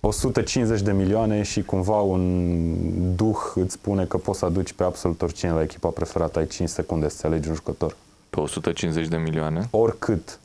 [0.00, 5.22] 150 de milioane și cumva un duh îți spune că poți să aduci pe absolut
[5.22, 6.38] oricine la echipa preferată.
[6.38, 7.96] Ai 5 secunde să alegi un jucător.
[8.30, 9.68] Pe 150 de milioane?
[9.70, 10.40] Oricât.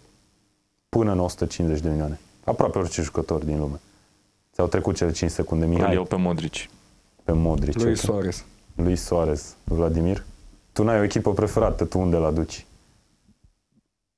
[0.98, 2.20] Până în 150 de milioane.
[2.44, 3.80] Aproape orice jucător din lume.
[4.54, 5.66] Ți-au trecut cele 5 secunde.
[5.66, 6.54] Îl Mihai, iau pe Modric.
[7.24, 7.80] pe Modric.
[7.80, 7.98] Lui ok.
[7.98, 8.44] Suarez.
[8.76, 9.56] Lui Soares.
[9.64, 10.24] Vladimir?
[10.74, 12.66] Tu n-ai o echipă preferată, tu unde l duci?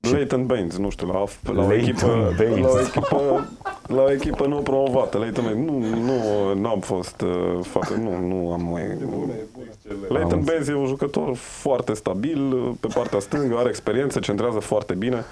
[0.01, 1.23] Și- Leighton Baines, nu știu, la,
[1.53, 2.59] la, o Leighton echipă, Baines.
[2.61, 3.47] la, o echipă,
[3.87, 5.17] la o echipă nu promovată.
[5.17, 8.87] Leighton Baines, nu, nu, nu am fost, uh, fată, nu, nu am mai...
[10.09, 14.59] Leighton Am Baines e un jucător foarte stabil, uh, pe partea stângă, are experiență, centrează
[14.59, 15.25] foarte bine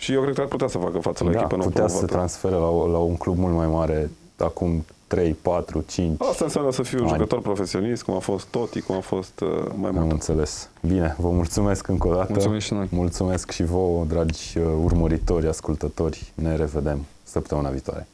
[0.00, 1.96] și eu cred că ar putea să facă față la Da, echipă nu putea să
[1.98, 2.12] se promovată.
[2.16, 6.20] transfere la, o- la un club mult mai mare acum 3, 4, 5.
[6.30, 7.12] Asta înseamnă să fiu un Ani.
[7.12, 10.10] jucător profesionist, cum a fost Toti, cum a fost uh, mai Am mult.
[10.12, 10.68] înțeles.
[10.86, 12.26] Bine, vă mulțumesc încă o dată.
[12.32, 12.86] Mulțumim și noi.
[12.90, 16.32] Mulțumesc și vouă, dragi uh, urmăritori, ascultători.
[16.34, 18.06] Ne revedem săptămâna viitoare.